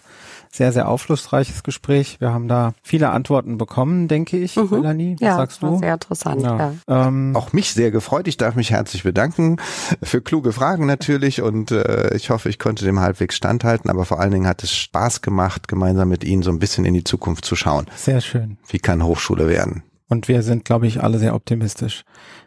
sehr, 0.52 0.72
sehr 0.72 0.88
aufschlussreiches 0.88 1.64
Gespräch. 1.64 2.20
Wir 2.20 2.34
haben 2.34 2.48
da 2.48 2.74
viele 2.82 3.10
Antworten 3.10 3.58
bekommen, 3.58 4.08
denke 4.08 4.38
ich, 4.38 4.56
mhm. 4.56 4.70
Melanie. 4.72 5.16
Was 5.20 5.22
ja, 5.22 5.36
sagst 5.36 5.62
du? 5.62 5.78
Sehr 5.78 5.94
interessant. 5.94 6.42
Ja. 6.42 6.74
ja. 6.88 7.08
Ähm, 7.08 7.36
auch 7.36 7.54
mich 7.54 7.74
sehr 7.74 7.92
gefreut. 7.92 8.28
Ich 8.28 8.38
darf 8.38 8.56
mich 8.56 8.72
herzlich 8.72 9.04
bedanken 9.04 9.58
für 10.02 10.22
kluge 10.22 10.52
Fragen 10.52 10.88
natürlich 10.88 11.42
und 11.42 11.72
äh, 11.72 12.16
ich 12.16 12.30
hoffe, 12.32 12.50
ich 12.50 12.58
konnte 12.58 12.84
dem 12.84 13.00
halbwegs 13.00 13.36
standhalten. 13.36 13.90
Aber 13.90 14.06
vor 14.06 14.20
allen 14.20 14.32
Dingen 14.32 14.48
hat 14.48 14.64
es 14.64 14.76
Spaß 14.76 15.22
gemacht, 15.22 15.68
gemeinsam 15.68 16.10
mit 16.10 16.24
Ihnen 16.24 16.42
so 16.42 16.50
ein 16.50 16.60
bisschen 16.60 16.86
in 16.86 16.96
die 16.96 17.04
Zukunft 17.04 17.46
zu 17.46 17.56
schauen. 17.56 17.86
Sehr 17.96 18.22
schön. 18.22 18.58
Wie 18.68 18.80
kann 18.80 19.04
Hochschule 19.04 19.48
werden? 19.48 19.84
Und 20.10 20.28
wir 20.28 20.42
sind, 20.42 20.66
glaube 20.66 20.88
ich, 20.88 21.02
alle 21.02 21.20
sehr 21.20 21.36
optimistisch. 21.36 22.04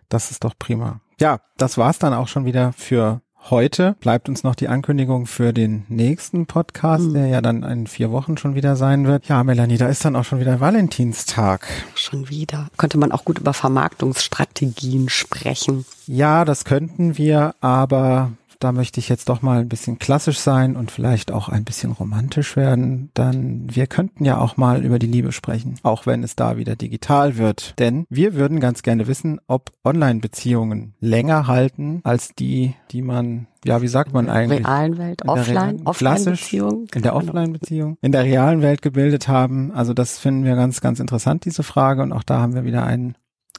Das 0.09 0.31
ist 0.31 0.45
doch 0.45 0.55
prima. 0.59 1.01
Ja, 1.21 1.41
das 1.57 1.79
war's 1.79 1.99
dann 1.99 2.13
auch 2.13 2.29
schon 2.29 2.45
wieder 2.45 2.73
für 2.73 3.23
heute. 3.51 3.97
Bleibt 4.01 4.29
uns 4.29 4.45
noch 4.45 4.55
die 4.55 4.69
Ankündigung 4.69 5.27
für 5.27 5.53
den 5.53 5.85
nächsten 5.89 6.47
Podcast, 6.47 7.05
mhm. 7.05 7.15
der 7.15 7.27
ja 7.27 7.41
dann 7.41 7.63
in 7.63 7.87
vier 7.87 8.11
Wochen 8.13 8.37
schon 8.37 8.55
wieder 8.55 8.77
sein 8.77 9.07
wird. 9.07 9.27
Ja, 9.27 9.43
Melanie, 9.43 9.79
da 9.79 9.89
ist 9.89 10.05
dann 10.05 10.17
auch 10.17 10.25
schon 10.25 10.41
wieder 10.41 10.61
Valentinstag. 10.61 11.67
Schon 11.95 12.29
wieder. 12.29 12.69
Könnte 12.77 12.99
man 12.99 13.13
auch 13.13 13.25
gut 13.25 13.39
über 13.39 13.53
Vermarktungsstrategien 13.53 15.09
sprechen. 15.09 15.85
Ja, 16.07 16.45
das 16.45 16.65
könnten 16.65 17.17
wir, 17.19 17.55
aber 17.61 18.33
da 18.63 18.73
möchte 18.73 19.01
ich 19.01 19.09
jetzt 19.09 19.29
doch 19.29 19.43
mal 19.43 19.61
ein 19.61 19.69
bisschen 19.69 19.99
klassisch 19.99 20.39
sein 20.39 20.77
und 20.77 20.91
vielleicht 20.91 21.33
auch 21.33 21.49
ein 21.49 21.65
bisschen 21.65 21.93
romantisch 21.93 22.57
werden, 22.57 23.11
dann 23.15 23.67
wir 23.75 23.87
könnten 23.87 24.25
ja 24.25 24.39
auch 24.39 24.57
mal 24.57 24.85
über 24.85 24.99
die 24.99 25.07
Liebe 25.07 25.33
sprechen, 25.33 25.77
auch 25.83 26.07
wenn 26.07 26.23
es 26.23 26.37
da 26.37 26.57
wieder 26.57 26.77
digital 26.77 27.37
wird. 27.39 27.75
Denn 27.79 28.07
wir 28.09 28.35
würden 28.35 28.61
ganz 28.61 28.83
gerne 28.83 29.07
wissen, 29.09 29.41
ob 29.49 29.73
Online-Beziehungen 29.85 30.95
länger 31.01 31.47
halten 31.47 32.01
als 32.05 32.35
die, 32.35 32.75
die 32.91 33.03
man 33.03 33.47
ja, 33.65 33.81
wie 33.81 33.89
sagt 33.89 34.13
man 34.13 34.29
eigentlich? 34.29 34.59
In 34.59 34.65
der 34.65 34.73
realen 34.73 34.99
Welt, 34.99 35.23
offline, 35.25 35.83
Offline-Beziehung. 35.85 36.89
In 36.95 37.03
der 37.03 37.15
Offline-Beziehung, 37.15 37.97
in 38.01 38.11
der 38.11 38.25
realen 38.25 38.61
Welt 38.61 38.83
gebildet 38.83 39.29
haben. 39.29 39.71
Also 39.71 39.95
das 39.95 40.19
finden 40.19 40.45
wir 40.45 40.57
ganz, 40.57 40.81
ganz 40.81 40.99
interessant, 40.99 41.45
diese 41.45 41.63
Frage. 41.63 42.03
Und 42.03 42.13
auch 42.13 42.25
da 42.25 42.41
haben 42.41 42.57
wir 42.57 42.65
wieder 42.65 42.85
einen 42.85 43.15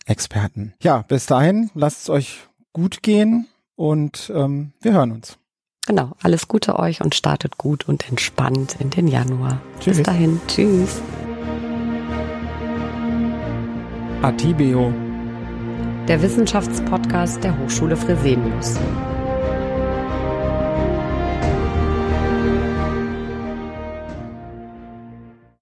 Experten. 0.06 0.74
Ja, 0.82 1.04
bis 1.08 1.26
dahin, 1.26 1.70
lasst 1.74 2.02
es 2.02 2.10
euch 2.10 2.40
gut 2.74 3.02
gehen 3.02 3.48
und 3.76 4.32
ähm, 4.34 4.74
wir 4.82 4.94
hören 4.94 5.12
uns. 5.12 5.38
Genau, 5.86 6.14
alles 6.22 6.48
Gute 6.48 6.80
euch 6.80 7.02
und 7.02 7.14
startet 7.14 7.58
gut 7.58 7.90
und 7.90 8.08
entspannt 8.10 8.78
in 8.80 8.90
den 8.90 9.08
Januar. 9.08 9.62
Tschüss. 9.80 9.98
Bis 9.98 10.06
dahin, 10.06 10.40
tschüss. 10.48 11.02
Atibeo. 14.22 14.94
Der 16.08 16.22
Wissenschaftspodcast 16.22 17.44
der 17.44 17.58
Hochschule 17.60 17.98
Fresenius. 17.98 18.78